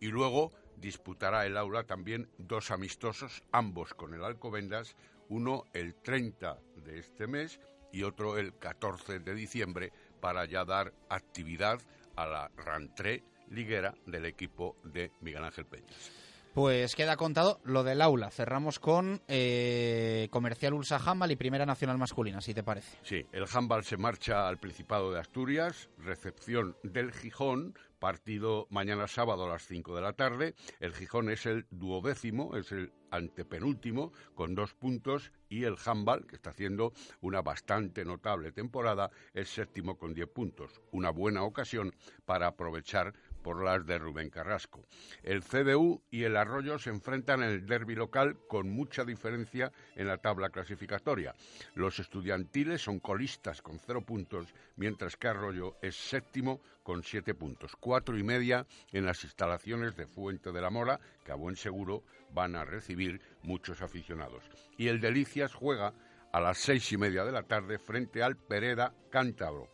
[0.00, 4.96] Y luego disputará el aula también dos amistosos, ambos con el Alcobendas,
[5.28, 7.60] uno el 30 de este mes
[7.92, 11.80] y otro el 14 de diciembre, para ya dar actividad
[12.16, 16.10] a la rentrée liguera del equipo de Miguel Ángel Peñas.
[16.56, 18.30] Pues queda contado lo del aula.
[18.30, 22.96] Cerramos con eh, Comercial Ulsa Handball y Primera Nacional Masculina, si te parece.
[23.02, 29.44] Sí, el Handball se marcha al Principado de Asturias, recepción del Gijón, partido mañana sábado
[29.44, 30.54] a las 5 de la tarde.
[30.80, 36.36] El Gijón es el duodécimo, es el antepenúltimo, con dos puntos, y el Handball, que
[36.36, 40.80] está haciendo una bastante notable temporada, es séptimo con diez puntos.
[40.90, 41.94] Una buena ocasión
[42.24, 43.14] para aprovechar
[43.46, 44.84] por las de Rubén Carrasco.
[45.22, 50.08] El CDU y el Arroyo se enfrentan en el derby local con mucha diferencia en
[50.08, 51.32] la tabla clasificatoria.
[51.76, 57.76] Los estudiantiles son colistas con cero puntos, mientras que Arroyo es séptimo con siete puntos.
[57.78, 62.02] Cuatro y media en las instalaciones de Fuente de la Mora, que a buen seguro
[62.34, 64.42] van a recibir muchos aficionados.
[64.76, 65.94] Y el Delicias juega
[66.32, 69.68] a las seis y media de la tarde frente al Pereda Cántabro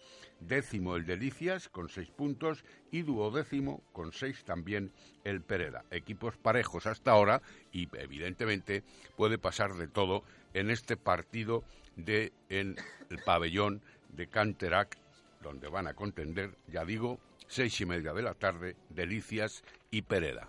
[0.46, 4.92] décimo el Delicias con seis puntos y duodécimo con seis también
[5.24, 5.84] el Pereda.
[5.90, 8.82] Equipos parejos hasta ahora y evidentemente
[9.16, 10.22] puede pasar de todo
[10.54, 11.64] en este partido
[11.96, 12.76] de en
[13.10, 14.98] el pabellón de Canterac
[15.42, 17.18] donde van a contender, ya digo,
[17.48, 20.48] seis y media de la tarde, Delicias y Pereda.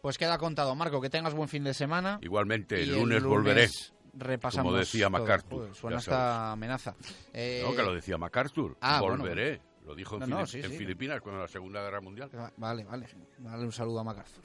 [0.00, 2.18] Pues queda contado, Marco, que tengas buen fin de semana.
[2.22, 3.68] Igualmente, el lunes, volveré
[4.16, 4.70] repasamos.
[4.70, 5.74] Como decía MacArthur.
[5.74, 6.92] suena esta amenaza.
[6.92, 7.02] no,
[7.32, 8.76] que lo eh, decía MacArthur.
[8.80, 9.60] Ah, Volveré.
[9.84, 12.30] Lo dijo en, Filipinas cuando la Segunda Guerra Mundial.
[12.56, 13.06] Vale, vale.
[13.38, 14.44] Dale un saludo a MacArthur.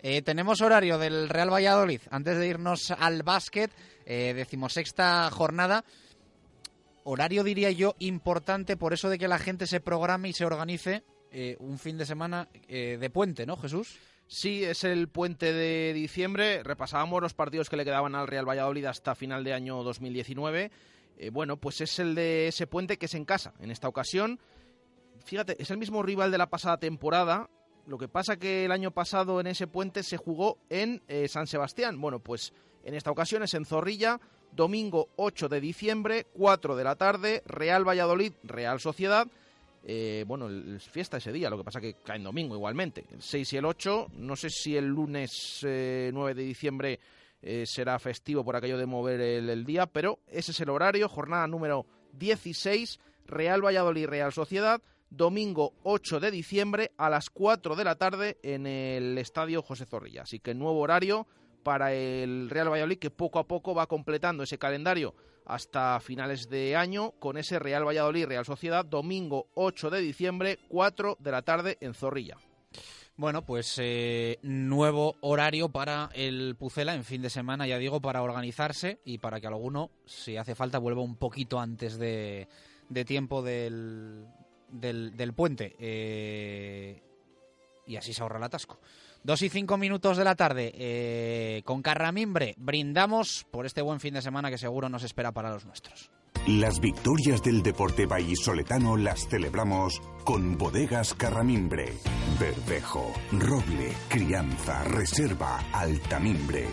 [0.00, 2.00] Eh, tenemos horario del Real Valladolid.
[2.10, 3.70] Antes de irnos al básquet,
[4.06, 5.84] eh, decimosexta jornada.
[7.04, 11.02] horario diría yo importante por eso de que la gente se programe y se organice
[11.30, 13.98] eh, un fin de semana eh, de puente, ¿no, Jesús?
[14.30, 16.62] Sí, es el puente de diciembre.
[16.62, 20.70] Repasábamos los partidos que le quedaban al Real Valladolid hasta final de año 2019.
[21.16, 23.54] Eh, bueno, pues es el de ese puente que es en casa.
[23.58, 24.38] En esta ocasión,
[25.24, 27.48] fíjate, es el mismo rival de la pasada temporada.
[27.86, 31.98] Lo que pasa que el año pasado en ese puente se jugó en San Sebastián.
[31.98, 32.52] Bueno, pues
[32.84, 34.20] en esta ocasión es en Zorrilla,
[34.52, 39.26] domingo 8 de diciembre, 4 de la tarde, Real Valladolid, Real Sociedad.
[39.90, 43.06] Eh, bueno, es fiesta ese día, lo que pasa que cae en domingo igualmente.
[43.10, 47.00] El 6 y el 8, no sé si el lunes 9 eh, de diciembre
[47.40, 51.46] eh, será festivo por aquello de mover el, día, pero ese es el horario, jornada
[51.46, 57.94] número 16, Real Valladolid, Real Sociedad, domingo 8 de diciembre a las 4 de la
[57.94, 60.24] tarde en el Estadio José Zorrilla.
[60.24, 61.26] Así que nuevo horario
[61.62, 65.14] para el Real Valladolid que poco a poco va completando ese calendario
[65.48, 71.16] hasta finales de año con ese Real Valladolid Real Sociedad domingo 8 de diciembre 4
[71.18, 72.36] de la tarde en Zorrilla.
[73.16, 78.22] Bueno, pues eh, nuevo horario para el Pucela en fin de semana, ya digo, para
[78.22, 82.46] organizarse y para que alguno, si hace falta, vuelva un poquito antes de,
[83.04, 84.24] tiempo del,
[84.70, 85.74] del, puente.
[85.80, 87.02] Eh,
[87.88, 88.78] y así se ahorra el atasco.
[89.28, 94.14] Dos y cinco minutos de la tarde, eh, con Carramimbre, brindamos por este buen fin
[94.14, 96.10] de semana que seguro nos espera para los nuestros.
[96.46, 101.92] Las victorias del deporte vallisoletano las celebramos con bodegas Carramimbre.
[102.40, 106.66] Verdejo, roble, crianza, reserva, altamimbre.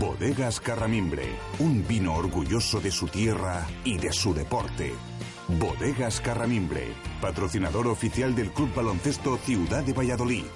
[0.00, 1.26] Bodegas Carramimbre,
[1.60, 4.92] un vino orgulloso de su tierra y de su deporte.
[5.46, 10.46] Bodegas Carramimbre, patrocinador oficial del Club Baloncesto Ciudad de Valladolid.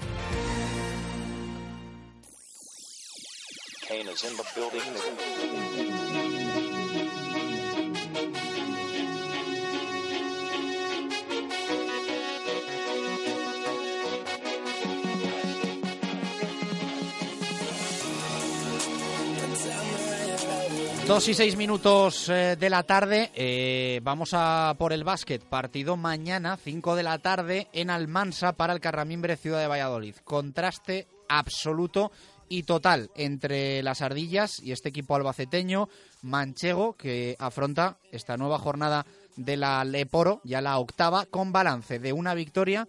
[21.07, 25.40] Dos y seis minutos eh, de la tarde, eh, vamos a por el básquet.
[25.44, 30.16] Partido mañana, cinco de la tarde, en Almansa para el Carramimbre Ciudad de Valladolid.
[30.24, 32.11] Contraste absoluto
[32.49, 35.88] y total entre las ardillas y este equipo albaceteño
[36.22, 42.12] manchego que afronta esta nueva jornada de la Leporo, ya la octava, con balance de
[42.12, 42.88] una victoria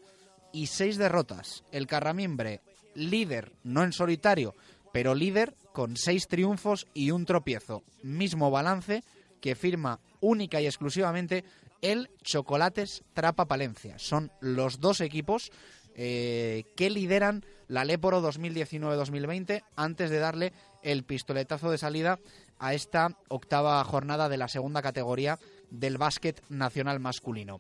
[0.54, 1.64] y seis derrotas.
[1.72, 2.62] El Carramimbre,
[2.96, 4.56] líder, no en solitario,
[4.94, 7.84] pero líder con seis triunfos y un tropiezo.
[8.02, 9.04] Mismo balance
[9.42, 11.44] que firma única y exclusivamente
[11.82, 14.00] el Chocolates Trapa Palencia.
[14.00, 15.52] Son los dos equipos
[15.96, 20.54] eh, que lideran la Leporo 2019-2020 antes de darle
[20.84, 22.20] el pistoletazo de salida
[22.60, 25.40] a esta octava jornada de la segunda categoría
[25.70, 27.60] del básquet nacional masculino.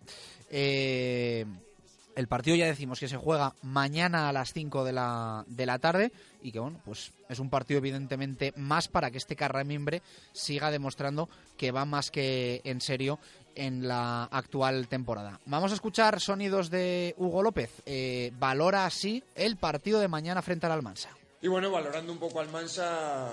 [0.49, 1.45] Eh,
[2.17, 5.77] el partido ya decimos que se juega mañana a las 5 de la, de la
[5.77, 10.01] tarde y que bueno, pues es un partido evidentemente más para que este Carramimbre
[10.33, 13.19] siga demostrando que va más que en serio
[13.57, 15.39] en la actual temporada.
[15.45, 17.71] Vamos a escuchar sonidos de Hugo López.
[17.85, 21.09] Eh, valora así el partido de mañana frente al Almansa.
[21.41, 23.29] Y bueno, valorando un poco al Almansa,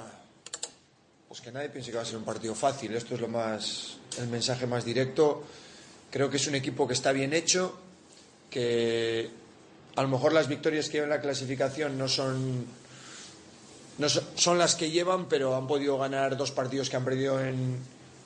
[1.29, 2.95] pues que nadie piense que va a ser un partido fácil.
[2.97, 5.45] Esto es lo más, el mensaje más directo.
[6.11, 7.79] Creo que es un equipo que está bien hecho,
[8.51, 9.31] que
[9.97, 12.67] a lo mejor las victorias que llevan la clasificación no son
[13.97, 17.79] no son las que llevan, pero han podido ganar dos partidos que han perdido en,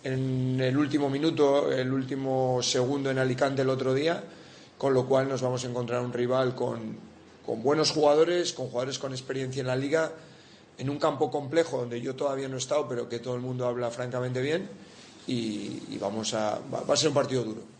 [0.04, 4.22] en el último minuto, el último segundo en Alicante el otro día,
[4.76, 6.96] con lo cual nos vamos a encontrar un rival con,
[7.44, 10.12] con buenos jugadores, con jugadores con experiencia en la liga,
[10.78, 13.66] en un campo complejo donde yo todavía no he estado, pero que todo el mundo
[13.66, 14.68] habla francamente bien,
[15.26, 17.77] y, vamos a, va a ser un partido duro.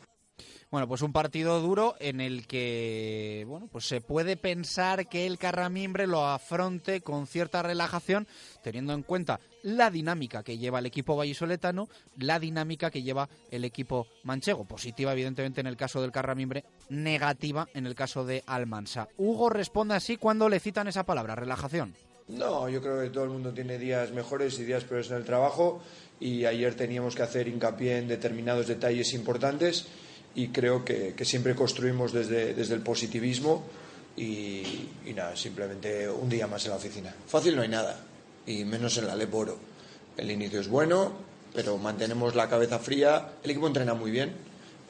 [0.71, 5.39] Bueno, pues un partido duro en el que, bueno, pues se puede pensar que el
[5.39, 8.27] Carramimbre lo afronte con cierta relajación,
[8.63, 11.89] teniendo en cuenta la dinámica que lleva el equipo vallisoletano,
[12.19, 14.67] la dinámica que lleva el equipo manchego.
[14.67, 19.09] Positiva, evidentemente, en el caso del Carramimbre, negativa en el caso de Almansa.
[19.17, 21.95] Hugo responde así cuando le citan esa palabra, relajación.
[22.29, 25.25] No, yo creo que todo el mundo tiene días mejores y días peores en el
[25.25, 25.81] trabajo
[26.21, 29.89] y ayer teníamos que hacer hincapié en determinados detalles importantes
[30.39, 33.65] y creo que, siempre construimos desde, desde el positivismo
[34.17, 34.63] y,
[35.13, 37.13] nada, simplemente un día más en la oficina.
[37.27, 37.99] Fácil no hay nada,
[38.47, 39.59] y menos en la Leporo.
[40.17, 41.11] El inicio es bueno,
[41.53, 43.33] pero mantenemos la cabeza fría.
[43.43, 44.33] El equipo entrena muy bien.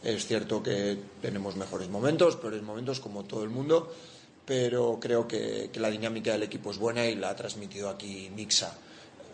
[0.05, 3.90] Es cierto que tenemos mejores momentos, peores momentos como todo el mundo,
[4.44, 8.30] pero creo que, que la dinámica del equipo es buena y la ha transmitido aquí
[8.36, 8.76] Nixa.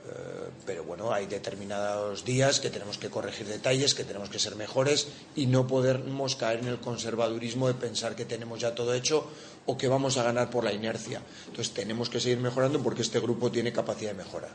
[0.06, 4.54] Eh, pero bueno, hay determinados días que tenemos que corregir detalles, que tenemos que ser
[4.56, 9.26] mejores y no podemos caer en el conservadurismo de pensar que tenemos ya todo hecho
[9.66, 11.22] o que vamos a ganar por la inercia.
[11.46, 14.48] Entonces tenemos que seguir mejorando porque este grupo tiene capacidad de mejora.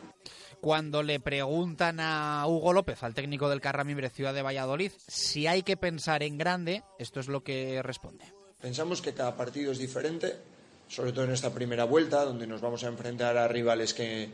[0.62, 5.64] Cuando le preguntan a Hugo López, al técnico del Carramimbre Ciudad de Valladolid, si hay
[5.64, 8.26] que pensar en grande, esto es lo que responde.
[8.62, 10.36] Pensamos que cada partido es diferente,
[10.90, 14.30] sobre todo en esta primera vuelta, donde nos vamos a enfrentar a rivales que,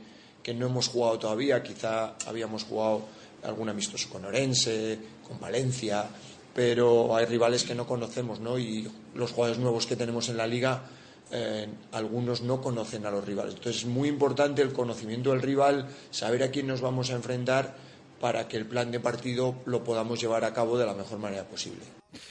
[0.46, 1.64] que no hemos jugado todavía.
[1.64, 3.02] Quizá habíamos jugado
[3.42, 6.06] algún amistoso con Orense, con Valencia,
[6.54, 8.60] pero hay rivales que no conocemos, ¿no?
[8.60, 10.84] Y los jugadores nuevos que tenemos en la liga,
[11.32, 13.56] eh, algunos no conocen a los rivales.
[13.56, 17.76] Entonces es muy importante el conocimiento del rival, saber a quién nos vamos a enfrentar
[18.22, 21.46] para que el plan de partido lo podamos llevar a cabo de la mejor manera
[21.46, 21.82] posible.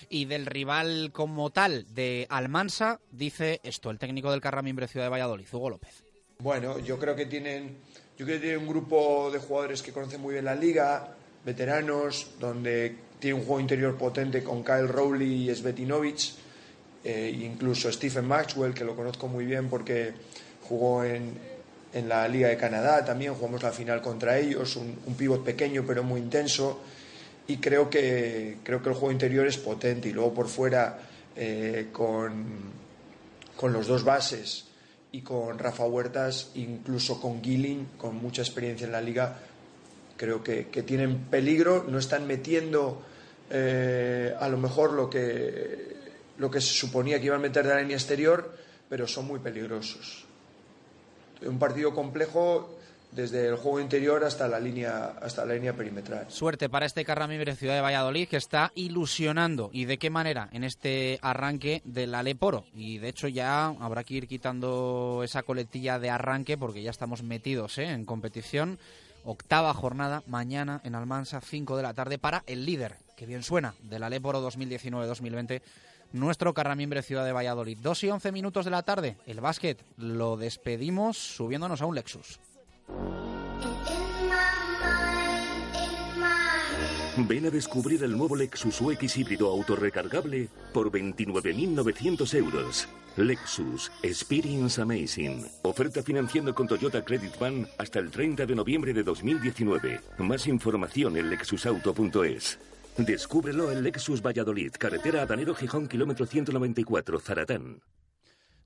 [0.09, 5.11] Y del rival como tal de Almansa, dice esto, el técnico del Carramimbre Ciudad de
[5.11, 6.05] Valladolid, Hugo López.
[6.39, 7.79] Bueno, yo creo que tienen
[8.17, 12.31] yo creo que tiene un grupo de jugadores que conocen muy bien la liga, veteranos,
[12.39, 16.33] donde tiene un juego interior potente con Kyle Rowley y Svetinovic,
[17.03, 20.13] eh, incluso Stephen Maxwell, que lo conozco muy bien porque
[20.69, 21.35] jugó en,
[21.93, 25.85] en, la Liga de Canadá también, jugamos la final contra ellos, un, un pívot pequeño
[25.87, 26.81] pero muy intenso,
[27.49, 30.99] y creo que, creo que el juego interior es potente, y luego por fuera
[31.35, 32.45] eh, con,
[33.57, 34.67] con los dos bases
[35.15, 39.37] y con Rafa Huertas, incluso con Gilling, con mucha experiencia en la liga,
[40.17, 43.01] creo que, tienen peligro, no están metiendo
[43.49, 45.95] eh, a lo mejor lo que,
[46.37, 48.57] lo que se suponía que iban a meter de la línea exterior,
[48.89, 50.25] pero son muy peligrosos.
[51.47, 52.77] Un partido complejo
[53.15, 56.27] desde el juego interior hasta la línea hasta la línea perimetral.
[56.29, 60.65] Suerte para este Carramimbre Ciudad de Valladolid que está ilusionando y de qué manera en
[60.65, 66.11] este arranque del Aleporo y de hecho ya habrá que ir quitando esa coletilla de
[66.11, 67.91] arranque porque ya estamos metidos ¿eh?
[67.91, 68.79] en competición.
[69.27, 73.75] Octava jornada mañana en Almansa 5 de la tarde para el líder, que bien suena,
[73.83, 75.63] del Aleporo 2019-2020
[76.13, 77.79] nuestro Carramimbre Ciudad de Valladolid.
[77.81, 82.39] 2 y 11 minutos de la tarde, el básquet lo despedimos subiéndonos a un Lexus.
[87.17, 92.89] Ven a descubrir el nuevo Lexus UX híbrido autorrecargable por 29.900 euros.
[93.17, 95.47] Lexus Experience Amazing.
[95.63, 100.01] Oferta financiando con Toyota Credit Van hasta el 30 de noviembre de 2019.
[100.19, 102.59] Más información en lexusauto.es.
[102.99, 107.81] Descúbrelo en Lexus Valladolid, carretera Adanero Gijón, kilómetro 194, Zaratán.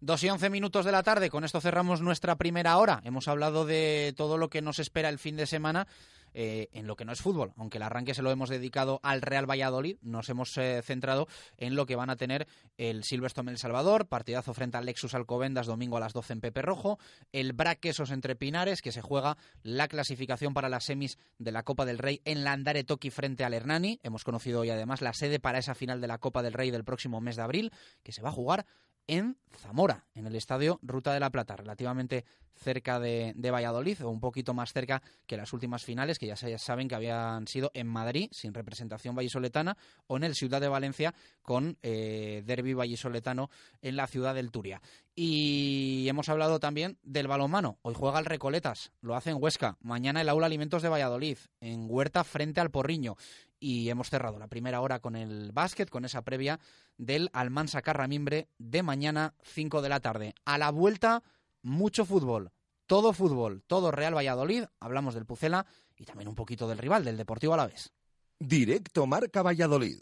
[0.01, 3.01] Dos y once minutos de la tarde, con esto cerramos nuestra primera hora.
[3.03, 5.88] Hemos hablado de todo lo que nos espera el fin de semana
[6.34, 7.53] eh, en lo que no es fútbol.
[7.57, 11.26] Aunque el arranque se lo hemos dedicado al Real Valladolid, nos hemos eh, centrado
[11.57, 12.46] en lo que van a tener
[12.76, 16.62] el Silverstone El Salvador, partidazo frente al Lexus Alcobendas domingo a las 12 en Pepe
[16.62, 17.01] Rojo,
[17.32, 21.84] el Braquesos entre Pinares, que se juega la clasificación para las semis de la Copa
[21.84, 23.99] del Rey en Landare Toki frente al Hernani.
[24.05, 26.84] Hemos conocido hoy además la sede para esa final de la Copa del Rey del
[26.84, 27.72] próximo mes de abril,
[28.05, 28.64] que se va a jugar
[29.09, 34.21] en Zamora, en el estadio Ruta de la Plata, relativamente cerca de, Valladolid o un
[34.21, 38.29] poquito más cerca que las últimas finales, que ya saben que habían sido en Madrid,
[38.33, 41.15] sin representación vallisoletana, o en el Ciudad de Valencia,
[41.49, 43.49] con eh, derby vallisoletano
[43.80, 44.82] en la ciudad del Turia.
[45.14, 47.78] Y hemos hablado también del balonmano.
[47.80, 49.78] Hoy juega el Recoletas, lo hace en Huesca.
[49.80, 53.16] Mañana el Aula Alimentos de Valladolid, en Huerta frente al Porriño
[53.58, 56.61] y hemos cerrado la primera hora con el básquet, con esa previa
[56.99, 60.34] del Almansa Carramimbre de mañana 5 de la tarde.
[60.45, 61.22] A la vuelta,
[61.62, 62.53] mucho fútbol,
[62.84, 65.64] todo fútbol, todo Real Valladolid, hablamos del Pucela
[65.96, 67.95] y también un poquito del rival, del Deportivo Alavés.
[68.38, 69.99] Directo Marca Valladolid.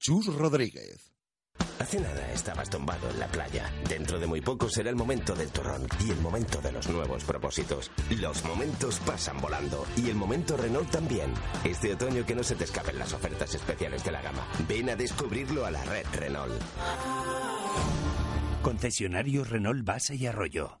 [0.00, 1.12] Chus Rodríguez.
[1.78, 3.70] Hace nada estabas tumbado en la playa.
[3.86, 7.22] Dentro de muy poco será el momento del turrón y el momento de los nuevos
[7.24, 7.90] propósitos.
[8.18, 11.34] Los momentos pasan volando y el momento Renault también.
[11.64, 14.48] Este otoño que no se te escapen las ofertas especiales de la gama.
[14.66, 16.62] Ven a descubrirlo a la red Renault.
[18.62, 20.80] Concesionarios Renault Base y Arroyo.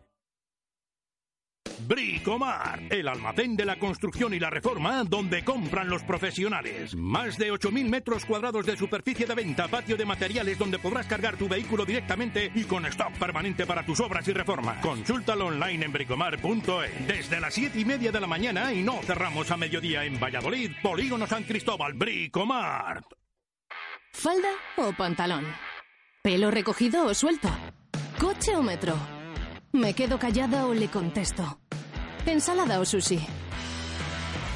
[1.87, 6.95] Bricomar, el almacén de la construcción y la reforma donde compran los profesionales.
[6.95, 11.37] Más de 8.000 metros cuadrados de superficie de venta, patio de materiales donde podrás cargar
[11.37, 14.77] tu vehículo directamente y con stock permanente para tus obras y reformas.
[14.81, 17.07] Consúltalo online en bricomar.es.
[17.07, 20.71] Desde las 7 y media de la mañana y no cerramos a mediodía en Valladolid,
[20.81, 23.03] Polígono San Cristóbal, Bricomar.
[24.13, 25.45] ¿Falda o pantalón?
[26.21, 27.49] ¿Pelo recogido o suelto?
[28.19, 29.20] ¿Coche o metro?
[29.73, 31.57] ¿Me quedo callada o le contesto?
[32.25, 33.19] ¿Ensalada o sushi?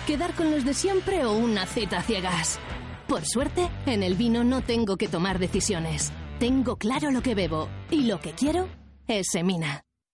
[0.06, 2.60] ¿Quedar con los de siempre o una cita ciegas?
[3.08, 6.12] Por suerte, en el vino no tengo que tomar decisiones.
[6.38, 8.68] Tengo claro lo que bebo y lo que quiero
[9.08, 9.85] es semina.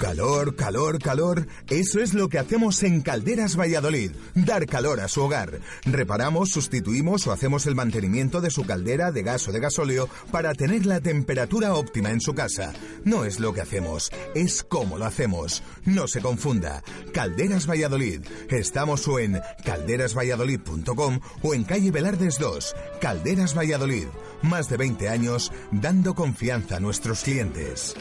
[0.00, 1.46] Calor, calor, calor.
[1.68, 4.12] Eso es lo que hacemos en Calderas Valladolid.
[4.34, 5.60] Dar calor a su hogar.
[5.84, 10.54] Reparamos, sustituimos o hacemos el mantenimiento de su caldera de gas o de gasóleo para
[10.54, 12.72] tener la temperatura óptima en su casa.
[13.04, 15.62] No es lo que hacemos, es cómo lo hacemos.
[15.84, 16.82] No se confunda.
[17.12, 18.22] Calderas Valladolid.
[18.48, 22.74] Estamos o en calderasvalladolid.com o en calle Velardes 2.
[23.02, 24.06] Calderas Valladolid.
[24.40, 27.94] Más de 20 años dando confianza a nuestros clientes.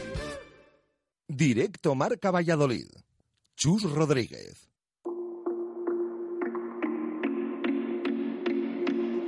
[1.29, 2.89] Directo Marca Valladolid.
[3.55, 4.67] Chus Rodríguez.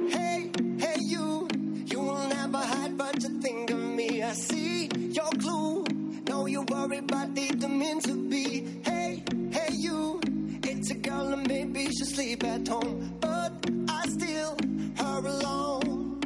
[0.10, 0.50] Hey,
[0.80, 1.48] hey, you,
[1.86, 4.24] you will never hide, but you think of me.
[4.24, 5.84] I see your clue.
[6.28, 8.82] Know you worry, but didn't mean to be.
[8.84, 10.20] Hey, hey, you,
[10.64, 13.54] it's a girl and maybe she sleep at home, but
[13.90, 14.58] I still
[14.98, 16.20] her alone.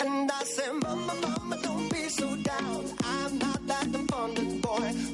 [0.00, 2.84] And I say, Mama, Mama, don't be so down.
[3.04, 5.13] I'm not that abundant boy.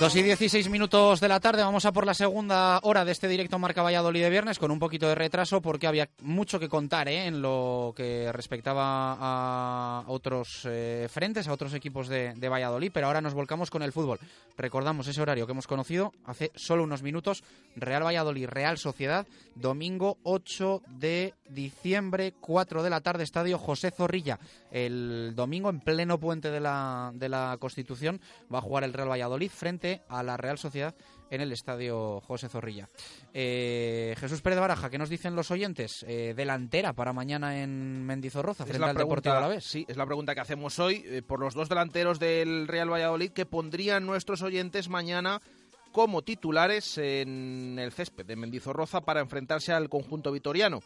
[0.00, 3.28] 2 y 16 minutos de la tarde, vamos a por la segunda hora de este
[3.28, 7.06] directo Marca Valladolid de viernes con un poquito de retraso porque había mucho que contar
[7.08, 7.26] ¿eh?
[7.26, 13.20] en lo que respectaba a otros eh, frentes, a otros equipos de, Valladolid, pero ahora
[13.20, 14.18] nos volcamos con el fútbol.
[14.58, 17.44] Recordamos ese horario que hemos conocido hace solo unos minutos,
[17.76, 24.40] Real Valladolid, Real Sociedad, domingo 8 de diciembre, 4 de la tarde, Estadio José Zorrilla.
[24.72, 28.20] El domingo, en pleno puente de la, de la Constitución,
[28.52, 30.94] va a jugar el Real Valladolid frente a la Real Sociedad
[31.30, 32.88] en el estadio José Zorrilla.
[33.32, 36.04] Eh, Jesús Pérez Baraja, ¿qué nos dicen los oyentes?
[36.08, 39.64] Eh, delantera para mañana en Mendizorroza, frente al Deportivo Alavés.
[39.64, 43.30] Sí, es la pregunta que hacemos hoy eh, por los dos delanteros del Real Valladolid
[43.30, 45.40] que pondrían nuestros oyentes mañana
[45.92, 50.80] como titulares en el césped de Mendizorroza para enfrentarse al conjunto vitoriano.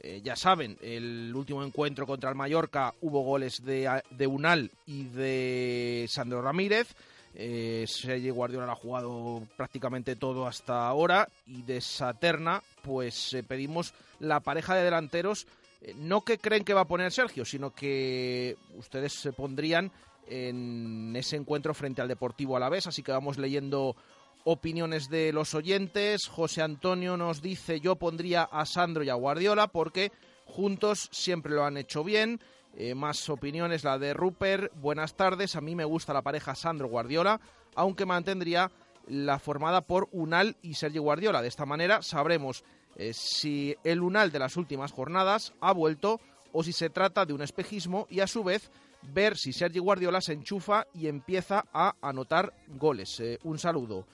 [0.00, 5.04] Eh, ya saben, el último encuentro contra el Mallorca hubo goles de, de Unal y
[5.04, 6.94] de Sandro Ramírez.
[7.40, 13.44] Eh, Sergi Guardiola ha jugado prácticamente todo hasta ahora y de esa terna pues eh,
[13.44, 15.46] pedimos la pareja de delanteros
[15.80, 19.92] eh, no que creen que va a poner Sergio sino que ustedes se pondrían
[20.30, 22.86] en ese encuentro frente al Deportivo Alavés.
[22.86, 23.96] Así que vamos leyendo
[24.44, 26.26] opiniones de los oyentes.
[26.26, 30.12] José Antonio nos dice yo pondría a Sandro y a Guardiola porque
[30.46, 32.40] juntos siempre lo han hecho bien
[32.80, 34.72] eh, más opiniones, la de Rupert.
[34.76, 37.40] Buenas tardes, a mí me gusta la pareja Sandro Guardiola,
[37.74, 38.70] aunque mantendría
[39.08, 41.42] la formada por Unal y Sergio Guardiola.
[41.42, 42.62] De esta manera sabremos
[42.94, 46.20] eh, si el Unal de las últimas jornadas ha vuelto
[46.52, 48.70] o si se trata de un espejismo y a su vez
[49.02, 53.18] ver si Sergio Guardiola se enchufa y empieza a anotar goles.
[53.18, 54.06] Eh, un saludo.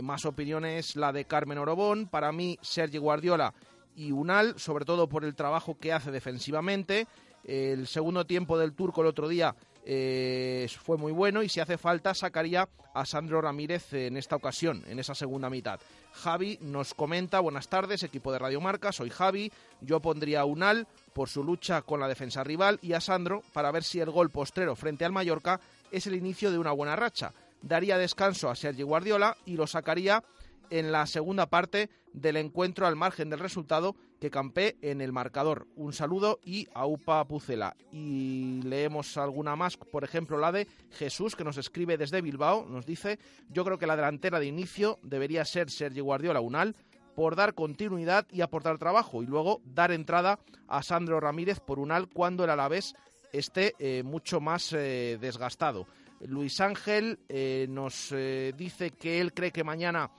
[0.00, 2.06] más opiniones, la de Carmen Orobón.
[2.06, 3.52] Para mí, Sergio Guardiola
[3.96, 7.08] y Unal, sobre todo por el trabajo que hace defensivamente.
[7.44, 9.54] El segundo tiempo del turco el otro día
[9.84, 14.84] eh, fue muy bueno y si hace falta sacaría a Sandro Ramírez en esta ocasión,
[14.86, 15.80] en esa segunda mitad.
[16.12, 19.50] Javi nos comenta, buenas tardes, equipo de Radio Marca, soy Javi,
[19.80, 23.72] yo pondría a Unal por su lucha con la defensa rival y a Sandro para
[23.72, 25.60] ver si el gol postrero frente al Mallorca
[25.90, 27.32] es el inicio de una buena racha.
[27.62, 30.22] Daría descanso a Sergi Guardiola y lo sacaría
[30.70, 35.66] en la segunda parte del encuentro al margen del resultado que campé en el marcador.
[35.74, 37.76] Un saludo y aupa Pucela.
[37.90, 42.86] Y leemos alguna más, por ejemplo la de Jesús que nos escribe desde Bilbao, nos
[42.86, 43.18] dice,
[43.48, 46.76] yo creo que la delantera de inicio debería ser Sergio Guardiola Unal
[47.14, 52.08] por dar continuidad y aportar trabajo y luego dar entrada a Sandro Ramírez por Unal
[52.08, 52.94] cuando el Alavés
[53.32, 55.86] esté eh, mucho más eh, desgastado.
[56.20, 58.14] Luis Ángel eh, nos
[58.56, 60.12] dice que él cree que mañana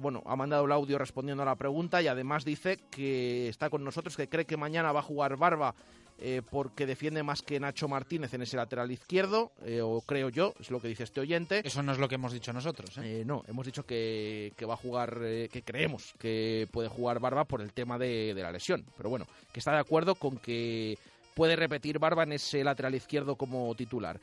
[0.00, 3.84] bueno, ha mandado el audio respondiendo a la pregunta y además dice que está con
[3.84, 5.74] nosotros, que cree que mañana va a jugar Barba
[6.18, 10.54] eh, porque defiende más que Nacho Martínez en ese lateral izquierdo, eh, o creo yo,
[10.60, 11.60] es lo que dice este oyente.
[11.64, 12.96] Eso no es lo que hemos dicho nosotros.
[12.98, 13.24] ¿eh?
[13.26, 15.18] no, hemos dicho que, va a jugar,
[15.50, 19.26] que creemos que puede jugar Barba por el tema de, de la lesión, pero bueno,
[19.52, 20.96] que está de acuerdo con que
[21.34, 24.20] puede repetir Barba en ese lateral izquierdo como titular.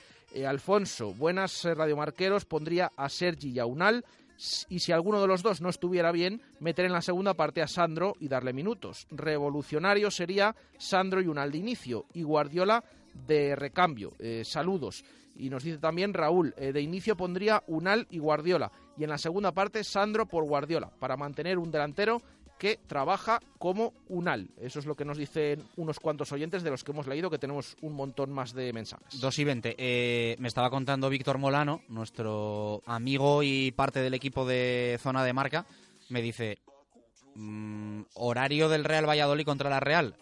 [0.48, 4.06] Alfonso, buenas radiomarqueros, pondría a Sergi y a Unal
[4.70, 7.68] y si alguno de los dos no estuviera bien, meter en la segunda parte a
[7.68, 9.08] Sandro y darle minutos.
[9.12, 12.84] Revolucionario sería Sandro y Unal de inicio y Guardiola
[13.28, 14.14] de recambio.
[14.20, 15.04] Eh, saludos.
[15.36, 18.72] Y nos dice también Raúl, eh, de inicio pondría Unal y Guardiola.
[18.98, 22.22] Y en la segunda parte Sandro por Guardiola, para mantener un delantero
[22.62, 24.52] que trabaja como UNAL.
[24.60, 27.40] Eso es lo que nos dicen unos cuantos oyentes de los que hemos leído, que
[27.40, 29.20] tenemos un montón más de mensajes.
[29.20, 29.76] 2 y 20.
[29.80, 35.34] Eh, me estaba contando Víctor Molano, nuestro amigo y parte del equipo de zona de
[35.34, 35.66] marca,
[36.10, 36.60] me dice,
[37.34, 40.16] mm, horario del Real Valladolid contra la Real.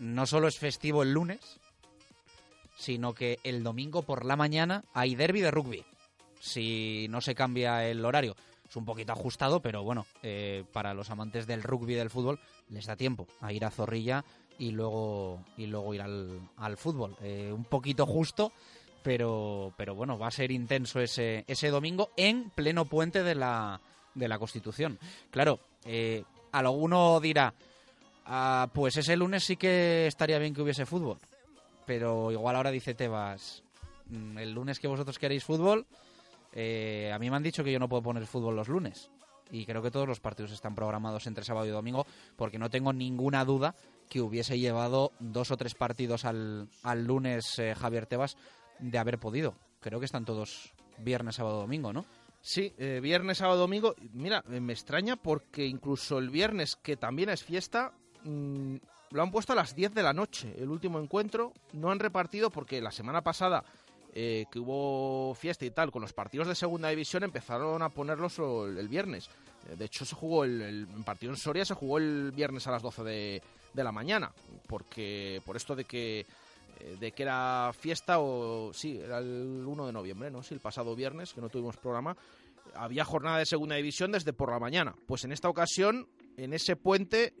[0.00, 1.60] No solo es festivo el lunes,
[2.76, 5.84] sino que el domingo por la mañana hay derby de rugby,
[6.40, 8.34] si no se cambia el horario
[8.68, 12.38] es un poquito ajustado, pero bueno, eh, para los amantes del rugby y del fútbol
[12.68, 14.24] les da tiempo a ir a Zorrilla
[14.58, 17.16] y luego, y luego ir al, fútbol.
[17.22, 18.52] Eh, un poquito justo,
[19.02, 23.80] pero, pero bueno, va a ser intenso ese, ese domingo en pleno puente de la,
[24.14, 24.98] de la Constitución.
[25.30, 27.54] Claro, eh, alguno dirá,
[28.26, 31.18] ah, pues ese lunes sí que estaría bien que hubiese fútbol,
[31.86, 33.62] pero igual ahora dice Tebas,
[34.10, 35.86] mm, el lunes que vosotros queréis fútbol
[36.60, 39.12] eh, a mí me han dicho que yo no puedo poner fútbol los lunes.
[39.48, 42.04] Y creo que todos los partidos están programados entre sábado y domingo,
[42.34, 43.76] porque no tengo ninguna duda
[44.10, 46.68] que hubiese llevado dos o tres partidos al,
[47.06, 48.36] lunes eh, Javier Tebas
[48.80, 49.54] de haber podido.
[49.78, 52.04] Creo que están todos viernes, sábado, domingo, ¿no?
[52.40, 53.94] Sí, eh, viernes, sábado, domingo.
[54.12, 57.92] Mira, me extraña porque incluso el viernes, que también es fiesta,
[58.24, 58.76] mm,
[59.10, 60.52] lo han puesto a las 10 de la noche.
[60.58, 63.64] El último encuentro no han repartido porque la semana pasada
[64.14, 68.38] eh, que hubo fiesta y tal, con los partidos de segunda división empezaron a ponerlos
[68.38, 69.28] el, viernes.
[69.68, 72.82] Eh, de hecho, se jugó el, partido en Soria se jugó el viernes a las
[72.82, 73.42] 12 de,
[73.74, 74.32] la mañana,
[74.66, 76.26] porque por esto de que
[76.80, 80.42] eh, de que era fiesta o sí, era el 1 de noviembre, ¿no?
[80.42, 82.16] Sí, el pasado viernes que no tuvimos programa,
[82.74, 84.96] había jornada de segunda división desde por la mañana.
[85.06, 87.34] Pues en esta ocasión, en ese puente,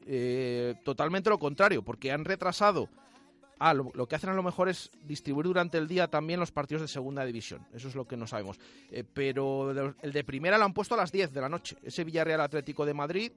[0.84, 2.88] totalmente lo contrario, porque han retrasado
[3.58, 6.82] Ah, lo, que hacen a lo mejor es distribuir durante el día también los partidos
[6.82, 7.66] de segunda división.
[7.74, 8.58] Eso es lo que no sabemos.
[8.90, 9.70] Eh, pero
[10.00, 11.76] el de primera lo han puesto a las 10 de la noche.
[11.82, 13.32] Ese Villarreal Atlético de Madrid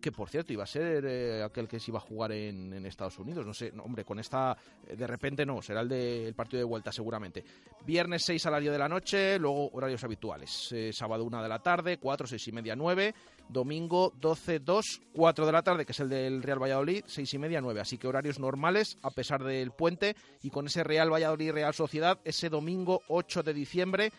[0.00, 3.18] que por cierto iba a ser eh, aquel que se iba a jugar en, Estados
[3.18, 3.46] Unidos.
[3.46, 4.56] No sé, hombre, con esta
[4.86, 7.44] eh, de repente no, será el del partido de vuelta seguramente.
[7.84, 10.72] Viernes 6 a las 10 de la noche, luego horarios habituales.
[10.72, 13.14] Eh, sábado 1 de la tarde, 4, 6 y media, 9.
[13.48, 17.38] Domingo 12, 2, 4 de la tarde, que es el del Real Valladolid, 6 y
[17.38, 17.80] media, 9.
[17.80, 22.18] Así que horarios normales a pesar del puente y con ese Real Valladolid Real Sociedad
[22.24, 24.12] ese domingo 8 de diciembre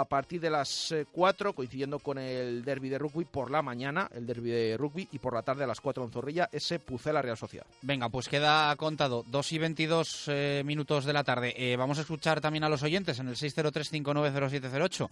[0.00, 4.10] a partir de las 4, eh, coincidiendo con el derby de rugby por la mañana,
[4.12, 7.22] el derby de rugby, y por la tarde a las 4 en Zorrilla, ese Pucela
[7.22, 7.66] Real Sociedad.
[7.82, 11.54] Venga, pues queda contado 2 y 22 eh, minutos de la tarde.
[11.56, 15.08] Eh, vamos a escuchar también a los oyentes en el 603-590708.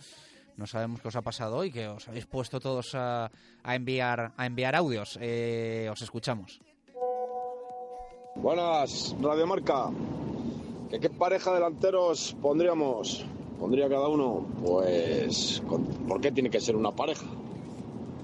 [0.57, 3.31] No sabemos qué os ha pasado hoy, que os habéis puesto todos a,
[3.65, 5.17] enviar, a enviar audios.
[5.17, 6.61] os escuchamos.
[8.35, 9.91] Buenas, Radio Marca.
[10.91, 13.25] ¿Qué pareja delanteros pondríamos?
[13.63, 14.45] Pondría cada uno?
[14.67, 15.63] Pues,
[16.09, 17.27] ¿por qué tiene que ser una pareja?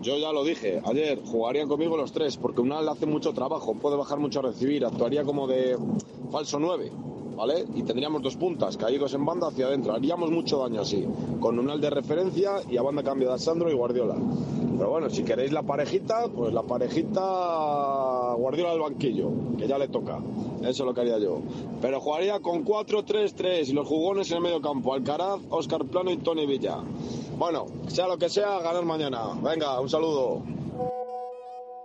[0.02, 3.97] Yo ya lo dije ayer, jugarían conmigo los tres, porque Unal hace mucho trabajo, puede
[3.97, 5.78] bajar mucho a recibir, actuaría como de
[6.32, 6.90] falso 9,
[7.39, 7.65] ¿vale?
[7.77, 9.94] Y tendríamos dos puntas, caídos en banda hacia adentro.
[9.94, 11.06] Haríamos mucho daño así,
[11.40, 14.16] con Unal de referencia y a banda cambio de Sandro y Guardiola.
[14.77, 19.86] Pero bueno, si queréis la parejita, pues la parejita Guardiola del banquillo, que ya le
[19.86, 20.19] toca.
[20.62, 21.40] Eso es lo que haría yo.
[21.81, 24.93] Pero jugaría con 4-3-3 y los jugones en el medio campo.
[24.93, 26.78] Alcaraz, Oscar Plano y Tony Villa.
[27.39, 29.28] Bueno, sea lo que sea, ganar mañana.
[29.40, 30.43] Venga, un saludo.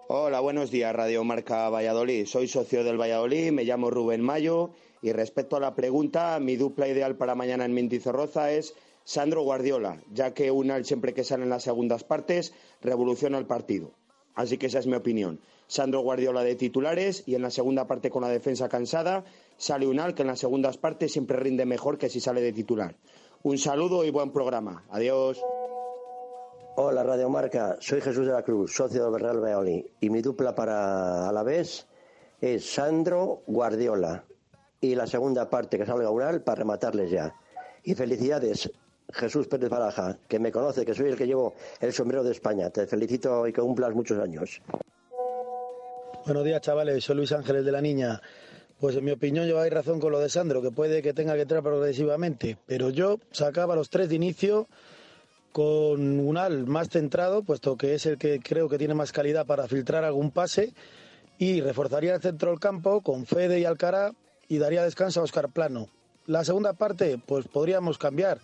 [0.07, 2.25] Hola, buenos días, Radio Marca Valladolid.
[2.25, 4.71] Soy socio del Valladolid, me llamo Rubén Mayo
[5.03, 8.73] y respecto a la pregunta, mi dupla ideal para mañana en Mintizorroza es
[9.03, 13.91] Sandro Guardiola, ya que Unal siempre que sale en las segundas partes revoluciona el partido.
[14.33, 15.41] Así que esa es mi opinión.
[15.67, 19.25] Sandro Guardiola de titulares y en la segunda parte con la defensa cansada
[19.57, 22.95] sale Unal que en las segundas partes siempre rinde mejor que si sale de titular.
[23.43, 24.85] Un saludo y buen programa.
[24.89, 25.43] Adiós.
[26.77, 30.55] Hola Radio Marca, soy Jesús de la Cruz, socio del Real Valladolid y mi dupla
[30.55, 31.87] para Alavés
[32.39, 34.23] es Sandro Guardiola
[34.83, 37.33] y la segunda parte que salga Unal para rematarles ya.
[37.85, 38.69] Y felicidades
[39.13, 42.69] Jesús Pérez Baraja, que me conoce, que soy el que llevo el sombrero de España.
[42.69, 44.61] Te felicito y que cumplas muchos años.
[46.25, 47.01] Buenos días, chavales.
[47.01, 48.21] Soy Luis Ángeles de la Niña.
[48.77, 51.43] Pues en mi opinión lleváis razón con lo de Sandro, que puede que tenga que
[51.43, 52.57] entrar progresivamente.
[52.65, 54.67] Pero yo sacaba los tres de inicio
[55.53, 59.45] con un al más centrado, puesto que es el que creo que tiene más calidad
[59.45, 60.73] para filtrar algún pase.
[61.37, 64.11] Y reforzaría el centro del campo con Fede y Alcara
[64.53, 65.87] y daría descanso a Oscar Plano.
[66.25, 68.39] La segunda parte, pues podríamos cambiar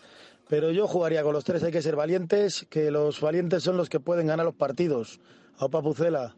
[0.49, 3.88] pero yo jugaría con los tres, hay que ser valientes, que los valientes son los
[3.88, 5.19] que pueden ganar los partidos.
[5.60, 6.36] A Papucela.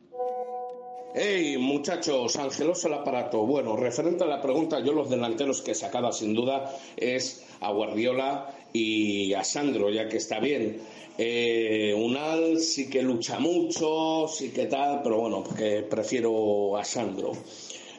[1.15, 3.45] Hey, muchachos, angeloso el aparato.
[3.45, 8.53] Bueno, referente a la pregunta, yo los delanteros que sacaba sin duda es a Guardiola
[8.73, 10.81] y a Sandro, ya que está bien.
[11.17, 17.31] Eh, Unal sí que lucha mucho, sí que tal, pero bueno, porque prefiero a Sandro.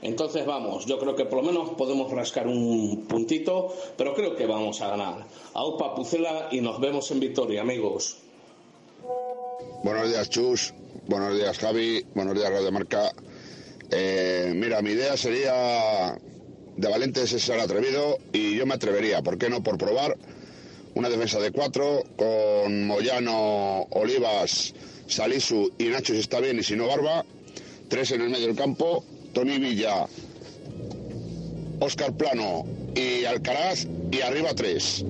[0.03, 4.47] Entonces vamos, yo creo que por lo menos podemos rascar un puntito, pero creo que
[4.47, 5.25] vamos a ganar.
[5.55, 8.19] Aupa Pucela y nos vemos en Victoria, amigos.
[9.85, 10.75] Buenos días, Chus.
[11.07, 12.05] Buenos días, Javi.
[12.15, 13.13] Buenos días, Radio Marca.
[13.93, 16.19] Eh, mira, mi idea sería
[16.77, 19.63] de Valentes es ser atrevido y yo me atrevería, ¿por qué no?
[19.63, 20.17] Por probar
[20.95, 24.75] una defensa de cuatro con Moyano, Olivas,
[25.07, 27.25] Salisu y Nacho si está bien y si no Barba,
[27.89, 30.07] tres en el medio del campo Tony Villa,
[31.81, 32.65] Oscar Plano
[32.95, 35.05] y Alcaraz y arriba tres.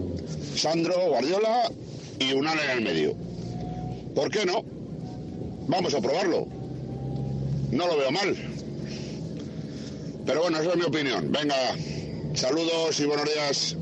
[0.54, 1.70] Sandro, Guardiola
[2.18, 3.14] y Unal en el medio.
[4.14, 4.64] ¿Por qué no?
[5.68, 6.46] Vamos a probarlo.
[7.70, 8.36] No lo veo mal.
[10.24, 11.32] Pero bueno, esa es mi opinión.
[11.32, 11.56] Venga,
[12.34, 13.76] saludos y buenos días.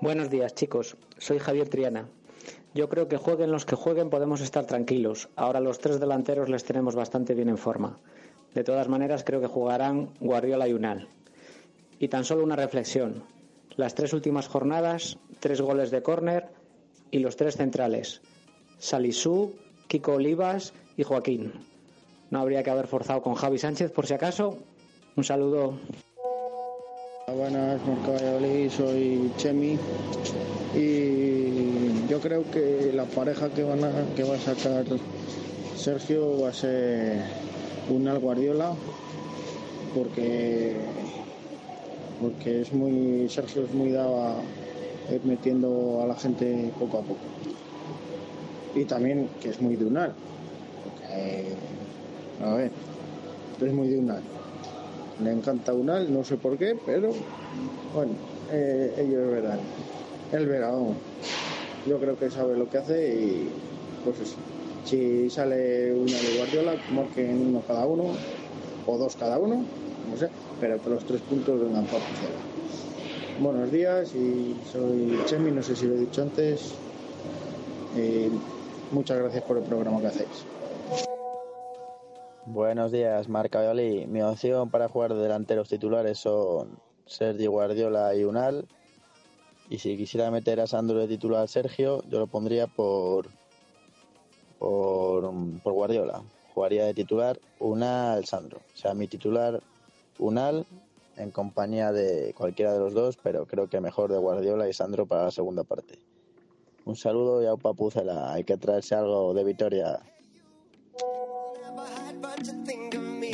[0.00, 0.96] Buenos días, chicos.
[1.18, 2.08] Soy Javier Triana.
[2.74, 5.28] Yo creo que jueguen los que jueguen podemos estar tranquilos.
[5.36, 7.98] Ahora los tres delanteros les tenemos bastante bien en forma.
[8.54, 11.08] De todas maneras creo que jugarán Guardiola y Unal.
[11.98, 13.24] Y tan solo una reflexión.
[13.76, 16.48] Las tres últimas jornadas, tres goles de córner
[17.10, 18.22] y los tres centrales.
[18.78, 19.54] Salisú,
[19.86, 21.52] Kiko Olivas y Joaquín.
[22.30, 24.56] No habría que haber forzado con Javi Sánchez por si acaso.
[25.16, 25.74] Un saludo.
[27.28, 29.78] Buenas, Marco Valladolid, soy Chemi
[30.74, 31.31] y
[32.12, 34.84] yo creo que la pareja que, van a, que va a sacar
[35.74, 37.22] Sergio va a ser
[37.88, 38.74] Unal Guardiola
[39.94, 40.76] porque
[42.20, 44.34] porque es muy Sergio es muy dado a
[45.10, 47.24] ir metiendo a la gente poco a poco
[48.74, 50.12] y también que es muy de Unal
[50.84, 51.54] porque,
[52.44, 52.70] a ver
[53.64, 54.22] es muy de Unal
[55.24, 57.10] le encanta Unal, no sé por qué, pero
[57.94, 58.12] bueno,
[58.50, 59.60] eh, ellos verán.
[60.32, 60.96] El verano.
[61.86, 63.48] Yo creo que sabe lo que hace y
[64.04, 64.36] pues eso.
[64.84, 68.04] Si sale una de Guardiola, marquen uno cada uno
[68.86, 69.64] o dos cada uno,
[70.10, 70.28] no sé,
[70.60, 72.02] pero los tres puntos vengan para
[73.40, 76.74] Buenos días y soy Chemi, no sé si lo he dicho antes.
[78.92, 80.46] Muchas gracias por el programa que hacéis.
[82.44, 84.06] Buenos días, Marca Valladolid.
[84.06, 88.66] Mi opción para jugar de delanteros titulares son Sergio Guardiola y Unal.
[89.72, 93.30] Y si quisiera meter a Sandro de titular Sergio, yo lo pondría por,
[94.58, 95.32] por,
[95.64, 96.22] Guardiola.
[96.52, 98.58] Jugaría de titular Unal Sandro.
[98.58, 99.62] O sea, mi titular
[100.18, 100.66] Unal
[101.16, 105.06] en compañía de cualquiera de los dos, pero creo que mejor de Guardiola y Sandro
[105.06, 105.98] para la segunda parte.
[106.84, 108.30] Un saludo y a Pucela.
[108.30, 110.00] Hay que traerse algo de Vitoria.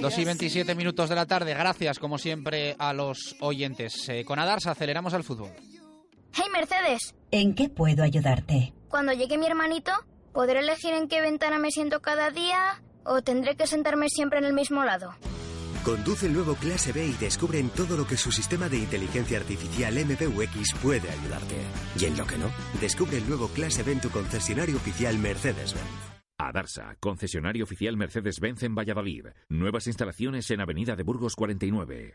[0.00, 1.52] 2 y 27 minutos de la tarde.
[1.52, 4.08] Gracias, como siempre, a los oyentes.
[4.08, 5.50] Eh, con Adars aceleramos al fútbol.
[6.32, 7.14] Hey, Mercedes.
[7.30, 8.72] ¿En qué puedo ayudarte?
[8.88, 9.92] Cuando llegue mi hermanito,
[10.32, 14.44] ¿podré elegir en qué ventana me siento cada día o tendré que sentarme siempre en
[14.44, 15.14] el mismo lado?
[15.84, 19.38] Conduce el nuevo Clase B y descubre en todo lo que su sistema de inteligencia
[19.38, 21.56] artificial MBUX puede ayudarte.
[21.98, 22.50] Y en lo que no,
[22.80, 26.18] descubre el nuevo Clase B en tu concesionario oficial Mercedes-Benz.
[26.38, 29.26] Adarsa, concesionario oficial Mercedes-Benz en Valladolid.
[29.48, 32.14] Nuevas instalaciones en Avenida de Burgos 49.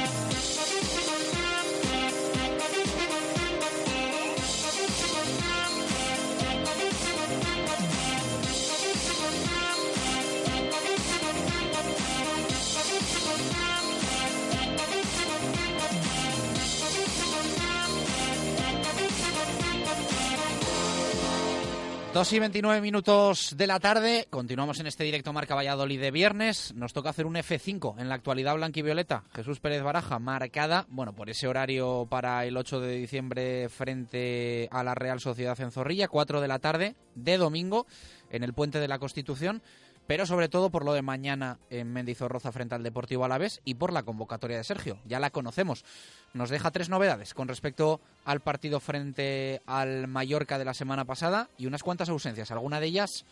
[22.13, 26.73] 2 y 29 minutos de la tarde, continuamos en este directo Marca Valladolid de viernes.
[26.75, 29.23] Nos toca hacer un F5 en la actualidad blanquivioleta.
[29.33, 34.83] Jesús Pérez Baraja, marcada, bueno, por ese horario para el 8 de diciembre frente a
[34.83, 37.87] la Real Sociedad en Zorrilla, 4 de la tarde de domingo
[38.29, 39.61] en el Puente de la Constitución
[40.07, 43.93] pero sobre todo por lo de mañana en Mendizorroza frente al Deportivo Alavés y por
[43.93, 44.97] la convocatoria de Sergio.
[45.05, 45.85] Ya la conocemos.
[46.33, 51.49] Nos deja tres novedades con respecto al partido frente al Mallorca de la semana pasada
[51.57, 53.25] y unas cuantas ausencias, alguna de ellas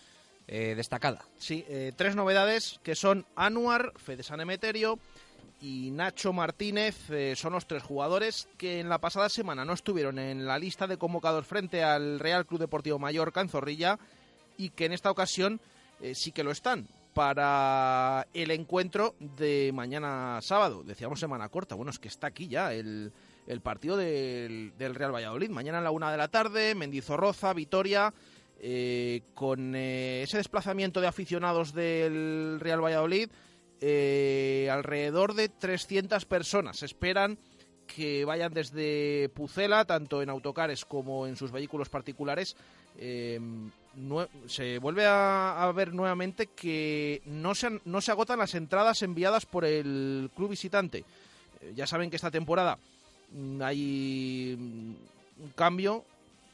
[0.48, 1.26] eh, destacada.
[1.38, 4.98] Sí, eh, tres novedades que son Anuar, Fede San Emeterio
[5.62, 10.18] y Nacho Martínez eh, son los tres jugadores que en la pasada semana no estuvieron
[10.18, 14.00] en la lista de convocados frente al Real Club Deportivo Mallorca en Zorrilla
[14.58, 15.60] y que en esta ocasión
[16.02, 20.84] eh, sí que lo están para el encuentro de mañana sábado.
[20.84, 21.76] Decíamos semana corta.
[21.76, 23.12] Bueno, es que está aquí ya el,
[23.62, 25.50] partido del, Real Valladolid.
[25.50, 28.14] Mañana a la una de la tarde, Mendizorroza, Vitoria.
[28.62, 33.30] Eh, con eh, ese desplazamiento de aficionados del Real Valladolid,
[34.70, 37.38] alrededor de 300 personas esperan
[37.88, 42.58] que vayan desde Pucela, tanto en autocares como en sus vehículos particulares,
[44.48, 49.66] se vuelve a, ver nuevamente que no se, no se agotan las entradas enviadas por
[49.66, 51.04] el club visitante.
[51.62, 52.78] Eh, ya saben que esta temporada
[53.32, 56.06] mm, hay mm, un cambio.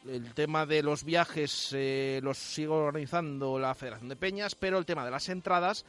[0.08, 4.86] El tema de los viajes eh, los sigue organizando la Federación de Peñas, pero el
[4.86, 5.84] tema de las entradas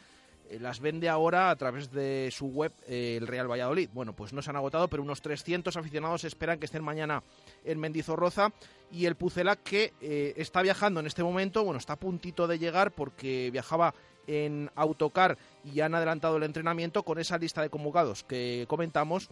[0.60, 3.90] las vende ahora a través de su web el Real Valladolid.
[3.93, 7.23] Bueno, pues no se han agotado, pero unos 300 aficionados esperan que estén mañana
[7.64, 8.52] en Mendizorroza
[8.90, 12.59] y el Pucela que eh, está viajando en este momento, bueno, está a puntito de
[12.59, 13.94] llegar porque viajaba
[14.27, 19.28] en autocar y han adelantado el entrenamiento con esa lista de convocados que comentamos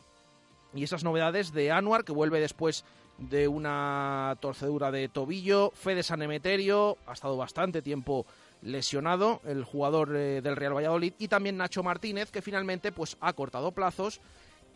[0.74, 2.85] y esas novedades de Anuar que vuelve después
[3.19, 8.27] de una torcedura de tobillo, Fede San Emeterio, ha estado bastante tiempo
[8.65, 13.32] lesionado el jugador eh, del Real Valladolid y también Nacho Martínez que finalmente pues ha
[13.35, 14.20] cortado plazos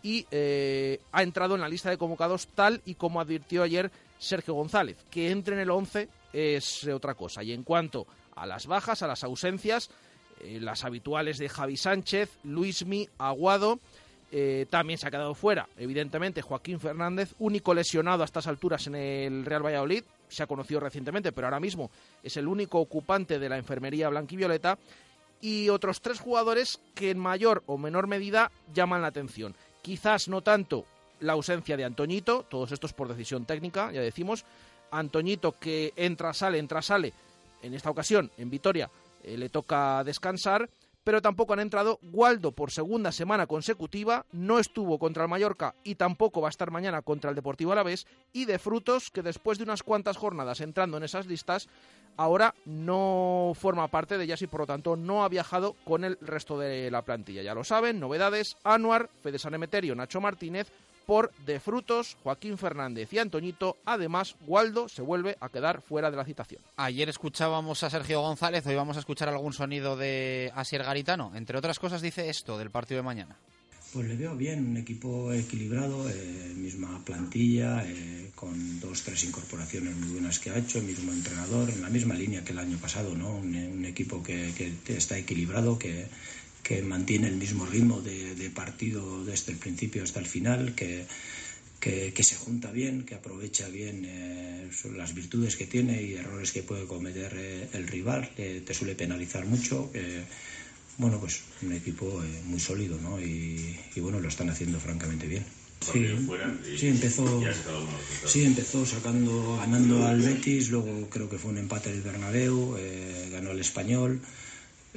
[0.03, 4.55] y eh, ha entrado en la lista de convocados tal y como advirtió ayer Sergio
[4.55, 4.97] González.
[5.11, 7.43] Que entre en el 11 es otra cosa.
[7.43, 8.07] Y en cuanto
[8.37, 9.91] a las bajas, a las ausencias,
[10.41, 13.81] eh, las habituales de Javi Sánchez, Luismi, Aguado,
[14.69, 19.47] también se ha quedado fuera, evidentemente, Joaquín Fernández, único lesionado a estas alturas en el
[19.47, 21.91] Real Valladolid, se ha conocido recientemente, pero ahora mismo
[22.23, 24.79] es el único ocupante de la enfermería blanquivioleta,
[25.41, 29.55] y otros tres jugadores que en mayor o menor medida llaman la atención.
[29.83, 30.85] Quizás no tanto
[31.21, 34.45] la ausencia de Antoñito, todos estos por decisión técnica, ya decimos.
[34.91, 37.13] Antoñito que entra, sale, entra, sale.
[37.63, 38.91] En esta ocasión, en Vitoria,
[39.23, 40.69] eh, le toca descansar,
[41.09, 41.99] pero tampoco han entrado.
[42.13, 46.71] Waldo por segunda semana consecutiva, no estuvo contra el Mallorca y tampoco va a estar
[46.71, 48.07] mañana contra el Deportivo Alavés.
[48.35, 51.71] Y de Frutos, que después de unas cuantas jornadas entrando en esas listas,
[52.19, 56.19] ahora no forma parte de ellas y por lo tanto no ha viajado con el
[56.21, 57.43] resto de la plantilla.
[57.43, 60.71] Ya lo saben, novedades, Anuar, Fede San Emeterio, Nacho Martínez,
[61.09, 63.79] por De Frutos, Joaquín Fernández y Antoñito.
[63.87, 66.61] Además, Waldo se vuelve a quedar fuera de la citación.
[66.77, 71.33] Ayer escuchábamos a Sergio González, hoy vamos a escuchar algún sonido de Asier Garitano.
[71.35, 73.39] Entre otras cosas dice esto del partido de mañana.
[73.91, 79.97] Pues le veo bien, un equipo equilibrado, eh, misma plantilla, eh, con dos, tres incorporaciones
[79.97, 83.15] muy buenas que ha hecho, mismo entrenador, en la misma línea que el año pasado,
[83.15, 83.35] ¿no?
[83.35, 84.53] Un, equipo que,
[84.89, 86.07] está equilibrado, que,
[86.69, 91.07] que mantiene el mismo ritmo de, partido desde el principio hasta el final, que,
[91.81, 96.63] que, se junta bien, que aprovecha bien eh, las virtudes que tiene y errores que
[96.63, 99.91] puede cometer eh, el rival, que te suele penalizar mucho.
[100.99, 103.19] bueno, pues un equipo eh, muy sólido, ¿no?
[103.19, 105.45] Y, bueno, lo están haciendo francamente bien.
[105.81, 106.05] Sí,
[106.77, 107.41] sí, empezó,
[108.27, 112.77] sí, empezó sacando, ganando al Betis, luego creo que fue un empate del Bernabéu,
[113.31, 114.21] ganó el Español.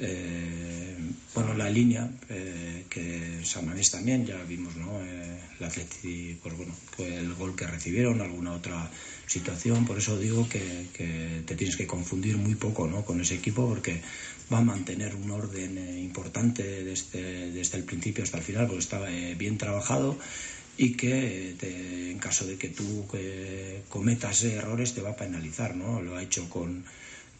[0.04, 0.96] Eh,
[1.32, 5.00] bueno, la línea, eh, que San Mamés también, ya vimos, ¿no?
[5.00, 5.38] Eh,
[6.96, 8.90] pues el gol que recibieron, alguna otra
[9.26, 10.88] situación, por eso digo que,
[11.46, 13.04] te tienes que confundir muy poco, ¿no?
[13.04, 14.02] Con ese equipo, porque
[14.52, 19.00] va a mantener un orden importante desde, desde el principio hasta el final, porque está
[19.38, 20.18] bien trabajado
[20.76, 21.54] y que
[22.10, 23.06] en caso de que tú
[23.88, 26.02] cometas errores te va a penalizar, ¿no?
[26.02, 26.84] Lo ha hecho con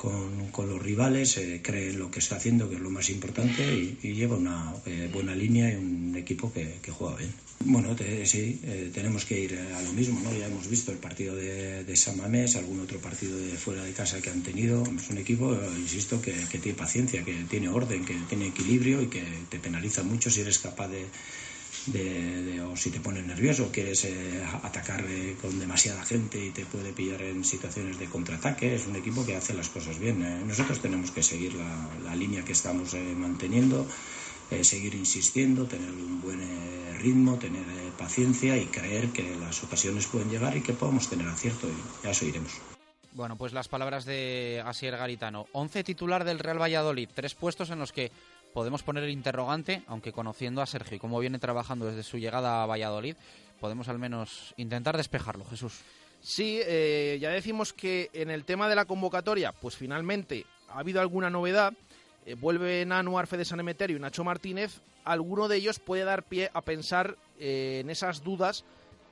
[0.03, 3.63] con, los rivales, eh, cree en lo que está haciendo, que es lo más importante,
[4.03, 7.33] y, lleva una eh, buena línea y un equipo que, juega bien.
[7.65, 10.37] Bueno, sí, eh, tenemos que ir a lo mismo, ¿no?
[10.37, 14.21] Ya hemos visto el partido de, San Mamés, algún otro partido de fuera de casa
[14.21, 14.83] que han tenido.
[14.83, 19.23] Es un equipo, insisto, que, tiene paciencia, que tiene orden, que tiene equilibrio y que
[19.49, 21.07] te penaliza mucho si eres capaz de,
[21.87, 26.65] de, o si te pones nervioso, quieres eh, atacar eh, con demasiada gente y te
[26.65, 28.75] puede pillar en situaciones de contraataque.
[28.75, 30.23] Es un equipo que hace las cosas bien.
[30.23, 30.43] Eh.
[30.47, 33.87] Nosotros tenemos que seguir la, línea que estamos manteniendo,
[34.61, 36.41] seguir insistiendo, tener un buen
[37.01, 37.65] ritmo, tener
[37.99, 41.69] paciencia y creer que las ocasiones pueden llegar y que podemos tener acierto
[42.03, 42.53] y a eso iremos.
[43.15, 45.47] Bueno, pues las palabras de Asier Garitano.
[45.53, 48.11] 11 titular del Real Valladolid, tres puestos en los que
[48.53, 52.63] podemos poner el interrogante, aunque conociendo a Sergio y cómo viene trabajando desde su llegada
[52.63, 53.17] a Valladolid,
[53.61, 55.81] podemos al menos intentar despejarlo, Jesús.
[56.21, 61.01] Sí, eh, ya decimos que en el tema de la convocatoria, pues finalmente ha habido
[61.01, 61.73] alguna novedad.
[62.25, 64.81] Eh, vuelven Anuar Fede San Emeterio y Nacho Martínez.
[65.05, 68.65] Alguno de ellos puede dar pie a pensar eh, en esas dudas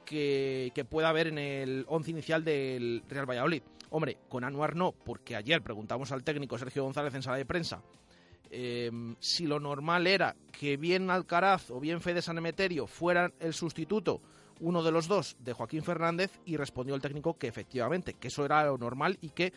[0.05, 3.63] que, que, pueda haber en el once inicial del Real Valladolid.
[3.91, 7.83] Hombre, con Anuar no, porque ayer preguntamos al técnico Sergio González en sala de prensa
[8.51, 13.55] Em, si lo normal era que bien Alcaraz o bien Fede San Emeterio fueran el
[13.55, 14.21] sustituto,
[14.59, 18.45] uno de los dos, de Joaquín Fernández, y respondió el técnico que efectivamente, que eso
[18.45, 19.53] era lo normal y que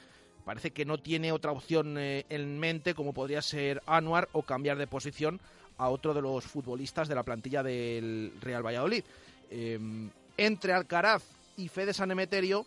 [0.46, 4.78] parece que no tiene otra opción eh, en mente como podría ser Anuar o cambiar
[4.78, 5.42] de posición
[5.78, 9.04] a otro de los futbolistas de la plantilla del Real Valladolid.
[9.50, 11.24] Em, entre Alcaraz
[11.58, 12.66] y Fede San Emeterio,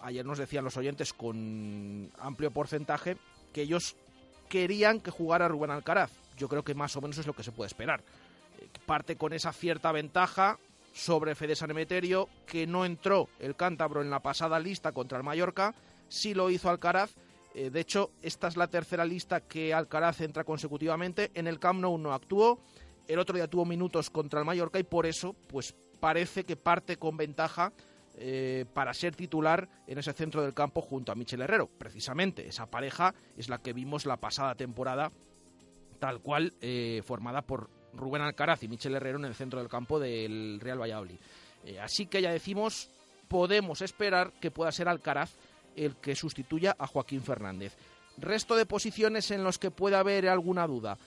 [0.00, 3.18] ayer nos decían los oyentes con amplio porcentaje
[3.52, 3.96] que ellos
[4.50, 6.10] querían que jugara Rubén Alcaraz.
[6.36, 8.02] Yo creo que más o menos es lo que se puede esperar.
[8.58, 10.58] Eh, parte con esa cierta ventaja
[10.92, 15.24] sobre Fede San Emeterio, que no entró el cántabro en la pasada lista contra el
[15.24, 15.72] Mallorca,
[16.08, 17.12] sí lo hizo Alcaraz.
[17.54, 21.30] Eh, de hecho, esta es la tercera lista que Alcaraz entra consecutivamente.
[21.34, 22.58] En el Camp Nou no actuó,
[23.06, 26.96] el otro día tuvo minutos contra el Mallorca y por eso, pues parece que parte
[26.96, 27.72] con ventaja
[28.22, 31.70] eh, para ser titular en ese centro del campo junto a Michel Herrero.
[31.78, 35.10] Precisamente esa pareja es la que vimos la pasada temporada,
[35.98, 39.98] tal cual, eh, formada por Rubén Alcaraz y Michel Herrero en el centro del campo
[39.98, 41.18] del Real Valladolid.
[41.64, 42.90] Eh, así que ya decimos,
[43.26, 45.32] podemos esperar que pueda ser Alcaraz
[45.74, 47.74] el que sustituya a Joaquín Fernández.
[48.18, 50.98] Resto de posiciones en los que puede haber alguna duda.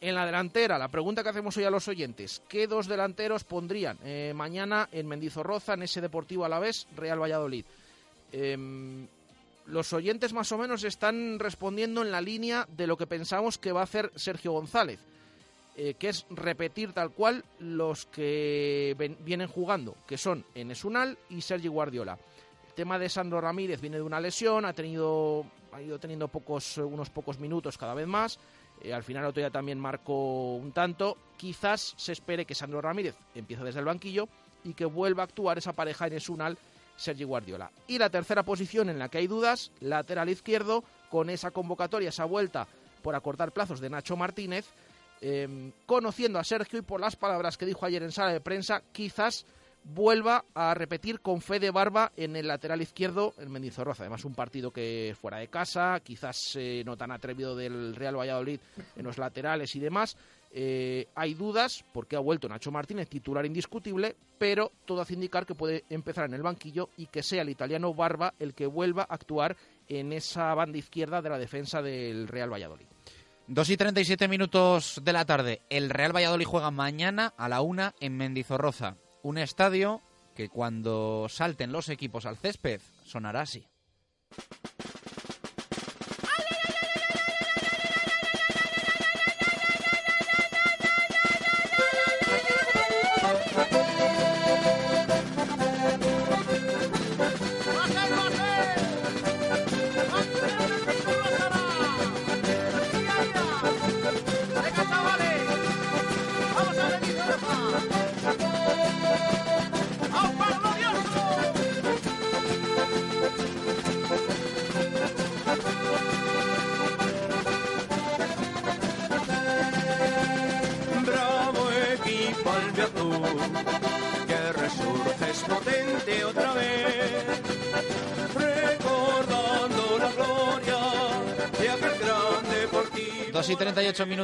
[0.00, 3.98] En la delantera, la pregunta que hacemos hoy a los oyentes, ¿qué dos delanteros pondrían
[4.04, 7.64] eh, mañana en Mendizorroza, en ese Deportivo Alavés, Real Valladolid?
[8.30, 9.08] Em,
[9.66, 13.72] los oyentes más o menos están respondiendo en la línea de lo que pensamos que
[13.72, 15.00] va a hacer Sergio González,
[15.76, 18.94] eh, que es repetir tal cual los que
[19.24, 22.16] vienen jugando, que son Enesunal y Sergi Guardiola.
[22.68, 26.78] El tema de Sandro Ramírez viene de una lesión, ha tenido ha ido teniendo pocos
[26.78, 28.38] unos pocos minutos cada vez más.
[28.82, 31.16] Eh, al final otro día también marcó un tanto.
[31.36, 34.28] Quizás se espere que Sandro Ramírez empiece desde el banquillo
[34.64, 36.58] y que vuelva a actuar esa pareja en Esunal
[36.96, 37.70] Sergi Guardiola.
[37.86, 42.24] Y la tercera posición en la que hay dudas, lateral izquierdo, con esa convocatoria, esa
[42.24, 42.66] vuelta
[43.02, 44.66] por acortar plazos de Nacho Martínez,
[45.20, 48.82] em, conociendo a Sergio y por las palabras que dijo ayer en sala de prensa,
[48.92, 49.46] quizás
[49.88, 54.02] vuelva a repetir con fe de barba en el lateral izquierdo el Mendizorroza.
[54.02, 58.60] Además, un partido que fuera de casa, quizás eh, no tan atrevido del Real Valladolid
[58.96, 60.16] en los laterales y demás.
[60.50, 65.54] Eh, hay dudas porque ha vuelto Nacho Martínez, titular indiscutible, pero todo hace indicar que
[65.54, 69.14] puede empezar en el banquillo y que sea el italiano Barba el que vuelva a
[69.14, 69.56] actuar
[69.88, 72.86] en esa banda izquierda de la defensa del Real Valladolid.
[73.46, 75.62] 2 y 37 minutos de la tarde.
[75.70, 80.02] El Real Valladolid juega mañana a la una en Mendizorroza un estadio
[80.34, 83.66] que cuando salten los equipos al césped sonará así.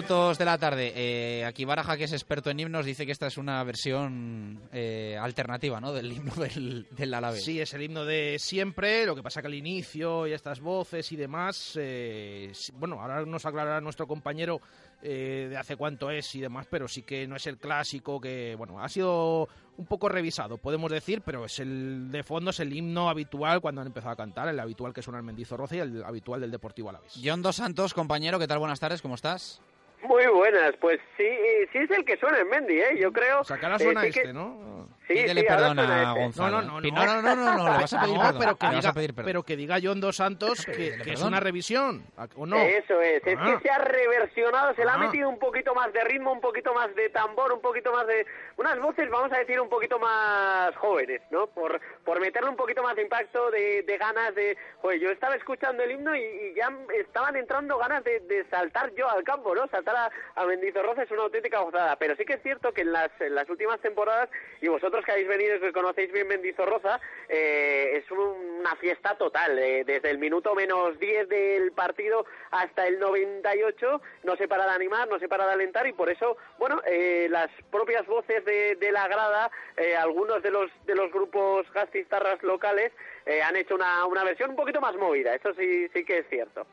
[0.04, 0.92] Minutos de la tarde.
[0.94, 5.16] Eh, aquí Baraja, que es experto en himnos, dice que esta es una versión eh,
[5.18, 5.92] alternativa ¿no?
[5.92, 7.44] del himno del, del Alavés.
[7.44, 9.06] Sí, es el himno de siempre.
[9.06, 11.78] Lo que pasa que al inicio y estas voces y demás.
[11.80, 14.60] Eh, bueno, ahora nos aclarará nuestro compañero
[15.02, 18.54] eh, de hace cuánto es y demás, pero sí que no es el clásico que,
[18.56, 22.72] bueno, ha sido un poco revisado, podemos decir, pero es el de fondo, es el
[22.72, 26.04] himno habitual cuando han empezado a cantar, el habitual que suena el Mendizorroza y el
[26.04, 27.20] habitual del Deportivo Alavés.
[27.22, 28.58] John Dos Santos, compañero, ¿qué tal?
[28.58, 29.60] Buenas tardes, ¿cómo estás?
[30.04, 31.26] Muy buenas, pues sí,
[31.72, 32.98] sí es el que suena en Mendy, ¿eh?
[33.00, 33.40] Yo creo...
[33.40, 33.44] Eh,
[33.84, 34.88] suena sí este, que- ¿no?
[35.06, 36.20] Sí, Pídele sí, perdón a este.
[36.20, 36.62] Gonzalo.
[36.62, 38.38] No, no, no, no, no, no, no, no, le vas a pedir No, perdón.
[38.40, 39.26] pero que diga, pedir perdón.
[39.26, 42.04] pero que diga John Dos Santos que, que es una revisión,
[42.36, 42.56] ¿o no?
[42.56, 43.44] Eso es, es Ah.
[43.44, 44.98] que se ha reversionado, se le ha Ah.
[44.98, 48.24] metido un poquito más de ritmo, un poquito más de tambor, un poquito más de...
[48.56, 51.48] Unas voces, vamos a decir, un poquito más jóvenes, ¿no?
[51.48, 54.56] Por, por meterle un poquito más de impacto, de, de ganas de...
[54.80, 58.92] Joder, yo estaba escuchando el himno y, y ya estaban entrando ganas de, de saltar
[58.94, 59.66] yo al campo, ¿no?
[59.68, 60.10] Saltar a,
[60.40, 63.34] a Mendizorroza es una auténtica gozada, pero sí que es cierto que en las, en
[63.34, 64.28] las últimas temporadas,
[64.60, 69.16] y vosotros que habéis venido y que conocéis bien Mendizorroza, eh, es un- una fiesta
[69.16, 74.64] total, eh, desde el minuto menos 10 del partido hasta el 98, no se para
[74.66, 78.44] de animar, no se para de alentar y por eso, bueno, eh, las propias voces
[78.44, 82.92] de, de la grada, eh, algunos de los, de los grupos gastistarras locales
[83.26, 86.26] eh, han hecho una, una versión un poquito más movida, eso sí, sí que es
[86.28, 86.66] cierto.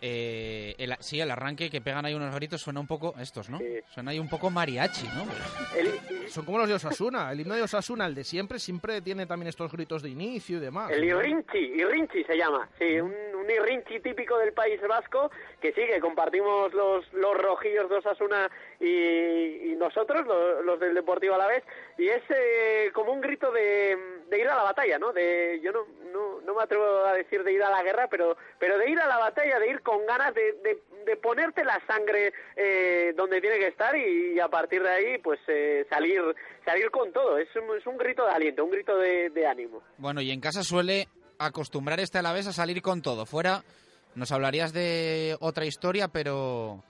[0.00, 3.58] Eh, el- sí, el arranque que pegan ahí unos gritos suena un poco estos, ¿no?
[3.92, 5.26] Suena ahí un poco mariachi, ¿no?
[6.28, 7.32] Son como los de Osasuna.
[7.32, 10.60] El himno de Osasuna, el de siempre, siempre tiene también estos gritos de inicio y
[10.60, 10.90] demás.
[10.90, 11.18] El ¿no?
[11.20, 15.30] Irrinchi, Irrinchi se llama, sí, un, un Irrinchi típico del País Vasco,
[15.60, 18.50] que sí, que compartimos los, los rojillos de Osasuna
[18.80, 20.26] y, y nosotros,
[20.64, 21.64] los, del Deportivo Alavés,
[21.96, 23.96] y es eh, como un grito de,
[24.28, 25.12] de ir a la batalla, ¿no?
[25.12, 28.36] De, yo no, no, no me atrevo a decir de ir a la guerra, pero,
[28.58, 31.80] pero de ir a la batalla, de ir con ganas de, de, de ponerte la
[31.86, 36.22] sangre eh, donde tiene que estar y, a partir de ahí, pues eh, salir,
[36.64, 37.38] salir con todo.
[37.38, 39.82] Es un, es un grito de aliento, un grito de, de ánimo.
[39.96, 43.26] Bueno, y en casa suele acostumbrar este Alavés a salir con todo.
[43.26, 43.62] Fuera
[44.14, 46.82] nos hablarías de otra historia, pero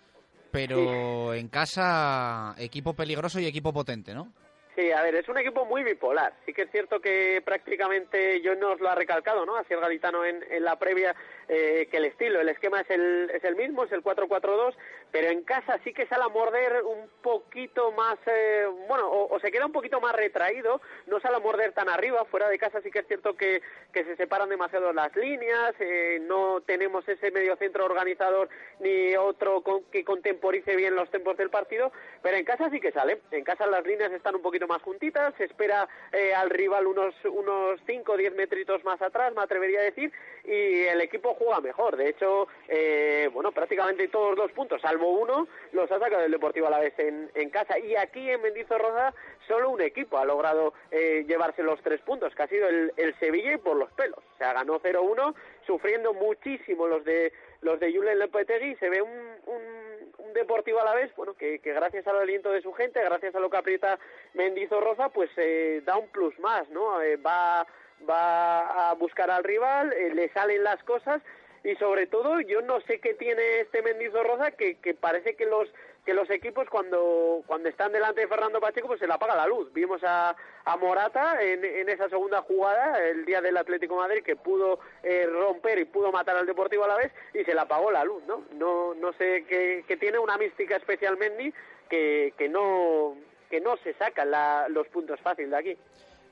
[0.51, 4.33] pero en casa equipo peligroso y equipo potente, ¿no?
[4.78, 6.34] Sí, a ver, es un equipo muy bipolar.
[6.46, 9.56] Sí que es cierto que prácticamente yo nos lo ha recalcado, ¿no?
[9.56, 11.16] Así el Galitano en, en la previa,
[11.48, 14.76] eh, que el estilo, el esquema es el, es el mismo, es el 4-4-2,
[15.10, 19.50] pero en casa sí que sale a morder un poquito más, eh, bueno, o, se
[19.50, 22.92] queda un poquito más retraído, no sale a morder tan arriba, fuera de casa sí
[22.92, 23.60] que es cierto que,
[23.92, 28.48] que se separan demasiado las líneas, eh, no tenemos ese medio centro organizador
[28.78, 31.90] ni otro con- que contemporice bien los tempos del partido,
[32.22, 35.35] pero en casa sí que sale, en casa las líneas están un poquito más juntitas,
[35.36, 39.81] se espera eh, al rival unos unos 5 o 10 metritos más atrás, me atrevería
[39.81, 40.12] a decir,
[40.45, 41.97] y el equipo juega mejor.
[41.97, 46.69] De hecho, eh, bueno, prácticamente todos los puntos, salvo uno, los ha sacado el Deportivo
[46.69, 47.78] a la vez en, en casa.
[47.78, 49.12] Y aquí en Mendizorroza
[49.49, 53.55] solo un equipo ha logrado eh, llevarse los tres puntos, que ha sido el, Sevilla
[53.55, 54.19] y por los pelos.
[54.19, 55.35] O sea, ganó 0-1,
[55.66, 57.32] sufriendo muchísimo los de
[57.62, 58.76] los de Julen Lopetegui.
[58.76, 59.10] Se ve un,
[59.47, 63.02] un, un Deportivo a la vez, bueno, que, que gracias al aliento de su gente,
[63.02, 63.98] gracias a lo que aprieta
[64.35, 67.01] Mendizorroza, pues eh, da un plus más, ¿no?
[67.02, 67.66] Eh, va
[68.09, 71.20] va a buscar al rival, eh, le salen las cosas
[71.64, 75.68] y sobre todo yo no sé qué tiene este Mendizorroza que, que parece que los
[76.09, 79.47] que los equipos cuando cuando están delante de Fernando Pacheco pues se le apaga la
[79.47, 79.70] luz.
[79.74, 84.35] Vimos a, a Morata en, en esa segunda jugada el día del Atlético Madrid que
[84.35, 87.90] pudo eh, romper y pudo matar al Deportivo a la vez y se le apagó
[87.90, 88.43] la luz, ¿no?
[88.55, 91.52] No no sé qué que tiene una mística especial Mendy
[91.90, 93.14] que, que no
[93.51, 95.76] que no se sacan la- los puntos fáciles de aquí.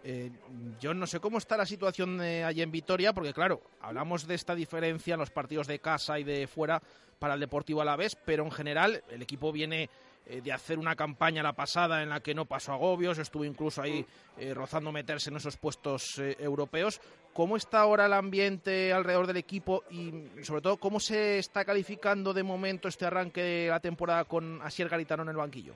[0.09, 0.31] Eh,
[0.79, 4.37] yo no sé cómo está la situación eh, allí en Vitoria, porque claro, hablamos de
[4.37, 6.81] esta diferencia en los partidos de casa y de fuera
[7.19, 9.91] para el Deportivo Alavés, pero en general el equipo viene
[10.27, 13.83] eh, de hacer una campaña la pasada en la que no pasó agobios, estuvo incluso
[13.83, 14.07] ahí
[14.55, 17.01] rozando meterse en esos puestos europeos.
[17.33, 20.13] ¿Cómo está ahora el ambiente alrededor del equipo y
[20.43, 24.89] sobre todo cómo se está calificando de momento este arranque de la temporada con Asier
[24.89, 25.75] Garitano en el banquillo?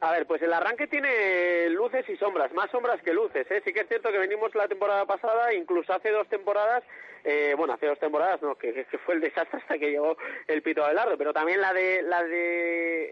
[0.00, 3.50] A ver, pues el arranque tiene luces y sombras, más sombras que luces.
[3.50, 3.62] ¿eh?
[3.64, 6.84] Sí que es cierto que venimos la temporada pasada, incluso hace dos temporadas,
[7.24, 10.16] eh, bueno, hace dos temporadas, no, que, fue el desastre hasta que llegó
[10.46, 13.08] el Pito Abelardo, pero también la de la de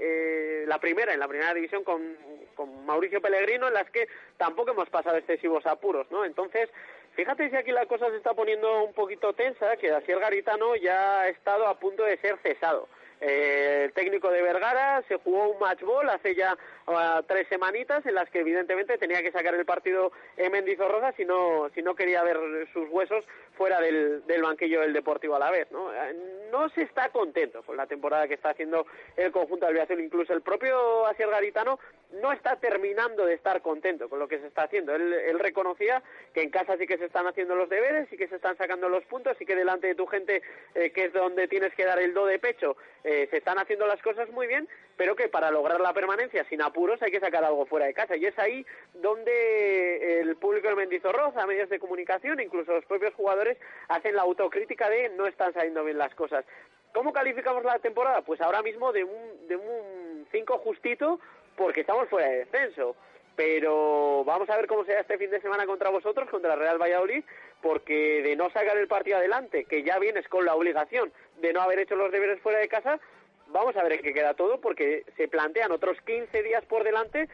[0.62, 2.16] eh, la primera, en la primera división con,
[2.54, 4.06] con Mauricio Pellegrino, en las que
[4.36, 6.26] tampoco hemos pasado excesivos apuros, ¿no?
[6.26, 6.68] Entonces,
[7.14, 11.22] fíjate si aquí la cosa se está poniendo un poquito tensa, que Asier Garitano ya
[11.22, 12.88] ha estado a punto de ser cesado.
[13.20, 18.04] Eh, el técnico de Vergara se jugó un match ball hace ya ah, tres semanitas
[18.06, 21.94] en las que evidentemente tenía que sacar el partido en Mendizorroza si no, si no
[21.94, 22.38] quería ver
[22.72, 23.24] sus huesos
[23.56, 25.70] fuera del, del banquillo del Deportivo a la vez.
[25.70, 25.92] ¿no?
[25.92, 28.86] Eh, no se está contento con la temporada que está haciendo
[29.16, 30.00] el conjunto albiazul.
[30.00, 31.78] Incluso el propio Asier Garitano
[32.22, 34.94] no está terminando de estar contento con lo que se está haciendo.
[34.94, 36.02] Él, él reconocía
[36.32, 38.88] que en casa sí que se están haciendo los deberes, sí que se están sacando
[38.88, 40.42] los puntos, sí que delante de tu gente,
[40.74, 43.86] eh, que es donde tienes que dar el do de pecho, eh, se están haciendo
[43.86, 47.44] las cosas muy bien, pero que para lograr la permanencia sin apuros hay que sacar
[47.44, 48.16] algo fuera de casa.
[48.16, 48.64] Y es ahí
[48.94, 53.43] donde el público de Mendizorroza, medios de comunicación, incluso los propios jugadores,
[53.88, 56.44] hacen la autocrítica de no están saliendo bien las cosas.
[56.92, 58.22] ¿Cómo calificamos la temporada?
[58.22, 61.20] Pues ahora mismo de un, de un 5 justito
[61.56, 62.96] porque estamos fuera de descenso.
[63.36, 67.24] Pero vamos a ver cómo será este fin de semana contra vosotros, contra Real Valladolid,
[67.60, 71.60] porque de no sacar el partido adelante, que ya vienes con la obligación de no
[71.60, 73.00] haber hecho los deberes fuera de casa,
[73.48, 77.28] vamos a ver qué queda todo, porque se plantean otros 15 días por delante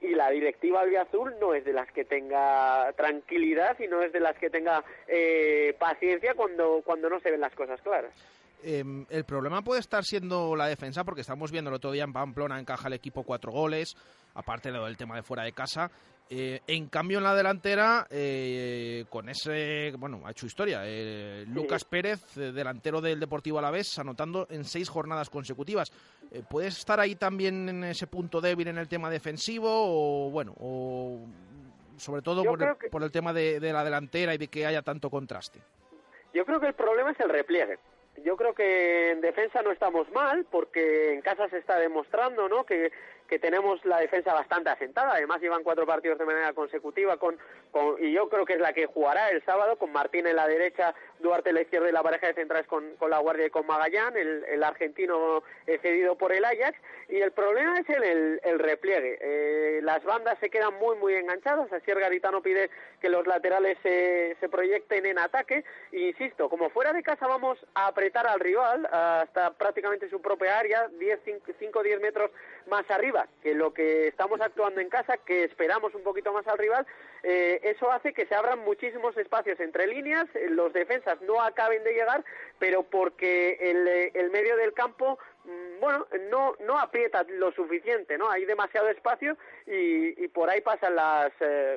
[0.00, 4.20] y la directiva albiazul no es de las que tenga tranquilidad y no es de
[4.20, 8.12] las que tenga eh, paciencia cuando, cuando no se ven las cosas claras.
[8.66, 12.14] Em, el problema puede estar siendo la defensa, porque estamos viendo el otro día en
[12.14, 13.94] Pamplona encaja el equipo cuatro goles,
[14.32, 15.90] aparte del tema de fuera de casa.
[16.30, 20.80] Eh, en cambio, en la delantera, eh, con ese, bueno, ha hecho historia.
[20.84, 25.92] Eh, Lucas Pérez, delantero del Deportivo Alavés, anotando en seis jornadas consecutivas.
[26.48, 31.20] ¿Puede estar ahí también en ese punto débil en el tema defensivo o, bueno, o
[31.96, 35.60] sobre todo por el, tema de, de la delantera y de que haya tanto contraste?
[36.32, 37.78] Yo creo que el problema es el repliegue
[38.22, 42.64] yo creo que en defensa no estamos mal, porque en casa se está demostrando, ¿no?
[42.64, 42.92] Que
[43.28, 45.12] que tenemos la defensa bastante asentada.
[45.12, 47.36] Además, llevan cuatro partidos de manera consecutiva con,
[47.70, 50.46] con, y yo creo que es la que jugará el sábado con Martín en la
[50.46, 50.94] derecha,
[51.24, 53.66] Duarte en la izquierda y la pareja de centrales con, con la Guardia y con
[53.66, 55.42] Magallán, el, argentino
[55.82, 56.78] cedido por el Ajax.
[57.08, 59.18] Y el problema es el, el, repliegue.
[59.20, 61.72] Eh, las bandas se quedan muy, muy enganchadas.
[61.72, 62.70] Así el Garitano pide
[63.00, 65.64] que los laterales se, proyecten en ataque.
[65.92, 70.58] E insisto, como fuera de casa vamos a apretar al rival hasta prácticamente su propia
[70.58, 72.30] área, 5-10 metros
[72.66, 76.58] más arriba que lo que estamos actuando en casa, que esperamos un poquito más al
[76.58, 76.86] rival,
[77.22, 81.82] eh, eso hace que se abran muchísimos espacios entre líneas, eh, los defensas no acaben
[81.84, 82.24] de llegar,
[82.58, 88.16] pero porque el, eh, el medio del campo mm, bueno, no, no aprieta lo suficiente,
[88.18, 88.30] ¿no?
[88.30, 89.36] Hay demasiado espacio
[89.66, 91.32] y, y por ahí pasan las,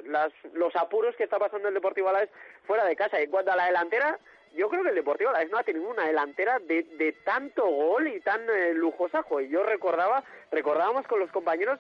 [0.05, 2.30] las, los apuros que está pasando el Deportivo Alavés
[2.65, 3.19] fuera de casa.
[3.19, 4.19] Y en cuanto a la delantera,
[4.55, 7.11] yo creo que el Deportivo a la vez no ha tenido una delantera de, de
[7.23, 9.23] tanto gol y tan eh, lujosa.
[9.49, 11.80] Yo recordaba, recordábamos con los compañeros,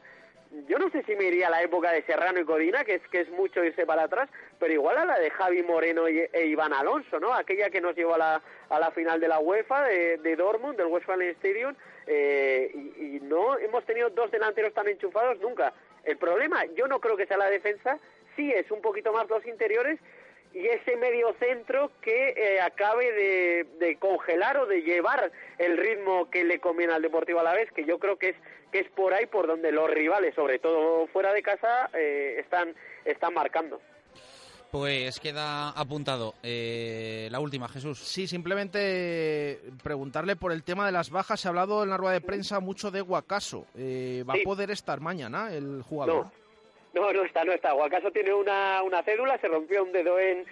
[0.67, 3.07] yo no sé si me iría a la época de Serrano y Codina, que es,
[3.09, 4.29] que es mucho irse para atrás,
[4.59, 7.33] pero igual a la de Javi Moreno y, e Iván Alonso, ¿no?
[7.33, 10.77] Aquella que nos llevó a la, a la final de la UEFA, de, de Dortmund,
[10.77, 11.75] del Westfalen Stadium,
[12.05, 15.73] eh, y, y no hemos tenido dos delanteros tan enchufados nunca.
[16.03, 17.99] El problema, yo no creo que sea la defensa,
[18.35, 19.99] sí es un poquito más los interiores,
[20.53, 26.43] y ese medio centro que eh, acabe de, congelar o de llevar el ritmo que
[26.43, 28.35] le conviene al Deportivo a la vez, que yo creo que es
[28.71, 32.75] que es por ahí por donde los rivales, sobre todo fuera de casa, eh, están
[33.05, 33.79] están marcando.
[34.71, 36.33] Pues queda apuntado.
[36.43, 37.99] Eh, la última, Jesús.
[37.99, 41.39] Sí, simplemente preguntarle por el tema de las bajas.
[41.39, 43.65] Se ha hablado en la rueda de prensa mucho de Guacaso.
[43.73, 46.25] ¿Va a poder estar mañana el jugador?
[46.25, 46.31] No,
[46.93, 47.73] no está, no está.
[47.73, 50.45] Guacaso tiene una, una cédula, se rompió un dedo en,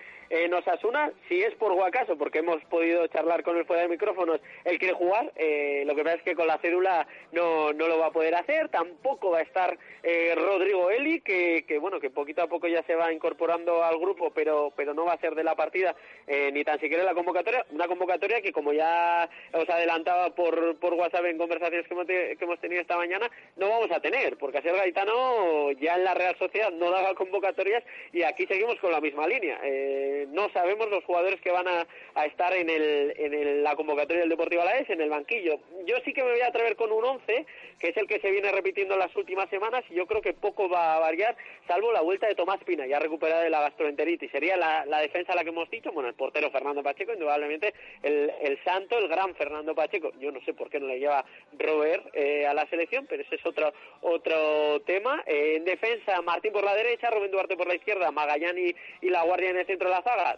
[0.44, 4.42] en Osasuna, si es por Guacaso, porque hemos podido charlar con él fuera de micrófonos,
[4.66, 8.00] él quiere jugar, eh, lo que pasa es que con la cédula no, no lo
[8.00, 12.10] va a poder hacer, tampoco va a estar eh, Rodrigo Eli, que, que, bueno, que
[12.10, 15.36] poquito a poco ya se va incorporando al grupo, pero, pero no va a ser
[15.36, 15.96] de la partida,
[16.28, 20.94] eh, ni tan siquiera la convocatoria, una convocatoria que como ya os adelantaba por, por
[20.94, 24.62] WhatsApp en conversaciones que hemos, que hemos tenido esta mañana, no vamos a tener, porque
[24.62, 29.00] ser Gaitano ya en la Real Sociedad no daba convocatorias y aquí seguimos con la
[29.00, 29.60] misma línea.
[29.64, 34.30] Eh, no sabemos los jugadores que van a, estar en, el, en la convocatoria del
[34.30, 35.60] Deportivo Alavés, en el banquillo.
[35.86, 37.46] Yo sí que me voy a atrever con un 11,
[37.80, 40.34] que es el que se viene repitiendo en las últimas semanas, y yo creo que
[40.34, 41.36] poco va a variar,
[41.68, 44.32] salvo la vuelta de Tomás Pina, ya recuperada de la gastroenteritis.
[44.32, 48.64] Sería la, defensa la que hemos dicho, bueno, el portero Fernando Pacheco, indudablemente el, el
[48.64, 50.12] santo, el gran Fernando Pacheco.
[50.20, 51.26] Yo no sé por qué no le lleva
[51.58, 55.24] Robert eh, a la selección, pero ese es otro, otro tema.
[55.26, 59.10] Eh, en defensa, Martín por la derecha, Rubén Duarte por la izquierda, Magallán y, y
[59.10, 60.38] la Guardia en el centro de la zaga,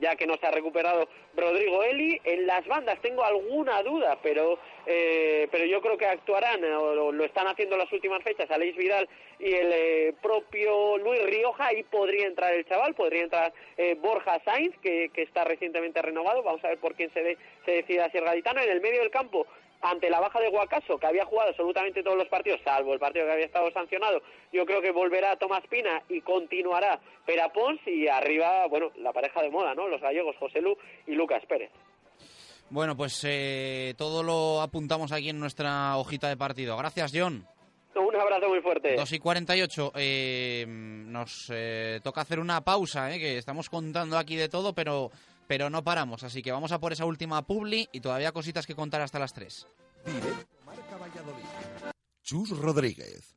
[0.00, 2.20] ya que no se ha recuperado Rodrigo Eli.
[2.24, 7.24] En las bandas tengo alguna duda, pero, eh, pero yo creo que actuarán, o lo
[7.24, 9.08] están haciendo las últimas fechas, Aleix Vidal
[9.38, 14.40] y el eh, propio Luis Rioja, ahí podría entrar el chaval, podría entrar eh, Borja
[14.44, 18.10] Sainz, que, que, está recientemente renovado, vamos a ver por quién se, se decide a
[18.10, 18.60] ser gaditano.
[18.60, 19.46] En el medio del campo
[19.84, 23.26] ante la baja de Guacaso, que había jugado absolutamente todos los partidos, salvo el partido
[23.26, 28.08] que había estado sancionado, yo creo que volverá Tomás Pina y continuará Pera Pons y
[28.08, 29.86] arriba, bueno, la pareja de moda, ¿no?
[29.86, 31.70] Los gallegos, José Lu y Lucas Pérez.
[32.70, 36.76] Bueno, pues eh, todo lo apuntamos aquí en nuestra hojita de partido.
[36.78, 37.46] Gracias, John.
[37.96, 38.96] Un abrazo muy fuerte.
[38.96, 39.92] 2 y 48.
[39.96, 45.10] Eh, nos eh, toca hacer una pausa, eh, que estamos contando aquí de todo, pero
[45.46, 48.74] pero no paramos, así que vamos a por esa última publi y todavía cositas que
[48.74, 49.66] contar hasta las 3.
[50.06, 51.44] Directo Marca Valladolid.
[52.22, 53.36] Chus Rodríguez.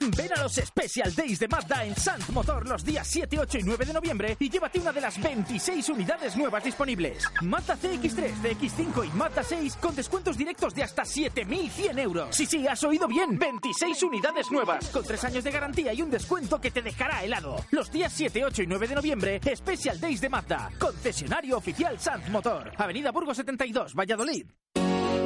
[0.00, 3.62] Ven a los Special Days de Mazda en Sant Motor los días 7, 8 y
[3.62, 7.24] 9 de noviembre y llévate una de las 26 unidades nuevas disponibles.
[7.42, 12.36] Mazda CX3, CX5 y Mazda 6 con descuentos directos de hasta 7.100 euros.
[12.36, 13.38] Sí, sí, has oído bien.
[13.38, 17.64] 26 unidades nuevas con 3 años de garantía y un descuento que te dejará helado.
[17.70, 20.70] Los días 7, 8 y 9 de noviembre, Special Days de Mazda.
[20.78, 22.72] Concesionario oficial Sant Motor.
[22.76, 24.46] Avenida Burgos 72, Valladolid.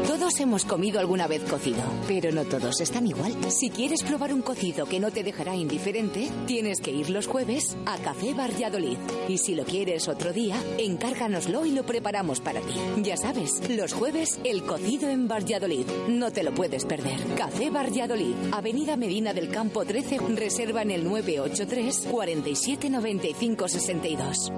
[0.06, 3.32] Todos hemos comido alguna vez cocido, pero no todos están igual.
[3.50, 7.76] Si quieres probar un cocido que no te dejará indiferente, tienes que ir los jueves
[7.86, 8.98] a Café Valladolid.
[9.28, 12.74] Y si lo quieres otro día, encárganoslo y lo preparamos para ti.
[13.02, 15.86] Ya sabes, los jueves el cocido en Valladolid.
[16.08, 17.18] No te lo puedes perder.
[17.36, 24.52] Café Valladolid, Avenida Medina del Campo 13, reserva en el 983 47 95 62.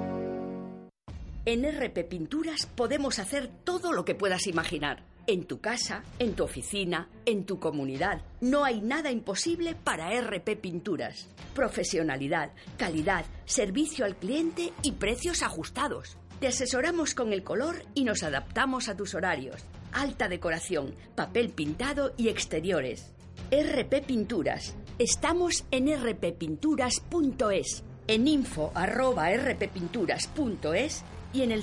[1.45, 5.12] En RP Pinturas podemos hacer todo lo que puedas imaginar.
[5.27, 8.23] En tu casa, en tu oficina, en tu comunidad.
[8.41, 11.29] No hay nada imposible para RP Pinturas.
[11.55, 16.17] Profesionalidad, calidad, servicio al cliente y precios ajustados.
[16.41, 19.65] Te asesoramos con el color y nos adaptamos a tus horarios.
[19.93, 23.13] Alta decoración, papel pintado y exteriores.
[23.53, 24.75] RP Pinturas.
[24.99, 31.63] Estamos en rppinturas.es, en info arroba rppinturas.es y en el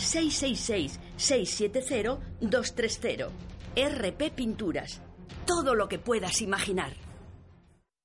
[1.19, 3.29] 666-670-230.
[3.75, 5.01] RP Pinturas.
[5.45, 6.97] Todo lo que puedas imaginar.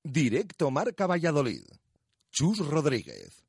[0.03, 1.63] Directo Marca Valladolid.
[2.31, 3.44] Chus Rodríguez.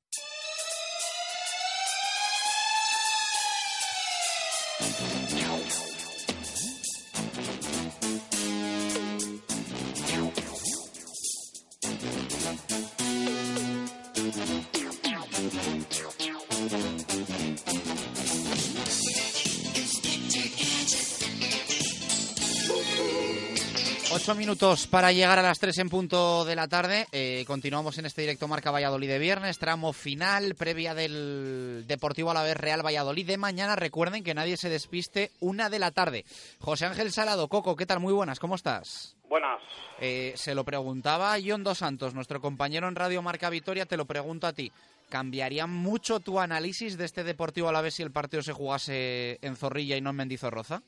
[24.26, 27.06] Ocho minutos para llegar a las tres en punto de la tarde.
[27.11, 32.57] Eh, continuamos en este directo Marca Valladolid de viernes, tramo final, previa del Deportivo Alavés
[32.57, 33.76] Real Valladolid de mañana.
[33.76, 36.26] Recuerden que nadie se despiste, una de la tarde.
[36.60, 37.99] José Ángel Salado, Coco, ¿qué tal?
[37.99, 39.15] Muy buenas, ¿cómo estás?
[39.30, 39.61] Buenas.
[39.99, 44.06] Eh, se lo preguntaba John Dos Santos, nuestro compañero en Radio Marca Vitoria, te lo
[44.06, 44.72] pregunto a ti.
[45.07, 49.97] ¿Cambiaría mucho tu análisis de este Deportivo Alavés si el partido se jugase en Zorrilla
[49.97, 50.81] y no en Mendizorroza?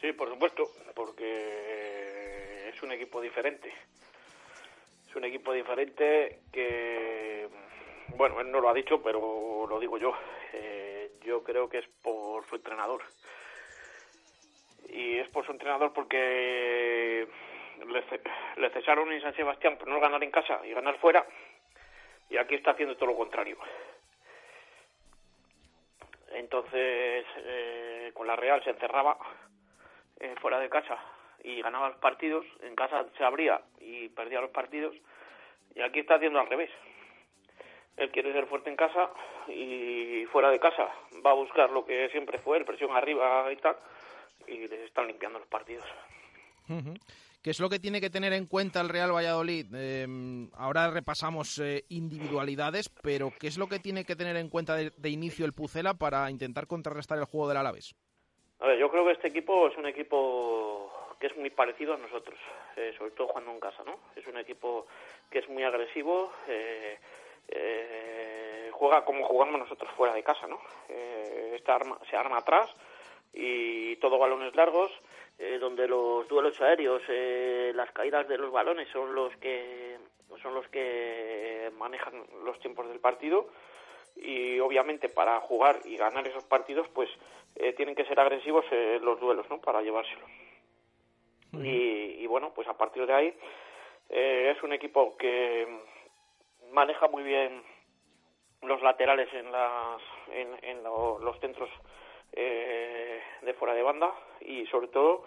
[0.00, 0.62] Sí, por supuesto,
[0.94, 1.47] porque
[2.78, 3.72] es un equipo diferente.
[5.08, 7.48] Es un equipo diferente que,
[8.14, 10.14] bueno, él no lo ha dicho, pero lo digo yo.
[10.52, 13.02] Eh, yo creo que es por su entrenador.
[14.90, 17.26] Y es por su entrenador porque
[18.56, 21.26] le, cesaron en San Sebastián por no ganar en casa y ganar fuera.
[22.30, 23.58] Y aquí está haciendo todo lo contrario.
[26.30, 29.18] Entonces, eh, con la Real se encerraba
[30.20, 34.50] eh, fuera de casa y ganaba los partidos, en casa se abría y perdía los
[34.50, 34.94] partidos,
[35.74, 36.70] y aquí está haciendo al revés.
[37.96, 39.10] Él quiere ser fuerte en casa
[39.48, 40.88] y fuera de casa
[41.24, 43.76] va a buscar lo que siempre fue, el presión arriba y tal,
[44.46, 45.84] y les están limpiando los partidos.
[47.42, 49.74] ¿Qué es lo que tiene que tener en cuenta el Real Valladolid?
[49.74, 54.74] Em, ahora repasamos eh, individualidades, pero ¿qué es lo que tiene que tener en cuenta
[54.76, 57.94] de, de, inicio el Pucela para intentar contrarrestar el juego del Alavés?
[58.60, 60.87] A ver, yo creo que este equipo es un equipo
[61.18, 62.38] que es muy parecido a nosotros,
[62.76, 63.98] eh, sobre todo jugando en casa, ¿no?
[64.14, 64.86] Es un equipo
[65.30, 66.98] que es muy agresivo, eh,
[67.48, 70.60] eh, juega como jugamos nosotros fuera de casa, ¿no?
[71.66, 72.74] Arma, se arma atrás
[73.34, 74.90] y todo balones largos,
[75.60, 77.02] donde los duelos aéreos,
[77.74, 79.98] las caídas de los balones son los que
[80.40, 83.50] son los que manejan los tiempos del partido
[84.16, 87.10] y obviamente para jugar y ganar esos partidos pues
[87.76, 88.64] tienen que ser agresivos
[89.02, 89.60] los duelos, ¿no?
[89.60, 89.82] Para
[91.52, 93.34] llevárselo y, bueno, pues a partir de ahí
[94.10, 95.66] eh, es un equipo que
[96.72, 97.62] maneja muy bien
[98.62, 100.02] los laterales en, las,
[100.32, 101.70] en, los centros
[102.32, 105.24] eh, de fuera de banda y sobre todo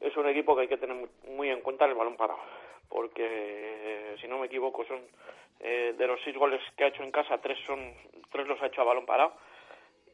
[0.00, 0.96] es un equipo que hay que tener
[1.28, 2.40] muy en cuenta el balón parado
[2.88, 5.00] porque eh, si no me equivoco son
[5.60, 7.94] eh, de los seis goles que ha hecho en casa tres son
[8.30, 9.34] tres los ha hecho a balón parado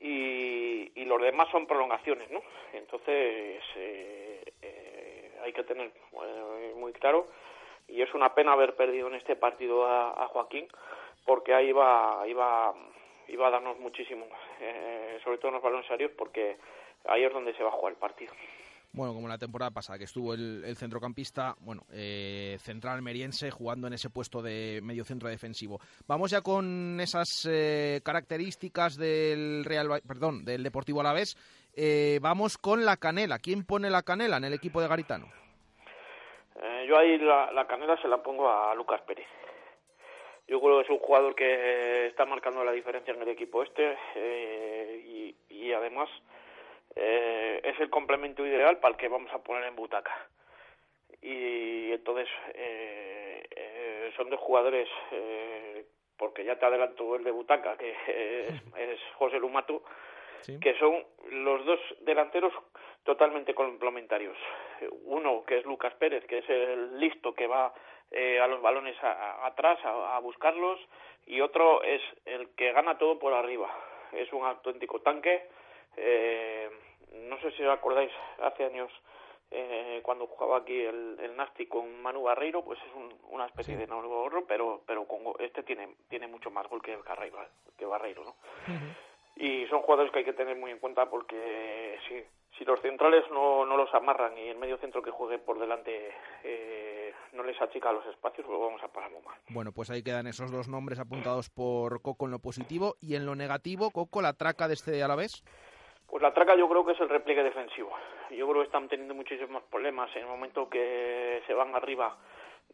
[0.00, 2.42] y, y los demás son prolongaciones no
[2.72, 3.62] entonces
[5.42, 5.92] hay que tener
[6.76, 7.26] muy claro
[7.86, 10.68] y es una pena haber perdido en este partido a, Joaquín
[11.24, 12.74] porque ahí va iba
[13.28, 14.26] iba a darnos muchísimo,
[14.60, 16.56] eh, sobre todo en los balones aéreos, porque
[17.06, 18.32] ahí es donde se va a jugar el partido.
[18.92, 23.92] Bueno, como la temporada pasada, que estuvo el, centrocampista, bueno, eh, central meriense, jugando en
[23.92, 25.78] ese puesto de medio centro defensivo.
[26.06, 31.36] Vamos ya con esas eh, características del Real, perdón, del Deportivo Alavés.
[31.80, 33.38] Eh, vamos con la canela.
[33.38, 35.26] ¿Quién pone la canela en el equipo de Garitano?
[36.88, 39.26] yo ahí la, la canela se la pongo a Lucas Pérez.
[40.48, 43.98] Yo creo que es un jugador que está marcando la diferencia en el equipo este
[44.14, 46.08] eh, y, además
[46.96, 50.10] eh, es el complemento ideal para el que vamos a poner en butaca.
[51.20, 54.88] Y entonces eh, son dos jugadores,
[56.16, 59.38] porque ya te adelanto el de butaca, que es, José
[60.60, 62.52] Que son los dos delanteros
[63.04, 64.36] totalmente complementarios.
[65.04, 67.72] Uno que es Lucas Pérez, que es el listo que va
[68.10, 70.80] eh, a los balones atrás a, buscarlos
[71.26, 73.68] y otro es el que gana todo por arriba.
[74.12, 75.48] Es un auténtico tanque.
[75.96, 76.70] Eh,
[77.12, 78.90] no sé si os acordáis, hace años
[79.50, 82.92] eh, cuando jugaba aquí el, el Nasti con Manu Barreiro, pues es
[83.30, 86.92] una especie de nuevo gorro, pero pero con, este tiene tiene mucho más gol que
[86.92, 87.38] el Barreiro,
[87.76, 88.36] que Barreiro ¿no?
[89.38, 92.24] Y son jugadores que hay que tener muy en cuenta porque si,
[92.58, 96.10] si los centrales no, no los amarran y el medio centro que juegue por delante
[96.42, 99.36] eh, no les achica los espacios, luego vamos a parar muy mal.
[99.50, 103.26] Bueno, pues ahí quedan esos dos nombres apuntados por Coco en lo positivo y en
[103.26, 105.44] lo negativo, Coco, la traca de este Alavés.
[106.08, 107.92] Pues la traca yo creo que es el repliegue defensivo.
[108.30, 112.16] Yo creo que están teniendo muchísimos problemas en el momento que se van arriba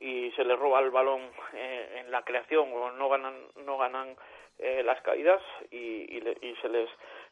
[0.01, 1.21] y se les roba el balón
[1.53, 3.35] eh, en la creación o no ganan
[3.65, 4.17] no ganan
[4.59, 6.89] eh, las caídas y, y, se les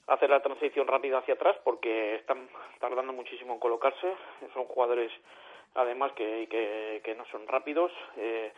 [0.07, 2.49] hace la transición rápida hacia atrás porque están
[2.81, 4.15] tardando muchísimo en colocarse.
[4.53, 5.13] Son jugadores
[5.75, 6.49] además que,
[7.03, 7.93] que, no son rápidos.
[8.17, 8.53] Eh,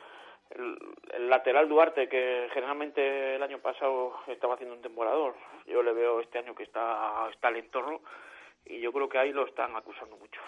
[0.50, 5.34] el, lateral Duarte, que generalmente el año pasado estaba haciendo un temporador,
[5.66, 8.00] yo le veo este año que está, está entorno
[8.66, 10.40] y yo creo que ahí lo están acusando mucho.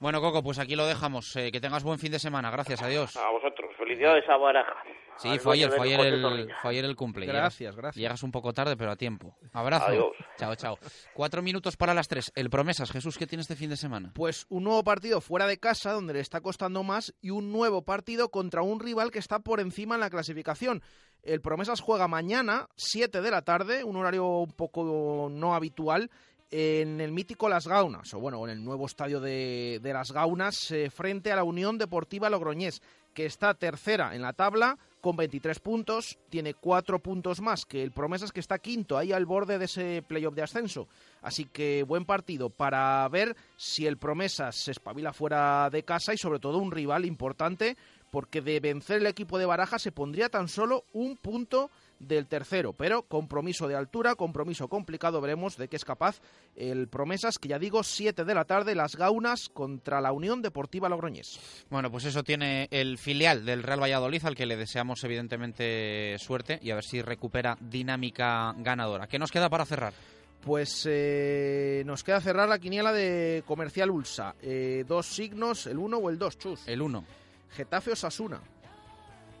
[0.00, 1.34] Bueno, Coco, pues aquí lo dejamos.
[1.36, 2.50] Eh, que tengas buen fin de semana.
[2.50, 3.16] Gracias, adiós.
[3.16, 3.74] A vosotros.
[3.76, 4.82] Felicidades a Baraja.
[5.18, 7.26] Sí, fue ayer, fue ayer, el, cumple.
[7.26, 8.00] Gracias, gracias.
[8.00, 9.36] Llegas un poco tarde, pero a tiempo.
[9.52, 9.86] Abrazo.
[9.86, 10.06] Adiós.
[10.36, 10.78] Chao, chao.
[11.14, 12.32] Cuatro minutos para las tres.
[12.34, 14.12] El promesas, Jesús, ¿qué tiene este fin de semana?
[14.14, 17.82] Pues un nuevo partido fuera de casa, donde le está costando más, y un nuevo
[17.82, 20.82] partido contra un rival que está por encima en la clasificación.
[21.22, 26.10] El Promesas juega mañana, 7 de la tarde, un horario un poco no habitual,
[26.50, 30.90] en el mítico Las Gaunas, o bueno, en el nuevo estadio de, Las Gaunas, eh,
[30.90, 32.82] frente a la Unión Deportiva Logroñés,
[33.14, 37.92] que está tercera en la tabla con 23 puntos, tiene cuatro puntos más que el
[37.92, 40.88] Promesas, que está quinto, ahí al borde de ese playoff de ascenso.
[41.20, 46.16] Así que buen partido para ver si el Promesas se espabila fuera de casa y
[46.16, 47.76] sobre todo un rival importante,
[48.10, 52.72] porque de vencer el equipo de Baraja se pondría tan solo un punto del tercero,
[52.72, 56.20] pero compromiso de altura, compromiso complicado, veremos de qué es capaz
[56.56, 60.88] el Promesas, que ya digo, 7 de la tarde, las Gaunas contra la Unión Deportiva
[60.88, 61.38] Logroñés.
[61.70, 66.58] Bueno, pues eso tiene el filial del Real Valladolid, al que le deseamos evidentemente suerte
[66.62, 69.06] y a ver si recupera dinámica ganadora.
[69.06, 69.94] ¿Qué nos queda para cerrar?
[70.42, 74.34] Pues eh, nos queda cerrar la quiniela de Comercial Ulsa.
[74.42, 76.68] Eh, dos signos, el 1 o el 2, Chus.
[76.68, 77.04] El 1.
[77.50, 78.40] Getafe o Sasuna.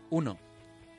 [0.08, 0.53] 1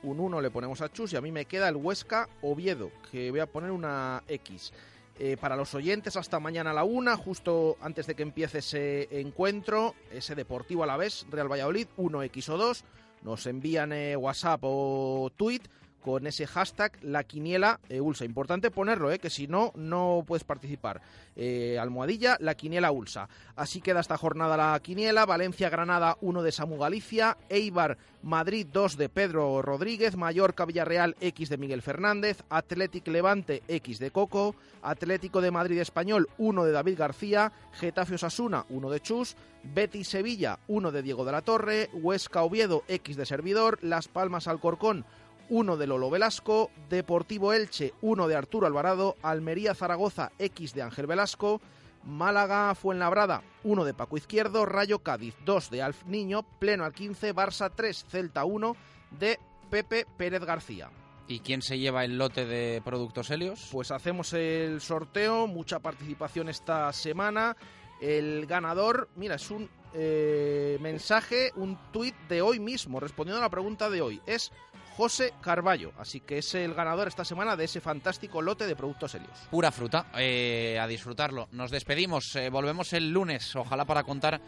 [0.06, 3.32] un 1 le ponemos a Chus y a mí me queda el Huesca Oviedo, que
[3.32, 4.72] voy a poner una X.
[5.18, 9.08] Eh, para los oyentes, hasta mañana a la una, justo antes de que empiece ese
[9.22, 12.84] encuentro, ese Deportivo a la vez, Real Valladolid, 1X o 2,
[13.24, 15.62] nos envían eh, WhatsApp o tweet
[16.06, 18.26] con ese hashtag la quiniela eh, Ulsa.
[18.26, 21.02] Importante ponerlo, eh, que si no, no puedes participar.
[21.36, 23.28] Eh, almohadilla, la quiniela Ulsa.
[23.56, 25.26] Así queda esta jornada la quiniela.
[25.26, 27.38] Valencia, Granada, 1 de Samu Galicia.
[27.50, 30.16] Eibar, Madrid, 2 de Pedro Rodríguez.
[30.16, 32.44] Mallorca, Villarreal, X de Miguel Fernández.
[32.52, 34.56] Atlético Levante, X de Coco.
[34.84, 37.52] Atlético de Madrid Español, 1 de David García.
[37.74, 39.36] Getafe Osasuna, 1 de Chus.
[39.64, 41.90] Betis Sevilla, 1 de Diego de la Torre.
[41.94, 43.80] Huesca Oviedo, X de Servidor.
[43.82, 45.04] Las Palmas Alcorcón,
[45.50, 51.08] 1 de Lolo Velasco, Deportivo Elche, 1 de Arturo Alvarado, Almería Zaragoza, X de Ángel
[51.08, 51.62] Velasco,
[52.04, 57.34] Málaga Fuenlabrada, 1 de Paco Izquierdo, Rayo Cádiz, 2 de Alf Niño, Pleno al 15,
[57.34, 58.76] Barça 3, Celta 1
[59.20, 59.40] de
[59.70, 60.90] Pepe Pérez García.
[61.28, 63.70] ¿Y quién se lleva el lote de productos Helios?
[63.72, 67.58] Pues hacemos el sorteo, mucha participación esta semana.
[68.00, 73.50] El ganador, mira, es un eh, mensaje, un tuit de hoy mismo, respondiendo a la
[73.50, 74.22] pregunta de hoy.
[74.28, 74.52] Es
[74.96, 79.14] José Carballo, así que es el ganador esta semana de ese fantástico lote de productos
[79.16, 79.38] Helios.
[79.52, 81.50] Pura fruta, eh, a disfrutarlo.
[81.52, 84.40] Nos despedimos, eh, volvemos el lunes, ojalá para contar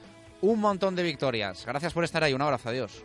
[0.41, 1.65] un montón de victorias.
[1.65, 3.03] Gracias por estar ahí, un abrazo, adiós.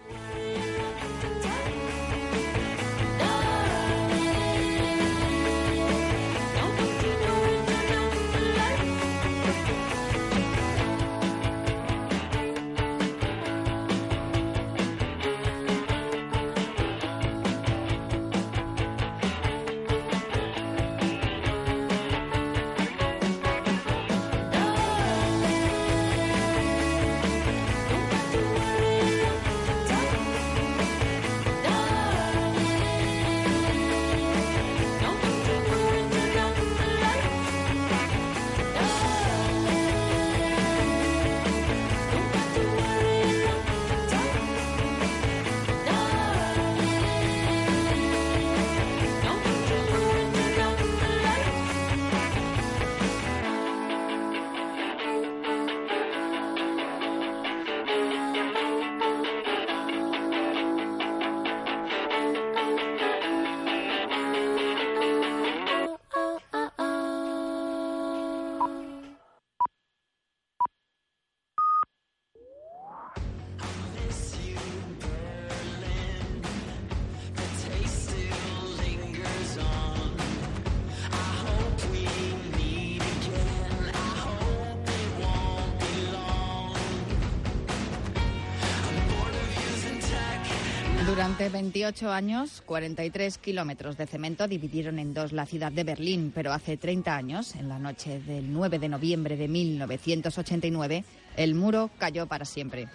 [91.73, 96.77] 28 años, 43 kilómetros de cemento dividieron en dos la ciudad de Berlín, pero hace
[96.77, 101.03] 30 años, en la noche del 9 de noviembre de 1989,
[101.39, 102.89] el muro cayó para siempre.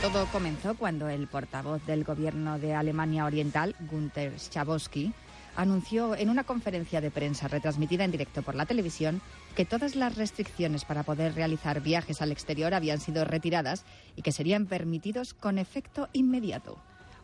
[0.00, 5.12] Todo comenzó cuando el portavoz del gobierno de Alemania Oriental, Gunther Schabowski,
[5.56, 9.20] anunció en una conferencia de prensa retransmitida en directo por la televisión
[9.54, 13.84] que todas las restricciones para poder realizar viajes al exterior habían sido retiradas
[14.16, 16.78] y que serían permitidos con efecto inmediato.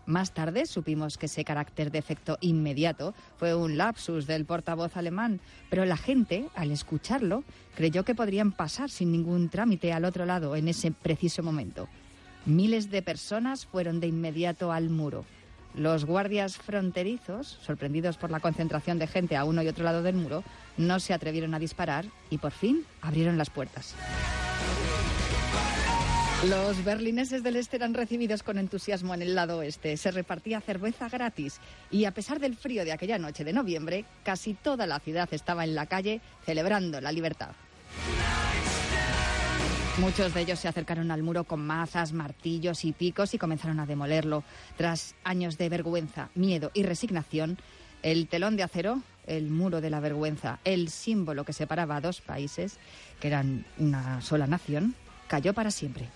[0.08, 5.38] Más tarde supimos que ese carácter de efecto inmediato fue un lapsus del portavoz alemán,
[5.68, 7.44] pero la gente, al escucharlo,
[7.76, 11.88] creyó que podrían pasar sin ningún trámite al otro lado en ese preciso momento.
[12.46, 15.26] Miles de personas fueron de inmediato al muro.
[15.78, 20.16] Los guardias fronterizos, sorprendidos por la concentración de gente a uno y otro lado del
[20.16, 20.42] muro,
[20.76, 23.94] no se atrevieron a disparar y por fin abrieron las puertas.
[26.48, 29.96] Los berlineses del este eran recibidos con entusiasmo en el lado oeste.
[29.96, 31.60] Se repartía cerveza gratis
[31.92, 35.62] y a pesar del frío de aquella noche de noviembre, casi toda la ciudad estaba
[35.62, 37.50] en la calle celebrando la libertad.
[40.00, 43.86] Muchos de ellos se acercaron al muro con mazas, martillos y picos y comenzaron a
[43.86, 44.44] demolerlo.
[44.76, 47.58] Tras años de vergüenza, miedo y resignación,
[48.02, 52.20] el telón de acero, el muro de la vergüenza, el símbolo que separaba a dos
[52.20, 52.78] países,
[53.18, 54.94] que eran una sola nación,
[55.26, 56.08] cayó para siempre.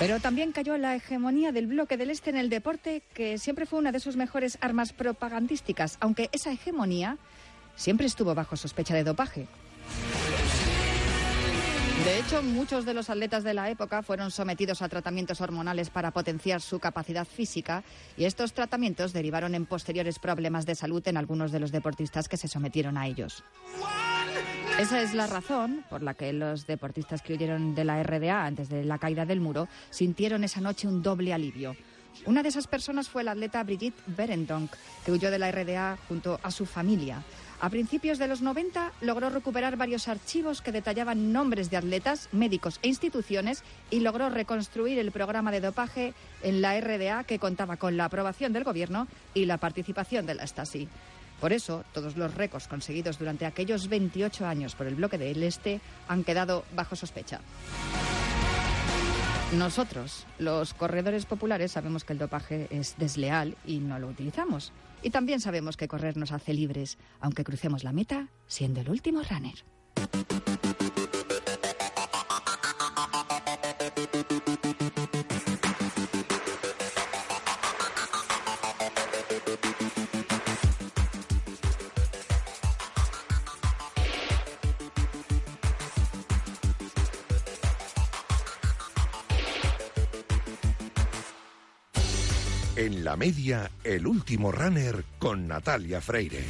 [0.00, 3.78] Pero también cayó la hegemonía del bloque del Este en el deporte, que siempre fue
[3.78, 7.18] una de sus mejores armas propagandísticas, aunque esa hegemonía
[7.76, 9.46] siempre estuvo bajo sospecha de dopaje.
[12.06, 16.12] De hecho, muchos de los atletas de la época fueron sometidos a tratamientos hormonales para
[16.12, 17.82] potenciar su capacidad física
[18.16, 22.36] y estos tratamientos derivaron en posteriores problemas de salud en algunos de los deportistas que
[22.36, 23.42] se sometieron a ellos.
[24.78, 28.68] Esa es la razón por la que los deportistas que huyeron de la RDA antes
[28.68, 31.74] de la caída del muro sintieron esa noche un doble alivio.
[32.24, 34.72] Una de esas personas fue la atleta Brigitte Berendonk,
[35.04, 37.24] que huyó de la RDA junto a su familia.
[37.60, 42.78] A principios de los 90 logró recuperar varios archivos que detallaban nombres de atletas, médicos
[42.82, 46.12] e instituciones y logró reconstruir el programa de dopaje
[46.42, 50.46] en la RDA que contaba con la aprobación del gobierno y la participación de la
[50.46, 50.86] Stasi.
[51.40, 55.80] Por eso, todos los récords conseguidos durante aquellos 28 años por el bloque del Este
[56.08, 57.40] han quedado bajo sospecha.
[59.52, 64.72] Nosotros, los corredores populares, sabemos que el dopaje es desleal y no lo utilizamos.
[65.06, 69.22] Y también sabemos que correr nos hace libres, aunque crucemos la meta siendo el último
[69.22, 69.54] runner.
[93.16, 96.44] Media, el último runner con Natalia Freire.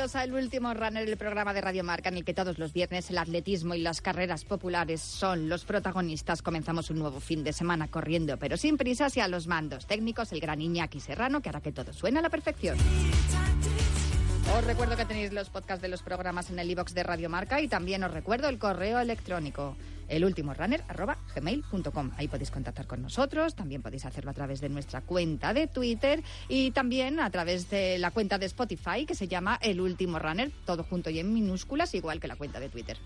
[0.00, 3.10] Bienvenidos al último runner del programa de Radio Marca en el que todos los viernes
[3.10, 6.40] el atletismo y las carreras populares son los protagonistas.
[6.40, 10.32] Comenzamos un nuevo fin de semana corriendo, pero sin prisas y a los mandos técnicos
[10.32, 12.78] el gran Iñaki Serrano que hará que todo suene a la perfección.
[14.56, 17.60] Os recuerdo que tenéis los podcasts de los programas en el iBox de Radio Marca
[17.60, 19.76] y también os recuerdo el correo electrónico
[20.10, 22.10] elultimorunner.gmail.com.
[22.16, 26.22] Ahí podéis contactar con nosotros, también podéis hacerlo a través de nuestra cuenta de Twitter
[26.48, 30.50] y también a través de la cuenta de Spotify que se llama El Último Runner,
[30.66, 32.98] todo junto y en minúsculas, igual que la cuenta de Twitter.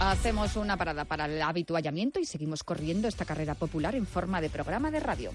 [0.00, 4.50] Hacemos una parada para el habituallamiento y seguimos corriendo esta carrera popular en forma de
[4.50, 5.30] programa de radio.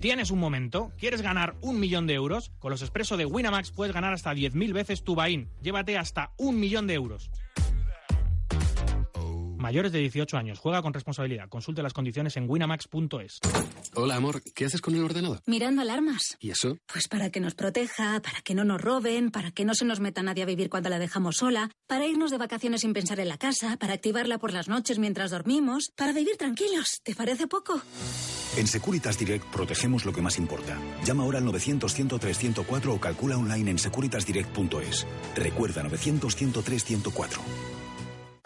[0.00, 0.92] ¿Tienes un momento?
[0.96, 2.52] ¿Quieres ganar un millón de euros?
[2.60, 6.60] Con los expresos de Winamax puedes ganar hasta 10.000 veces tu buy Llévate hasta un
[6.60, 7.30] millón de euros.
[9.56, 10.60] Mayores de 18 años.
[10.60, 11.48] Juega con responsabilidad.
[11.48, 13.40] Consulte las condiciones en winamax.es.
[13.94, 14.40] Hola, amor.
[14.54, 15.40] ¿Qué haces con el ordenador?
[15.46, 16.36] Mirando alarmas.
[16.38, 16.78] ¿Y eso?
[16.86, 19.98] Pues para que nos proteja, para que no nos roben, para que no se nos
[19.98, 23.28] meta nadie a vivir cuando la dejamos sola, para irnos de vacaciones sin pensar en
[23.28, 27.00] la casa, para activarla por las noches mientras dormimos, para vivir tranquilos.
[27.02, 27.82] ¿Te parece poco?
[28.56, 30.76] En Securitas Direct protegemos lo que más importa.
[31.04, 35.06] Llama ahora al 900-103-104 o calcula online en securitasdirect.es.
[35.36, 37.38] Recuerda 900-103-104.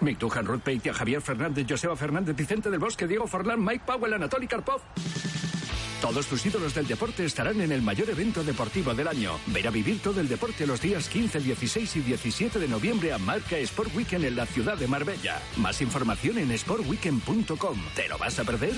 [0.00, 4.48] Mictujan, Ruth Peitia, Javier Fernández, Joseba Fernández, Vicente del Bosque, Diego Forlán, Mike Powell, Anatoly
[4.48, 4.80] Karpov.
[6.00, 9.38] Todos tus ídolos del deporte estarán en el mayor evento deportivo del año.
[9.46, 13.18] Ver a vivir todo el deporte los días 15, 16 y 17 de noviembre a
[13.18, 15.40] Marca Sport Weekend en la ciudad de Marbella.
[15.58, 17.78] Más información en sportweekend.com.
[17.94, 18.74] ¿Te lo vas a perder?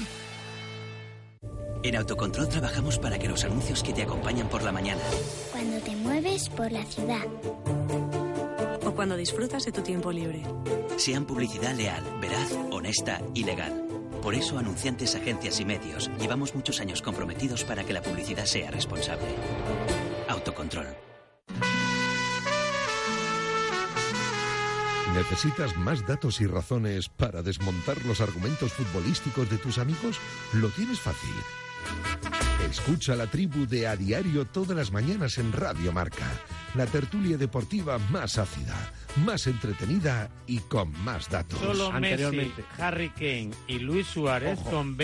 [1.84, 5.02] En Autocontrol trabajamos para que los anuncios que te acompañan por la mañana.
[5.52, 7.26] Cuando te mueves por la ciudad.
[8.86, 10.42] O cuando disfrutas de tu tiempo libre.
[10.96, 13.84] Sean publicidad leal, veraz, honesta y legal.
[14.22, 18.70] Por eso, anunciantes, agencias y medios, llevamos muchos años comprometidos para que la publicidad sea
[18.70, 19.26] responsable.
[20.28, 20.86] Autocontrol.
[25.14, 30.18] ¿Necesitas más datos y razones para desmontar los argumentos futbolísticos de tus amigos?
[30.54, 31.34] Lo tienes fácil.
[32.70, 36.26] Escucha la tribu de a diario todas las mañanas en Radio Marca,
[36.74, 38.74] la tertulia deportiva más ácida,
[39.24, 41.60] más entretenida y con más datos.
[41.60, 44.96] Solo Messi, Harry Kane y Luis Suárez con